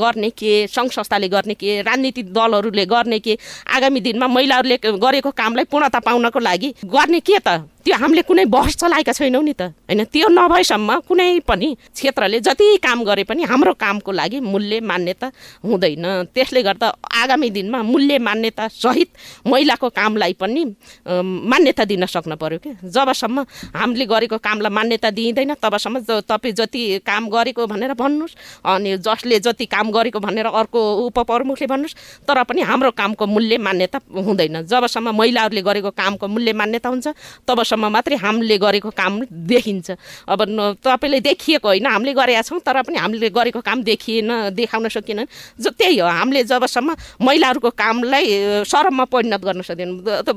गर्ने 0.00 0.30
के 0.30 0.66
सङ्घ 0.66 0.90
संस्थाले 0.92 1.28
गर्ने 1.28 1.54
के 1.54 1.82
राजनीतिक 1.82 2.32
दलहरूले 2.32 2.84
गर्ने 2.86 3.18
के 3.20 3.38
आगामी 3.68 4.00
दिनमा 4.00 4.26
महिलाहरूले 4.26 4.76
गरेको 4.96 5.30
कामलाई 5.30 5.64
पूर्णता 5.68 5.98
पाउनको 6.00 6.38
लागि 6.38 6.74
गर्ने 6.84 7.20
के 7.20 7.38
त? 7.38 7.68
त्यो 7.86 7.94
हामीले 7.94 8.22
कुनै 8.26 8.44
बहस 8.50 8.74
चलाएका 8.82 9.12
छैनौँ 9.14 9.42
नि 9.46 9.54
त। 9.54 9.70
होइन 9.86 10.10
त्यो 10.10 10.26
नभएसम्म 10.26 11.06
कुनै 11.06 11.46
पनि 11.46 11.68
क्षेत्रले 11.94 12.42
जति 12.42 12.82
काम 12.82 13.06
गरे 13.06 13.22
पनि 13.22 13.42
हाम्रो 13.46 13.72
कामको 13.78 14.10
लागि 14.10 14.38
मूल्य 14.42 14.80
मान्यता 14.82 15.26
हुँदैन। 15.62 16.06
त्यसले 16.34 16.62
गर्दा 16.66 16.86
आगामी 17.14 17.50
दिनमा 17.54 17.78
मूल्य 17.86 18.18
मान्यता 18.18 18.66
सहित 18.74 19.08
महिलाको 19.46 19.88
कामलाई 19.94 20.32
पनि 20.34 20.62
मान्यता 21.06 21.84
दिन 21.86 22.06
सक्न 22.10 22.34
पर्यो 22.34 22.58
कि 22.58 22.90
जबसम्म 22.90 23.46
हामीले 23.78 24.06
गरेको 24.10 24.36
कामलाई 24.42 24.72
मान्यता 24.74 25.10
दिइँदैन 25.14 25.54
तबसम्म 25.62 26.26
तपाईँ 26.26 26.54
जति 26.58 26.82
काम 27.06 27.30
गरेको 27.30 27.66
भनेर 27.70 27.94
भन्नुहोस् 27.94 28.34
अनि 28.66 28.96
जसले 28.98 29.38
जति 29.46 29.66
काम 29.70 29.94
गरेको 29.94 30.18
भनेर 30.18 30.46
अर्को 30.50 30.80
उपप्रमुखले 31.06 31.66
भन्नुहोस् 31.70 32.26
तर 32.26 32.42
पनि 32.50 32.60
हाम्रो 32.66 32.90
कामको 32.98 33.26
मूल्य 33.26 33.58
मान्यता 33.62 33.98
हुँदैन। 34.26 34.66
जबसम्म 34.66 35.14
महिलाहरूले 35.14 35.62
गरेको 35.62 35.90
कामको 35.94 36.26
मूल्य 36.26 36.52
मान्यता 36.52 36.88
हुन्छ 36.88 37.06
तबसम्म 37.46 37.74
सम्म 37.76 37.92
मात्रै 37.92 38.16
हामीले 38.16 38.56
गरेको 38.56 38.90
काम 38.96 39.20
देखिन्छ। 39.28 39.90
अब 40.24 40.40
तपाईँले 40.80 41.20
देखिएको 41.20 41.68
होइन 41.68 41.86
हामीले 41.86 42.12
गरेका 42.16 42.42
छौँ 42.42 42.60
तर 42.64 42.80
पनि 42.82 42.96
हामीले 42.96 43.28
गरेको 43.28 43.60
काम 43.60 43.82
देखिएन 43.84 44.56
देखाउन 44.56 44.88
सकिएन 44.88 45.20
जो 45.60 45.70
त्यही 45.76 45.98
हो 46.00 46.08
हामीले 46.08 46.42
जबसम्म 46.48 46.96
महिलाहरूको 47.20 47.70
कामलाई 47.76 48.64
सरममा 48.64 49.04
परिणत 49.12 49.42
गर्न 49.44 49.60
सक्दैन 49.60 49.90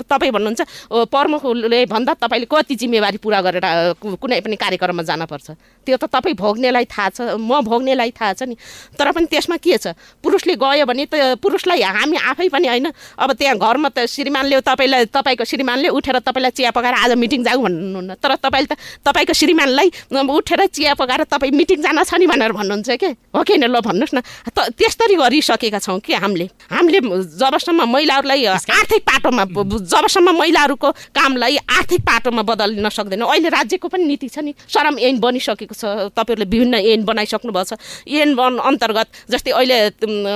तपाईँ 0.03 0.31
भन्नुहुन्छ 0.35 0.61
प्रमुखले 1.07 1.79
भन्दा 1.87 2.13
तपाईँले 2.19 2.47
कति 2.51 2.75
जिम्मेवारी 2.75 3.17
पुरा 3.23 3.39
गरेर 3.41 3.65
कुनै 4.03 4.39
पनि 4.43 4.55
कार्यक्रममा 4.59 5.03
जानुपर्छ 5.07 5.47
त्यो 5.89 5.97
त 5.97 6.05
तपाईँ 6.05 6.37
भोग्नेलाई 6.37 6.85
थाहा 6.85 7.09
छ 7.09 7.19
म 7.41 7.65
भोग्नेलाई 7.65 8.11
थाहा 8.13 8.33
छ 8.37 8.41
नि। 8.45 8.55
तर 8.93 9.09
पनि 9.09 9.25
त्यसमा 9.25 9.57
के 9.57 9.77
छ? 9.81 9.97
पुरुषले 10.21 10.53
गयो 10.53 10.85
भने 10.85 11.05
त 11.09 11.41
पुरुषलाई 11.41 11.81
हामी 11.81 12.17
आफै 12.29 12.47
पनि 12.53 12.67
होइन 12.69 12.87
अब 13.17 13.29
त्यहाँ 13.33 13.57
घरमा 13.57 13.89
त 13.89 14.05
श्रीमानले 14.05 14.61
तपाईँलाई 14.61 15.09
तपाईँको 15.09 15.43
श्रीमानले 15.49 15.89
उठेर 15.89 16.17
तपाईँलाई 16.21 16.53
चिया 16.53 16.71
पकाएर 16.71 16.95
आज 17.09 17.11
मिटिङ 17.17 17.41
जाऊ 17.43 17.57
भन्नुहुन्न। 17.65 18.21
तर 18.21 18.37
तपाईँले 18.37 18.69
त 18.69 18.77
तपाईँको 19.01 19.33
श्रीमानलाई 19.33 19.89
उठेर 20.13 20.61
चिया 20.69 20.93
पकाएर 20.93 21.23
तपाईँ 21.25 21.51
मिटिङ 21.57 21.81
जान 21.81 22.03
छ 22.05 22.13
नि 22.21 22.27
भनेर 22.29 22.51
भन्नुहुन्छ 22.53 22.89
के? 23.01 23.09
हो 23.33 23.41
कि 23.41 23.57
ल 23.57 23.79
भन्नुहोस् 23.81 24.13
न। 24.13 24.21
त 24.53 24.69
त्यसरी 24.77 25.15
गरिसकेका 25.17 25.79
छौँ 25.79 25.99
कि 26.05 26.13
हामीले। 26.13 26.45
हामीले 26.69 26.99
जबसम्म 27.39 27.81
महिलाहरूलाई 27.89 28.45
आर्थिक 28.45 29.01
पाटोमा 29.01 29.43
जबसम्म 29.89 30.29
महिलाहरूको 30.37 30.89
कामलाई 31.15 31.57
आर्थिक 31.65 32.01
पाटोमा 32.03 32.41
बदलिन 32.43 32.89
सक्दैन। 32.89 33.23
अहिले 33.23 33.49
राज्यको 33.49 33.87
पनि 33.87 34.03
नीति 34.05 34.27
छ 34.29 34.37
नि 34.43 34.51
सरम 34.67 34.99
ऐन 34.99 35.19
बनिसकेको 35.19 35.73
छ 35.79 36.11
तपाईँहरूले 36.11 36.47
विभिन्न 36.51 36.75
ऐन 36.83 37.01
बनाइसक्नु 37.07 37.51
भएको 37.51 37.75
छ। 37.75 37.79
ऐन 38.05 38.35
अन्तर्गत 38.35 39.07
जस्तै 39.31 39.51
अहिले 39.51 39.77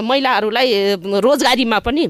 महिलाहरूलाई 0.02 0.68
रोजगारीमा 1.20 1.80
पनि 1.84 2.04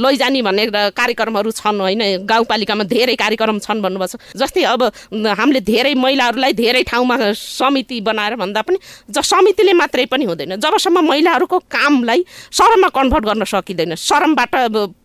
लैजाने 0.00 0.40
भन्ने 0.42 0.64
कार्यक्रमहरू 0.96 1.50
छन् 1.52 1.80
होइन? 1.80 2.02
गाउँपालिकामा 2.24 2.84
धेरै 2.88 3.14
कार्यक्रम 3.14 3.58
छन् 3.60 3.82
भन्नुभएको 3.84 4.16
छ। 4.16 4.38
जस्तै 4.40 4.62
अब 4.64 4.82
हामीले 5.12 5.60
धेरै 5.60 5.94
महिलाहरूलाई 5.94 6.52
धेरै 6.56 6.82
ठाउँमा 6.88 7.16
समिति 7.36 8.00
बनाएर 8.00 8.34
भन्दा 8.40 8.60
पनि 8.62 8.78
ज 9.10 9.20
समितिले 9.20 9.72
मात्रै 9.76 10.06
पनि 10.08 10.24
हुँदैन। 10.24 10.56
जबसम्म 10.56 10.98
महिलाहरूको 11.04 11.58
कामलाई 11.68 12.24
शरममा 12.50 12.88
कन्भर्ट 12.88 13.24
गर्न 13.24 13.44
सकिँदैन। 13.44 13.94
शरमबाट 13.94 14.52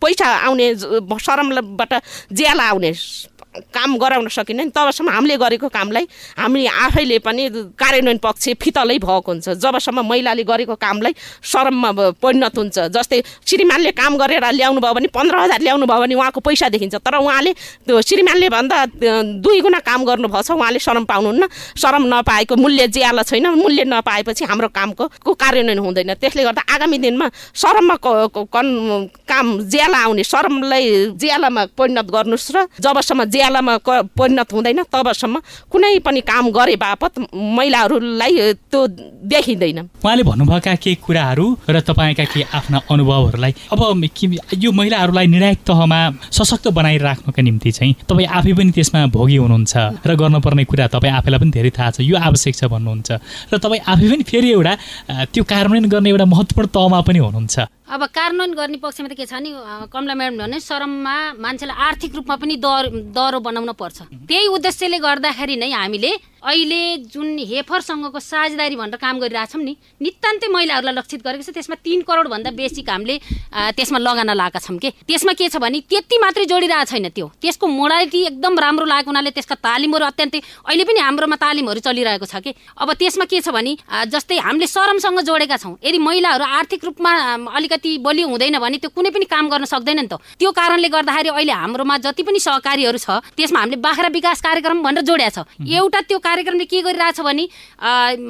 पैसा 0.00 0.26
आउने 0.46 0.66
शरमबाट 0.76 1.92
ज्याला 2.32 2.64
आउने 2.70 2.90
काम 3.74 3.96
गराउन 3.96 4.28
सकिँदैन 4.28 4.70
तबसम्म 4.70 5.10
हामीले 5.10 5.36
गरेको 5.36 5.68
कामलाई 5.68 6.04
हामी 6.38 6.66
आफैले 6.66 7.18
पनि 7.18 7.42
कार्यान्वयन 7.74 8.18
पक्ष 8.18 8.44
फितलै 8.62 8.98
भएको 8.98 9.30
हुन्छ। 9.32 9.48
जबसम्म 9.56 10.00
महिलाले 10.06 10.42
गरेको 10.44 10.74
कामलाई 10.74 11.12
शरममा 11.42 11.90
परिणत 12.22 12.56
हुन्छ। 12.58 12.76
जस्तै 12.92 13.20
श्रीमानले 13.46 13.90
काम 13.92 14.16
गरेर 14.16 14.44
ल्याउनु 14.52 14.80
भयो 14.80 14.94
भने 14.94 15.08
पन्ध्र 15.08 15.36
हजार 15.36 15.60
ल्याउनु 15.60 15.86
भयो 15.86 16.00
भने 16.00 16.14
उहाँको 16.14 16.40
पैसा 16.40 16.68
देखिन्छ। 16.68 16.94
तर 17.00 17.14
उहाँले 17.16 17.52
श्रीमानले 17.86 18.48
भन्दा 18.48 18.78
दुई 19.40 19.60
गुणा 19.60 19.78
काम 19.80 20.04
गर्नुभएको 20.04 20.42
छ 20.42 20.50
उहाँले 20.56 20.78
शरम 20.78 21.04
पाउनुहुन्न। 21.04 21.48
शरम 21.76 22.04
नपाएको 22.12 22.56
मूल्य 22.56 22.86
ज्याला 22.88 23.22
छैन। 23.22 23.46
मूल्य 23.56 23.84
नपाएपछि 23.84 24.44
हाम्रो 24.44 24.68
कामको 24.68 25.04
को 25.24 25.32
कार्यान्वयन 25.34 25.78
हुँदैन। 25.78 26.14
त्यसले 26.20 26.42
गर्दा 26.44 26.62
आगामी 26.74 26.98
दिनमा 26.98 27.26
शरममा 27.54 27.96
कन 28.54 28.66
काम 29.28 29.46
ज्याला 29.70 29.98
आउने 30.04 30.24
शरमलाई 30.24 30.84
ज्यालामा 31.16 31.62
परिणत 31.78 32.06
गर्नुहोस् 32.10 32.50
र 32.54 32.66
जबसम्म 32.80 33.24
ज्या 33.26 33.45
उज्यालोमा 33.46 33.76
परिणत 34.18 34.52
हुँदैन 34.52 34.82
तबसम्म 34.90 35.36
कुनै 35.70 35.98
पनि 36.02 36.20
काम 36.20 36.50
गरे 36.50 36.76
बापत 36.76 37.18
महिलाहरूलाई 37.30 38.52
त्यो 38.70 38.80
देखिँदैन। 39.30 39.78
उहाँले 40.02 40.22
भन्नुभएका 40.22 40.74
केही 40.74 40.96
कुराहरू 41.06 41.46
र 41.70 41.80
तपाईँका 41.80 42.24
केही 42.26 42.42
आफ्ना 42.50 42.78
अनुभवहरूलाई 42.90 43.52
अब 43.72 43.80
यो 44.58 44.70
महिलाहरूलाई 44.72 45.26
निर्णायक 45.26 45.58
तहमा 45.62 46.00
सशक्त 46.32 46.68
बनाइराख्नुका 46.74 47.42
निम्ति 47.42 47.70
चाहिँ 47.70 47.94
तपाईँ 48.10 48.26
आफै 48.26 48.52
पनि 48.58 48.70
त्यसमा 48.74 49.06
भोगी 49.14 49.36
हुनुहुन्छ 49.36 49.74
र 50.06 50.10
गर्नुपर्ने 50.18 50.64
कुरा 50.66 50.86
तपाईँ 50.90 51.14
आफैलाई 51.14 51.38
पनि 51.38 51.50
धेरै 51.54 51.70
थाहा 51.70 51.90
छ 51.90 52.00
यो 52.02 52.16
आवश्यक 52.18 52.54
छ 52.56 52.64
भन्नुहुन्छ। 52.66 53.08
र 53.52 53.54
तपाईँ 53.62 53.86
आफै 53.86 54.06
पनि 54.10 54.22
फेरि 54.26 54.50
एउटा 54.50 54.74
त्यो 55.30 55.42
कार्यान्वयन 55.46 55.86
गर्ने 55.86 56.10
एउटा 56.10 56.26
महत्त्वपूर्ण 56.34 56.68
तहमा 56.74 57.00
पनि 57.06 57.18
हुनुहुन्छ। 57.18 57.56
अब 57.86 58.02
कार्यान्वयन 58.10 58.52
गर्ने 58.58 58.78
पक्षमा 58.82 59.08
त 59.08 59.14
के 59.14 59.26
छ 59.30 59.38
नि 59.38 59.54
कमला 59.94 60.14
म्याडम 60.18 60.42
भने 60.42 60.58
शरममा 60.58 61.38
मान्छेलाई 61.38 61.76
आर्थिक 61.78 62.14
रूपमा 62.18 62.36
पनि 62.42 62.56
दर 62.58 62.90
दरो 63.14 63.38
बनाउन 63.38 63.72
पर्छ। 63.78 64.10
त्यही 64.26 64.46
उद्देश्यले 64.50 64.98
गर्दाखेरि 64.98 65.54
नै 65.54 65.70
हामीले 65.70 66.10
अहिले 66.46 66.80
जुन 67.10 67.38
हेफरसँगको 67.42 68.18
साझेदारी 68.18 68.76
भनेर 68.76 68.98
काम 68.98 69.18
गरिरहेछौँ 69.18 69.62
नि 69.62 69.74
नितान्तै 70.02 70.46
महिलाहरूलाई 70.50 70.94
लक्षित 70.98 71.22
गरेको 71.22 71.42
छ। 71.46 71.50
त्यसमा 71.54 71.76
तिन 71.82 72.02
करोडभन्दा 72.02 72.50
बेसी 72.58 72.82
हामीले 72.82 73.14
त्यसमा 73.78 73.98
लगाना 73.98 74.34
लगाएका 74.34 74.58
छौँ 74.66 74.78
कि? 74.78 74.90
त्यसमा 75.06 75.32
के 75.38 75.46
छ 75.46 75.62
भने 75.62 75.86
त्यति 75.86 76.16
मात्रै 76.18 76.44
जोडिरहेको 76.50 76.90
छैन 76.90 77.06
त्यो। 77.14 77.26
त्यसको 77.42 77.66
मोडालिटी 77.66 78.20
एकदम 78.34 78.58
राम्रो 78.58 78.86
लागेको 78.86 79.10
हुनाले 79.10 79.30
त्यसका 79.30 79.56
तालिमहरू 79.62 80.04
अत्यन्तै 80.10 80.40
अहिले 80.70 80.84
पनि 80.86 81.00
हाम्रोमा 81.06 81.36
तालिमहरू 81.38 81.80
चलिरहेको 81.86 82.26
छ 82.26 82.42
कि? 82.42 82.50
अब 82.78 82.88
त्यसमा 82.94 83.24
के 83.30 83.40
छ 83.42 83.50
भने 83.50 83.78
जस्तै 84.10 84.38
हामीले 84.42 84.66
सरमसँग 84.66 85.18
जोडेका 85.26 85.56
छौँ। 85.58 85.78
यदि 85.82 85.98
महिलाहरू 85.98 86.44
आर्थिक 86.46 86.84
रूपमा 86.84 87.10
अलिकति 87.58 87.74
बलियो 87.76 88.26
हुँदैन 88.28 88.58
भने 88.58 88.78
त्यो 88.78 88.90
कुनै 88.90 89.10
पनि 89.10 89.24
काम 89.24 89.48
गर्न 89.48 89.64
सक्दैन 89.64 90.00
नि 90.00 90.08
त। 90.08 90.20
त्यो 90.38 90.50
कारणले 90.52 90.88
गर्दाखेरि 90.88 91.28
अहिले 91.28 91.52
हाम्रोमा 91.52 91.96
जति 92.04 92.22
पनि 92.22 92.38
सहकारीहरू 92.40 92.98
छ 92.98 93.22
त्यसमा 93.36 93.60
हामीले 93.60 93.76
बाख्रा 93.80 94.08
विकास 94.08 94.40
कार्यक्रम 94.40 94.82
भनेर 94.82 95.02
जोड्या 95.04 95.30
छ। 95.30 95.38
एउटा 95.60 96.00
त्यो 96.08 96.18
कार्यक्रमले 96.18 96.64
के 96.64 96.80
गरिरहेछ 96.82 97.20
भने 97.20 97.44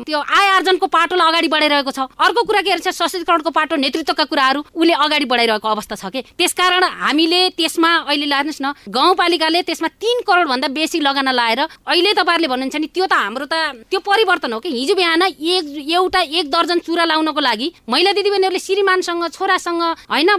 त्यो 0.07 0.19
आय 0.19 0.47
आर्जनको 0.57 0.87
पाटोलाई 0.87 1.29
अगाडि 1.29 1.49
बढाइरहेको 1.49 1.91
छ। 1.91 1.99
अर्को 2.17 2.43
कुरा 2.43 2.61
के 2.63 2.71
रहेछ 2.75 2.89
सशक्तिकरणको 2.89 3.51
पाटो 3.51 3.77
नेतृत्वका 3.77 4.25
कुराहरू 4.25 4.61
उसले 4.75 4.95
अगाडि 4.95 5.27
बढाइरहेको 5.27 5.69
अवस्था 5.69 5.95
छ 5.97 6.05
कि? 6.15 6.21
त्यसकारण 6.39 6.85
हामीले 6.85 7.41
त्यसमा 7.57 7.91
अहिले 8.09 8.27
लानुहोस् 8.27 8.63
न 8.63 8.73
गाउँपालिकाले 8.89 9.63
त्यसमा 9.63 9.89
तिन 10.01 10.17
करोडभन्दा 10.27 10.69
बेसी 10.73 11.01
लगाना 11.01 11.33
लाएर 11.33 11.61
अहिले 11.87 12.13
तपाईँहरूले 12.15 12.49
भन्नुहुन्छ 12.49 12.77
नि 12.77 12.89
त्यो 12.95 13.07
त 13.07 13.13
हाम्रो 13.13 13.47
त 13.47 13.55
त्यो 13.91 14.01
परिवर्तन 14.01 14.53
हो 14.53 14.61
कि? 14.61 14.69
हिजो 14.71 14.95
बिहान 14.95 15.23
एक 15.23 15.65
एउटा 15.87 16.21
एक 16.21 16.51
दर्जन 16.51 16.79
चुरा 16.87 17.05
लाउनको 17.05 17.41
लागि 17.41 17.67
महिला 17.89 18.13
दिदीबहिनीहरूले 18.17 18.61
श्रीमानसँग 18.61 19.25
छोरासँग 19.37 19.83
होइन 20.09 20.31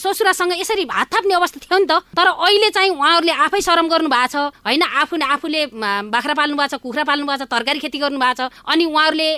ससुरासँग 0.00 0.52
यसरी 0.60 0.84
हात 0.90 1.08
थाप्ने 1.14 1.34
अवस्था 1.34 1.60
थियो 1.60 1.78
नि 1.78 1.86
त। 1.86 2.00
तर 2.16 2.26
अहिले 2.26 2.70
चाहिँ 2.72 2.90
उहाँहरूले 2.90 3.32
आफै 3.44 3.60
शरम 3.60 3.88
गर्नु 3.88 4.08
भएको 4.08 4.32
छ 4.32 4.36
होइन 4.64 4.82
आफूले 4.82 5.24
आफूले 5.26 5.60
बाख्रा 6.08 6.34
पाल्नु 6.34 6.56
भएको 6.56 6.76
छ 6.76 6.80
कुखुरा 6.80 7.04
पाल्नु 7.04 7.26
भएको 7.26 7.44
छ 7.44 7.48
तरकारी 7.52 7.78
खेती 7.84 7.98
गर्नु 7.98 8.18
भएको 8.18 8.48
छ 8.48 8.64
अनि 8.64 8.84
उहाँहरूले 8.84 9.28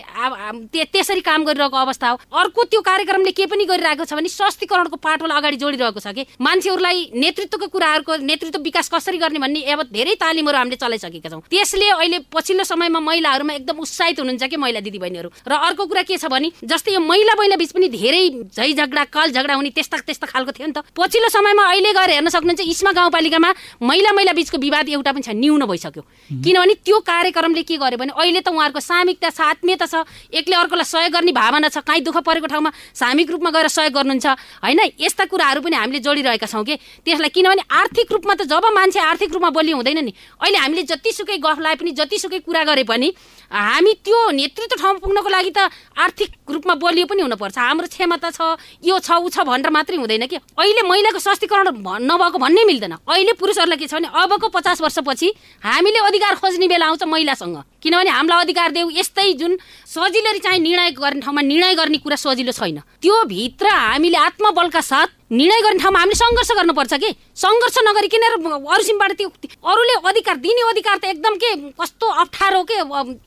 त्यसरी 0.87 1.21
काम 1.21 1.45
गरिरहेको 1.45 1.77
अवस्था 1.77 2.09
हो। 2.09 2.16
अर्को 2.31 2.64
त्यो 2.64 2.81
कार्यक्रमले 2.81 3.33
के 3.33 3.47
पनि 3.47 3.64
गरिरहेको 3.66 4.05
छ 4.05 4.14
भने 4.14 4.29
सस्तीकरणको 4.29 4.97
पाटोलाई 4.97 5.39
अगाडि 5.39 5.57
जोडिरहेको 5.57 6.01
छ 6.01 6.14
कि? 6.14 6.23
मान्छेहरूलाई 6.41 6.99
नेतृत्वको 7.14 7.66
कुराहरूको 7.66 8.16
नेतृत्व 8.23 8.61
विकास 8.62 8.89
कसरी 8.89 9.19
गर्ने 9.19 9.39
भन्ने 9.39 9.61
अब 9.73 9.83
धेरै 9.93 10.14
तालिमहरू 10.21 10.59
हामीले 10.59 10.77
चलाइसकेका 10.77 11.29
छौँ। 11.29 11.43
त्यसले 11.51 11.89
अहिले 11.91 12.19
पछिल्लो 12.31 12.64
समयमा 12.64 13.01
महिलाहरूमा 13.01 13.53
एकदम 13.59 13.77
उत्साहित 13.83 14.21
हुनुहुन्छ 14.21 14.45
कि 14.45 14.57
महिला 14.57 14.81
दिदीबहिनीहरू? 14.81 15.29
र 15.49 15.53
अर्को 15.53 15.87
कुरा 15.87 16.03
के 16.03 16.16
छ 16.16 16.27
भने 16.29 16.53
जस्तै 16.62 16.93
यो 16.95 17.01
महिला 17.01 17.35
महिला 17.39 17.57
बिच 17.57 17.73
पनि 17.73 17.89
धेरै 17.89 18.23
झै 18.53 18.73
झगडा 18.73 19.05
कल 19.09 19.30
झगडा 19.32 19.54
हुने 19.54 19.70
त्यस्ता 19.72 19.96
त्यस्ता 20.06 20.26
खालको 20.28 20.52
थियो 20.52 20.66
नि 20.68 20.72
त। 20.72 20.84
पछिल्लो 20.92 21.28
समयमा 21.28 21.64
अहिले 21.68 21.92
गएर 21.92 22.11
हेर्न 22.11 22.28
सक्नुहुन्छ 22.28 22.61
इस्मा 22.62 22.92
गाउँपालिकामा 22.92 23.50
महिला 23.82 24.12
महिला 24.12 24.32
बिचको 24.32 24.59
विवाद 24.59 24.88
एउटा 24.88 25.12
पनि 25.12 25.22
छ 25.22 25.30
न्यून 25.34 25.64
भइसक्यो। 25.66 26.02
किनभने 26.44 26.74
त्यो 26.84 26.98
कार्यक्रमले 27.00 27.62
के 27.62 27.76
गर्यो 27.76 27.98
भने 27.98 28.12
अहिले 28.12 28.40
त 28.40 28.48
उहाँहरूको 28.48 28.80
सामिकता 28.80 29.28
छ 29.30 29.40
आत्मीयता 29.40 29.86
छ। 29.86 29.94
एकले 30.30 30.54
अर्कोलाई 30.56 30.84
सहयोग 30.84 31.12
गर्ने 31.12 31.32
भावना 31.32 31.68
छ 31.68 31.80
काहीँ 31.80 32.02
दुःख 32.04 32.16
परेको 32.22 32.46
ठाउँमा 32.46 32.70
सामिक 32.94 33.30
रूपमा 33.30 33.50
गएर 33.50 33.68
सहयोग 33.68 33.92
गर्नुहुन्छ। 33.94 34.26
होइन? 34.64 34.80
यस्ता 34.98 35.24
कुराहरू 35.28 35.61
पनि 35.61 35.76
हामीले 35.76 36.00
जोडिरहेका 36.00 36.46
छौँ 36.46 36.64
कि? 36.64 36.76
त्यसलाई 37.04 37.30
किनभने 37.30 37.62
आर्थिक 37.64 38.12
रूपमा 38.12 38.34
त 38.34 38.42
जब 38.48 38.64
मान्छे 38.74 39.00
आर्थिक 39.00 39.32
रूपमा 39.32 39.50
बलियो 39.50 39.76
हुँदैन 39.76 40.04
नि। 40.04 40.12
अहिले 40.12 40.59
हामीले 40.59 40.82
जतिसुकै 40.84 41.38
गफ 41.38 41.59
लाए 41.59 41.74
पनि 41.76 41.90
जतिसुकै 41.92 42.38
कुरा 42.44 42.62
गरे 42.64 42.84
पनि 42.84 43.09
हामी 43.48 43.92
त्यो 44.04 44.18
नेतृत्व 44.30 44.76
ठाउँमा 44.76 44.98
पुग्नको 45.00 45.28
लागि 45.28 45.52
त 45.56 45.72
आर्थिक 45.96 46.30
रूपमा 46.52 46.74
बलियो 46.76 47.06
पनि 47.09 47.22
हुनुपर्छ। 47.24 47.56
हाम्रो 47.59 47.88
क्षमता 47.88 48.30
छ 48.30 48.40
यो 48.84 48.97
छ 48.99 49.18
ऊ 49.18 49.28
छ 49.28 49.44
भनेर 49.44 49.70
मात्रै 49.70 49.96
हुँदैन 49.96 50.26
कि? 50.26 50.36
अहिले 50.36 50.82
महिलाको 50.82 51.18
सशक्तिकरण 51.18 51.68
नभएको 52.05 52.38
भन्नै 52.38 52.64
मिल्दैन। 52.64 52.94
अहिले 53.05 53.32
पुरुषहरूलाई 53.34 53.78
के 53.78 53.86
छ 53.86 53.94
भने 53.94 54.09
अबको 54.09 54.49
पचास 54.49 54.80
वर्षपछि 54.80 55.28
हामीले 55.64 55.99
अधिकार 56.07 56.34
खोज्ने 56.38 56.68
बेला 56.68 56.86
आउँछ 56.86 57.03
महिलासँग। 57.05 57.57
किनभने 57.82 58.11
हामीलाई 58.11 58.42
अधिकार 58.44 58.70
देऊ 58.72 58.90
यस्तै 58.90 59.32
जुन 59.34 59.59
सजिलो 59.86 60.38
चाहिँ 60.38 60.61
निर्णय 60.61 60.90
गर्ने 60.94 61.20
ठाउँमा 61.20 61.42
निर्णय 61.42 61.74
गर्ने 61.74 61.99
कुरा 61.99 62.16
सजिलो 62.16 62.53
छैन। 62.53 62.78
त्यो 63.03 63.24
भित्र 63.26 63.66
हामीले 63.68 64.18
आत्मबलका 64.18 64.80
साथ 64.80 65.18
निर्णय 65.31 65.61
गर्ने 65.61 65.79
ठाउँमा 65.79 66.01
हामीले 66.01 66.16
सङ्घर्ष 66.16 66.51
गर्नुपर्छ 66.57 66.95
कि? 67.05 67.11
सङ्घर्ष 67.37 67.76
नगरिकन 67.85 68.22
अरूसिमबाट 68.24 69.12
त्यो 69.18 69.29
अरूले 69.61 69.95
अधिकार 70.09 70.37
दिने 70.41 70.62
अधिकार 70.70 70.97
त 70.99 71.05
एकदम 71.05 71.35
के 71.37 71.51
कस्तो 71.76 72.07
अप्ठ्यारो 72.24 72.62
के 72.64 72.76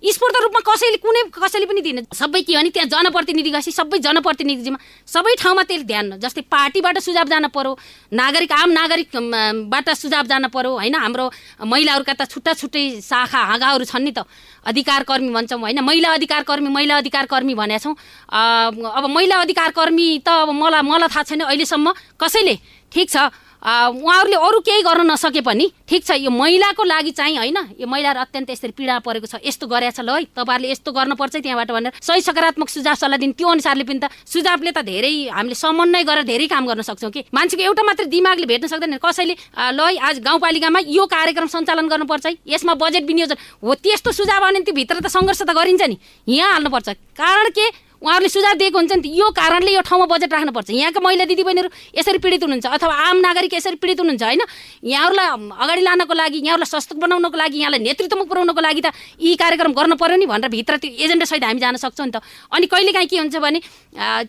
स्फूर्त 0.09 0.35
रूपमा 0.41 0.61
कसैले 0.65 0.97
कुनै 0.97 1.21
कसैले 1.29 1.65
पनि 1.69 1.81
दिने 1.81 2.01
सबै 2.09 2.41
के 2.41 2.57
भने 2.57 2.69
त्यहाँ 2.73 2.89
जनप्रतिनिधि 2.89 3.49
गएपछि 3.53 3.71
सबै 3.71 3.99
जनप्रतिनिधिमा 4.01 4.77
सबै 5.05 5.35
ठाउँमा 5.41 5.63
त्यसले 5.69 5.85
ध्यान 5.85 6.05
जस्तै 6.17 6.41
पार्टीबाट 6.49 6.97
सुझाव 7.05 7.27
जान 7.29 7.47
पर्यो 7.53 7.77
नागरिक 8.11 8.51
आम 8.51 8.69
नागरिकबाट 8.71 9.89
सुझाव 9.93 10.25
जान 10.25 10.47
पर्यो 10.49 10.71
होइन? 10.81 10.95
हाम्रो 10.97 11.25
महिलाहरूका 11.69 12.13
त 12.17 12.25
छुट्टा 12.25 12.53
छुट्टै 12.57 12.83
शाखा 12.97 13.39
हाँगाहरू 13.51 13.85
छन् 13.85 14.03
नि 14.03 14.11
त। 14.11 14.25
अधिकार 14.65 15.03
कर्मी 15.03 15.29
भन्छौँ 15.29 15.59
होइन। 15.59 15.79
महिला 15.79 16.13
अधिकार 16.13 16.43
कर्मी 16.43 16.69
महिला 16.69 16.97
अधिकार 16.97 17.25
कर्मी 17.25 17.53
भनेका 17.55 17.77
छौँ 17.83 17.95
अब 18.29 19.05
महिला 19.09 19.35
अधिकार 19.41 19.71
कर्मी 19.71 20.07
त 20.19 20.29
अब 20.29 20.49
मलाई 20.53 20.81
मलाई 20.81 21.09
थाहा 21.09 21.23
छैन 21.23 21.41
अहिलेसम्म 21.41 21.93
कसैले। 22.19 22.55
ठिक 22.91 23.09
छ। 23.09 23.17
उहाँहरूले 23.61 24.35
अरू 24.37 24.59
केही 24.65 24.81
गर्न 24.81 25.05
नसके 25.11 25.41
पनि 25.41 25.65
ठिक 25.89 26.03
छ 26.03 26.11
यो 26.17 26.29
महिलाको 26.33 26.83
लागि 26.83 27.11
चाहिँ 27.13 27.37
होइन 27.37 27.57
यो 27.77 27.87
महिलाहरू 27.87 28.19
अत्यन्त 28.19 28.49
यसरी 28.49 28.71
पीडा 28.73 28.97
परेको 29.05 29.27
छ 29.29 29.37
यस्तो 29.45 29.67
गरेछ 29.69 29.99
ल 30.01 30.09
है 30.09 30.23
तपाईँहरूले 30.33 30.71
यस्तो 30.71 30.91
गर्नुपर्छ 30.91 31.35
त्यहाँबाट 31.45 31.71
भनेर 31.71 31.93
सही 32.01 32.21
सकारात्मक 32.21 32.69
सुझाव 32.69 32.95
सल्लाह 32.97 33.19
दिने 33.21 33.33
त्यो 33.37 33.47
अनुसारले 33.47 33.83
पनि 33.85 33.99
त 34.01 34.09
सुझावले 34.25 34.71
त 34.73 34.81
धेरै 34.81 35.13
हामीले 35.29 35.53
समन्वय 35.53 36.03
गरेर 36.09 36.25
धेरै 36.25 36.47
काम 36.49 36.65
गर्न 36.73 36.81
सक्छौँ 36.81 37.11
कि। 37.13 37.21
मान्छेको 37.29 37.61
एउटा 37.61 37.83
मात्रै 37.85 38.05
दिमागले 38.09 38.45
भेट्न 38.49 38.67
सक्दैन 38.73 38.97
कसैले 38.97 39.35
ल 39.77 39.79
है 39.79 39.97
आज 40.09 40.19
गाउँपालिकामा 40.25 40.79
यो 40.89 41.05
कार्यक्रम 41.05 41.47
सञ्चालन 41.53 41.85
गर्नुपर्छ 41.85 42.25
है 42.25 42.33
यसमा 42.49 42.73
बजेट 42.81 43.05
विनियोजन 43.05 43.37
हो 43.61 43.73
त्यस्तो 43.77 44.09
सुझाव 44.09 44.43
आउने 44.49 44.65
त्यो 44.65 44.73
भित्र 44.73 45.05
त 45.05 45.07
सङ्घर्ष 45.13 45.41
त 45.45 45.53
गरिन्छ 45.53 45.85
नि 45.85 45.97
यहाँ 46.33 46.51
हाल्नुपर्छ। 46.57 46.89
कारण 47.13 47.49
के? 47.53 47.65
उहाँहरूले 48.01 48.29
सुझाव 48.29 48.53
दिएको 48.57 48.77
हुन्छ 48.77 48.93
नि 48.97 49.09
यो 49.13 49.29
कारणले 49.29 49.71
यो 49.71 49.81
ठाउँमा 49.85 50.05
बजेट 50.09 50.33
राख्नुपर्छ। 50.33 50.69
यहाँका 50.73 50.99
महिला 51.05 51.25
दिदीबहिनीहरू 51.29 51.69
यसरी 51.93 52.17
पीडित 52.17 52.43
हुनुहुन्छ 52.43 52.65
अथवा 52.65 52.93
आम 53.07 53.17
नागरिक 53.21 53.53
यसरी 53.53 53.77
पीडित 53.77 53.99
हुनुहुन्छ 54.01 54.23
होइन? 54.25 54.41
यहाँहरूलाई 54.83 55.29
अगाडि 55.61 55.81
लानको 55.85 56.13
लागि 56.13 56.37
यहाँहरूलाई 56.41 56.71
सस्तो 56.73 56.97
बनाउनको 56.97 57.37
लागि 57.37 57.57
यहाँलाई 57.61 57.79
नेतृत्वमा 57.85 58.25
पुऱ्याउनको 58.25 58.61
लागि 58.61 58.81
त 58.81 58.89
यी 59.21 59.37
कार्यक्रम 59.37 59.73
गर्नु 59.77 59.95
पऱ्यो 60.01 60.17
नि 60.17 60.25
भनेर 60.25 60.49
भित्र 60.49 60.81
त्यो 60.81 60.89
एजेन्डासहित 60.97 61.43
हामी 61.45 61.61
जान 61.61 61.77
सक्छौँ 61.77 62.05
नि 62.09 62.13
त। 62.17 62.25
अनि 62.49 62.65
कहिलेकाहीँ 62.65 63.07
के 63.07 63.17
हुन्छ 63.21 63.37
भने 63.37 63.59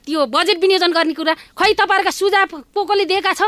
त्यो 0.04 0.20
बजेट 0.28 0.60
विनियोजन 0.60 0.92
गर्ने 0.92 1.14
कुरा 1.16 1.32
खै 1.56 1.72
तपाईँहरूका 1.72 2.12
सुझाव 2.12 2.60
को 2.76 2.80
कोले 2.84 3.04
दिएका 3.08 3.32
छ? 3.32 3.42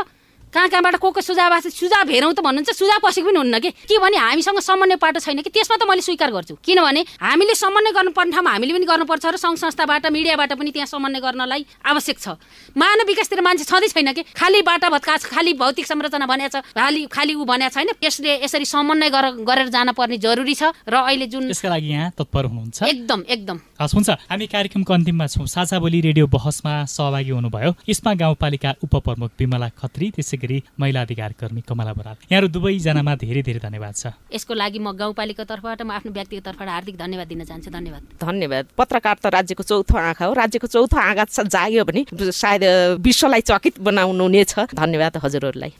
कहाँ 0.55 0.69
कहाँबाट 0.71 0.95
को 1.03 1.11
को 1.11 1.19
सुझाव 1.19 1.51
आएको 1.51 1.67
छ? 1.67 1.75
सुझाव 1.75 2.07
हेरौँ 2.07 2.31
त 2.31 2.39
भन्नुहुन्छ। 2.39 2.71
सुझाव 2.71 2.99
पसेको 3.03 3.27
पनि 3.27 3.39
हुन्न 3.43 3.59
कि? 3.59 3.69
के 3.91 3.99
भने 3.99 4.17
हामीसँग 4.23 4.59
समन्वय 4.63 4.95
पाटो 4.95 5.19
छैन 5.19 5.43
कि? 5.43 5.51
त्यसमा 5.51 5.75
त 5.75 5.83
मैले 5.83 5.99
स्वीकार 5.99 6.31
गर्छु। 6.31 6.55
किनभने 6.63 7.01
हामीले 7.19 7.55
समन्वय 7.59 7.91
गर्नुपर्ने 7.91 8.31
ठाउँमा 8.31 8.51
हामीले 8.55 8.71
पनि 8.71 8.87
गर्नुपर्छ 8.87 9.25
र 9.25 9.35
सङ्घ 9.35 9.57
संस्थाबाट 9.59 10.07
मिडियाबाट 10.15 10.51
पनि 10.55 10.71
त्यहाँ 10.71 10.87
समन्वय 10.87 11.19
गर्नलाई 11.19 11.61
आवश्यक 11.83 12.17
छ। 12.23 12.27
मानव 12.71 13.03
विकासतिर 13.03 13.43
मान्छे 13.43 13.67
छँदै 13.67 13.87
छैन 13.91 14.15
कि? 14.15 14.23
खालि 14.31 14.61
बाटा 14.63 14.87
भत्का 14.95 15.27
खालि 15.27 15.53
भौतिक 15.59 15.85
संरचना 15.91 16.23
भनेको 16.23 16.55
छ 16.55 16.63
खालि 16.71 17.01
खालि 17.11 17.33
ऊ 17.35 17.43
भनेको 17.43 17.75
छैन। 17.75 17.89
यसले 17.99 18.47
यसरी 18.47 18.63
समन्वय 18.63 19.09
गरेर 19.43 19.67
जान 19.75 19.91
पर्ने 19.91 20.23
जरुरी 20.23 20.55
छ 20.55 20.71
र 20.87 21.03
अहिले 21.03 21.27
जुन 21.27 21.51
त्यसका 21.51 21.67
लागि 21.67 21.89
यहाँ 21.91 22.15
तत्पर 22.15 22.43
हुनुहुन्छ। 22.47 22.79
एकदम 22.87 23.19
एकदम। 23.27 23.57
हस् 23.75 23.93
हुन्छ। 23.95 24.09
हामी 24.31 24.45
कार्यक्रमको 24.47 24.93
अन्तिममा 24.93 25.27
छौँ। 25.27 25.47
साझा 25.51 25.79
बोली 25.83 25.99
रेडियो 26.07 26.25
बहसमा 26.31 26.73
सहभागी 26.87 27.31
हुनुभयो। 27.35 27.71
इस्मा 27.91 28.11
गाउँपालिका 28.15 28.69
उपप्रमुख 28.87 29.31
विमला 29.35 29.69
खत्री 29.75 30.05
त्यसै 30.15 30.37
गरी 30.45 30.61
महिला 30.79 31.01
अधिकार 31.01 31.31
कर्मी 31.41 31.61
कमला 31.65 31.93
बराल। 31.97 32.15
यहाँहरू 32.29 32.47
दुवैजनामा 32.53 33.15
धेरै 33.17 33.41
धेरै 33.41 33.59
धन्यवाद 33.65 33.93
छ। 33.97 34.13
यसको 34.29 34.53
लागि 34.53 34.79
म 34.79 34.93
गाउँपालिका 34.93 35.43
तर्फबाट 35.43 35.81
म 35.81 35.91
आफ्नो 35.97 36.11
व्यक्तिगत 36.13 36.45
तर्फबाट 36.45 36.69
हार्दिक 36.69 36.95
धन्यवाद 36.95 37.27
दिन 37.27 37.43
चाहन्छु। 37.43 37.69
धन्यवाद। 37.73 38.01
धन्यवाद। 38.21 38.63
पत्रकार 38.77 39.15
त 39.17 39.25
राज्यको 39.33 39.63
चौथो 39.63 39.97
आँखा 39.97 40.25
हो। 40.25 40.33
राज्यको 40.33 40.67
चौथो 40.67 40.97
आँखा 40.97 41.25
जाग्यो 41.25 41.83
भने 41.85 42.05
सायद 42.31 42.63
विश्वलाई 43.01 43.41
चकित 43.41 43.81
बनाउनु 43.81 44.27
नै 44.27 44.43
छ। 44.45 44.69
धन्यवाद 44.69 45.17
हजुरहरूलाई। 45.25 45.73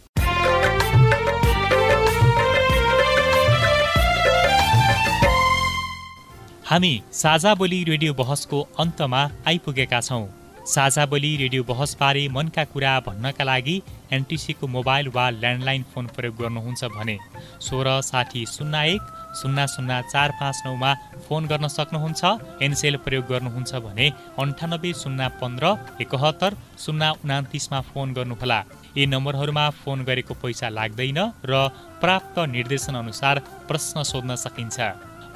हामी 6.65 6.93
साझा 7.13 7.53
बोली 7.55 7.83
रेडियो 7.83 8.13
बहसको 8.13 8.59
अन्तमा 8.79 9.21
आइपुगेका 9.47 9.99
छौँ। 10.01 10.25
साझा 10.65 11.05
बोली 11.05 11.29
रेडियो 11.37 11.63
बहसबारे 11.63 12.27
मनका 12.35 12.63
कुरा 12.73 12.91
भन्नका 13.05 13.43
लागि 13.43 13.75
एनटिसीको 14.13 14.67
मोबाइल 14.67 15.07
वा 15.15 15.25
ल्यान्डलाइन 15.31 15.83
फोन 15.93 16.05
प्रयोग 16.15 16.35
गर्नुहुन्छ 16.41 16.89
भने 16.95 17.17
सोह्र 17.61 18.01
साठी 18.01 18.45
शून्य 18.53 18.81
एक 18.93 19.01
शून्य 19.41 19.67
शून्य 19.67 20.01
चार 20.13 20.31
पाँच 20.41 20.61
नौमा 20.65 20.93
फोन 21.27 21.45
गर्न 21.45 21.67
सक्नुहुन्छ। 21.67 22.23
एनसेल 22.65 22.97
प्रयोग 23.05 23.25
गर्नुहुन्छ 23.29 23.75
भने 23.85 24.09
अन्ठानब्बे 24.41 24.93
शून्य 25.03 25.27
पन्ध्र 25.41 25.73
एकहत्तर 26.01 26.57
शून्य 26.85 27.13
उनातिसमा 27.23 27.81
फोन 27.93 28.13
गर्नुहोला। 28.17 28.59
यी 28.97 29.05
नम्बरहरूमा 29.05 29.69
फोन 29.85 30.03
गरेको 30.03 30.33
पैसा 30.41 30.69
लाग्दैन 30.73 31.19
र 31.45 31.67
प्राप्त 32.01 32.39
निर्देशन 32.57 32.95
अनुसार 33.05 33.39
प्रश्न 33.69 34.03
सोध्न 34.03 34.35
सकिन्छ। 34.35 34.79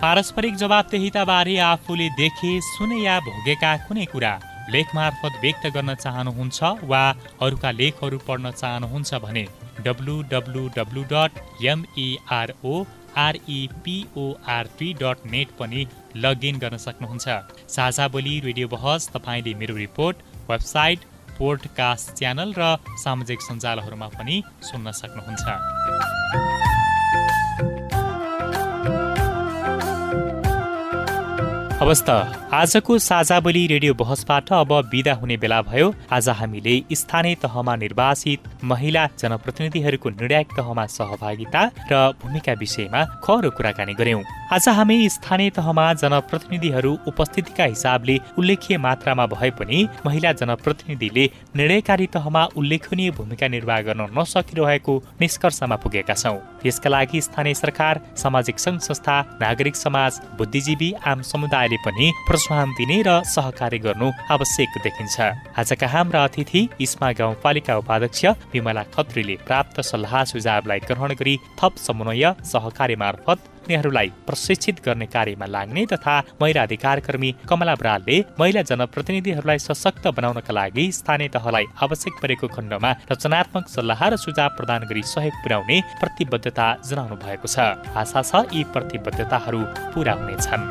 पारस्परिक 0.01 0.55
जवाबदेहिताबारे 0.57 1.57
आफूले 1.71 2.07
देखे 2.17 2.51
सुने 2.65 3.03
या 3.05 3.19
भोगेका 3.21 3.77
कुनै 3.87 4.05
कुरा। 4.13 4.33
लेख 4.73 4.87
मार्फत 4.95 5.33
व्यक्त 5.41 5.65
गर्न 5.75 5.93
चाहनुहुन्छ 6.03 6.59
वा 6.91 7.03
अरूका 7.45 7.71
लेखहरू 7.81 8.17
पढ्न 8.27 8.51
चाहनुहुन्छ 8.61 9.11
भने 9.25 9.43
W 9.85 10.15
W 10.31 10.63
W 10.77 11.03
dot 11.13 11.31
MERO 11.73 12.75
REPORP 13.17 14.89
dot 15.01 15.25
net 15.31 15.47
पनि 15.59 15.85
लगइन 16.25 16.59
गर्न 16.63 16.77
सक्नुहुन्छ। 16.85 17.27
साझा 17.75 18.07
बोली 18.15 18.33
रेडियो 18.47 18.67
बहस 18.75 19.09
तपाईँले 19.15 19.53
मेरो 19.61 19.75
रिपोर्ट 19.75 20.15
वेबसाइट 20.51 20.99
पोडकास्ट 21.39 22.07
च्यानल 22.19 22.49
र 22.59 22.75
सामाजिक 23.03 23.39
सञ्जालहरूमा 23.41 24.07
पनि 24.17 24.35
सुन्न 24.69 24.91
सक्नुहुन्छ। 25.01 26.78
हवस् 31.79 32.01
त 32.03 32.09
आजको 32.51 32.97
साझा 32.99 33.39
बोली 33.39 33.61
रेडियो 33.67 33.93
बहसबाट 33.95 34.51
अब 34.53 34.71
विदा 34.91 35.13
हुने 35.15 35.35
बेला 35.37 35.61
भयो। 35.61 35.93
आज 36.11 36.27
हामीले 36.29 36.75
स्थानीय 36.91 37.35
तहमा 37.39 37.75
निर्वाचित 37.75 38.47
महिला 38.63 39.05
जनप्रतिनिधिहरूको 39.19 40.09
निर्णायक 40.11 40.47
तहमा 40.57 40.85
सहभागिता 40.89 41.61
र 41.91 42.01
भूमिका 42.19 42.53
विषयमा 42.59 43.03
खरो 43.23 43.49
कुराकानी 43.57 43.93
गर्यौं 43.95 44.23
आज 44.51 44.67
हामी 44.69 44.97
स्थानीय 45.09 45.49
तहमा 45.55 45.85
जनप्रतिनिधिहरू 46.03 46.91
उपस्थितिका 47.07 47.65
हिसाबले 47.65 48.17
उल्लेखीय 48.39 48.77
मात्रामा 48.79 49.25
भए 49.29 49.49
पनि 49.59 49.87
महिला 50.05 50.31
जनप्रतिनिधिले 50.41 51.25
निर्णयकारी 51.55 52.07
तहमा 52.15 52.43
उल्लेखनीय 52.57 53.11
भूमिका 53.17 53.47
निर्वाह 53.55 53.81
गर्न 53.87 54.07
नसकिरहेको 54.19 54.97
निष्कर्षमा 55.21 55.75
पुगेका 55.85 56.13
छौँ। 56.15 56.39
यसका 56.65 56.89
लागि 56.89 57.21
स्थानीय 57.21 57.53
सरकार 57.55 58.01
सामाजिक 58.17 58.59
सङ्घ 58.59 58.79
संस्था 58.81 59.21
नागरिक 59.41 59.75
समाज 59.77 60.19
बुद्धिजीवी 60.37 60.91
आम 61.07 61.21
समुदायले 61.69 61.77
पनि 61.85 62.07
प्रोत्साहन 62.27 62.69
दिने 62.77 62.97
र 63.05 63.21
सहकार्य 63.25 63.77
गर्नु 63.85 64.07
आवश्यक 64.31 64.73
देखिन्छ। 64.83 65.17
आजका 65.53 65.87
हाम्रा 65.87 66.23
अतिथि 66.23 66.61
इस्मा 66.81 67.11
गाउँपालिका 67.13 67.77
उपाध्यक्ष 67.77 68.25
विमला 68.53 68.83
खत्रीले 68.93 69.35
प्राप्त 69.45 69.81
सल्लाह 69.81 70.23
सुझावलाई 70.25 70.79
ग्रहण 70.89 71.13
गरी 71.13 71.35
थप 71.59 71.73
समन्वय 71.77 72.25
सहकार्य 72.43 72.95
मार्फत 72.95 73.39
उनीहरूलाई 73.59 74.07
प्रशिक्षित 74.25 74.81
गर्ने 74.85 75.05
कार्यमा 75.05 75.45
लाग्ने 75.45 75.85
तथा 75.93 76.13
महिला 76.41 76.61
अधिकार 76.63 76.99
कर्मी 77.05 77.29
कमला 77.49 77.75
बरालले 77.75 78.17
महिला 78.39 78.61
जनप्रतिनिधिहरूलाई 78.69 79.59
सशक्त 79.59 80.07
बनाउनका 80.17 80.53
लागि 80.53 80.85
स्थानीय 80.91 81.29
तहलाई 81.29 81.65
आवश्यक 81.85 82.13
परेको 82.21 82.47
खण्डमा 82.55 82.91
रचनात्मक 83.11 83.67
सल्लाह 83.69 84.01
र 84.09 84.15
सुझाव 84.25 84.49
प्रदान 84.57 84.87
गरी 84.89 85.03
सहयोग 85.05 85.35
पुर्याउने 85.43 85.77
प्रतिबद्धता 86.01 86.67
जनाउनु 86.89 87.15
भएको 87.25 87.47
छ। 87.47 87.57
आशा 87.93 88.21
छ 88.25 88.33
यी 88.57 88.63
प्रतिबद्धताहरू 88.73 89.61
पुरा 89.93 90.13
हुनेछन्। 90.17 90.63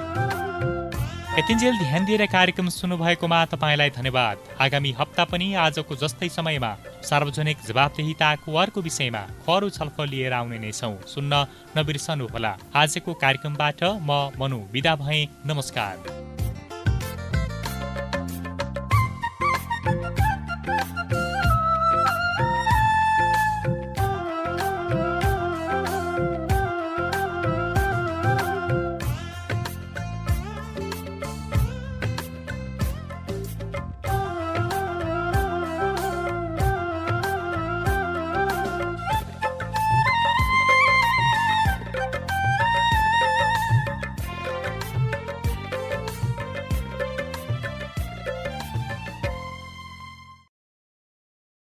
यतिन्जेल 1.39 1.77
ध्यान 1.79 2.05
दिएर 2.05 2.25
कार्यक्रम 2.27 2.69
सुन्नुभएकोमा 2.69 3.45
तपाईँलाई 3.47 3.91
धन्यवाद। 3.91 4.39
आगामी 4.61 4.91
हप्ता 4.99 5.25
पनि 5.25 5.47
आजको 5.55 5.95
जस्तै 5.95 6.29
समयमा 6.29 6.71
सार्वजनिक 7.07 7.59
जवाबदेहिताको 7.63 8.55
अर्को 8.55 8.81
विषयमा 8.83 9.23
खरो 9.47 9.69
छलफल 9.71 10.09
लिएर 10.11 10.33
आउने 10.35 10.59
नै 10.59 10.73
छौँ। 10.73 10.99
सुन्न 11.07 11.33
नबिर्सनुहोला। 11.79 12.53
आजको 12.75 13.15
कार्यक्रमबाट 13.15 13.85
म 14.03 14.35
मनु 14.35 14.59
विदा 14.75 14.95
भएँ। 14.99 15.29
नमस्कार। 15.47 15.95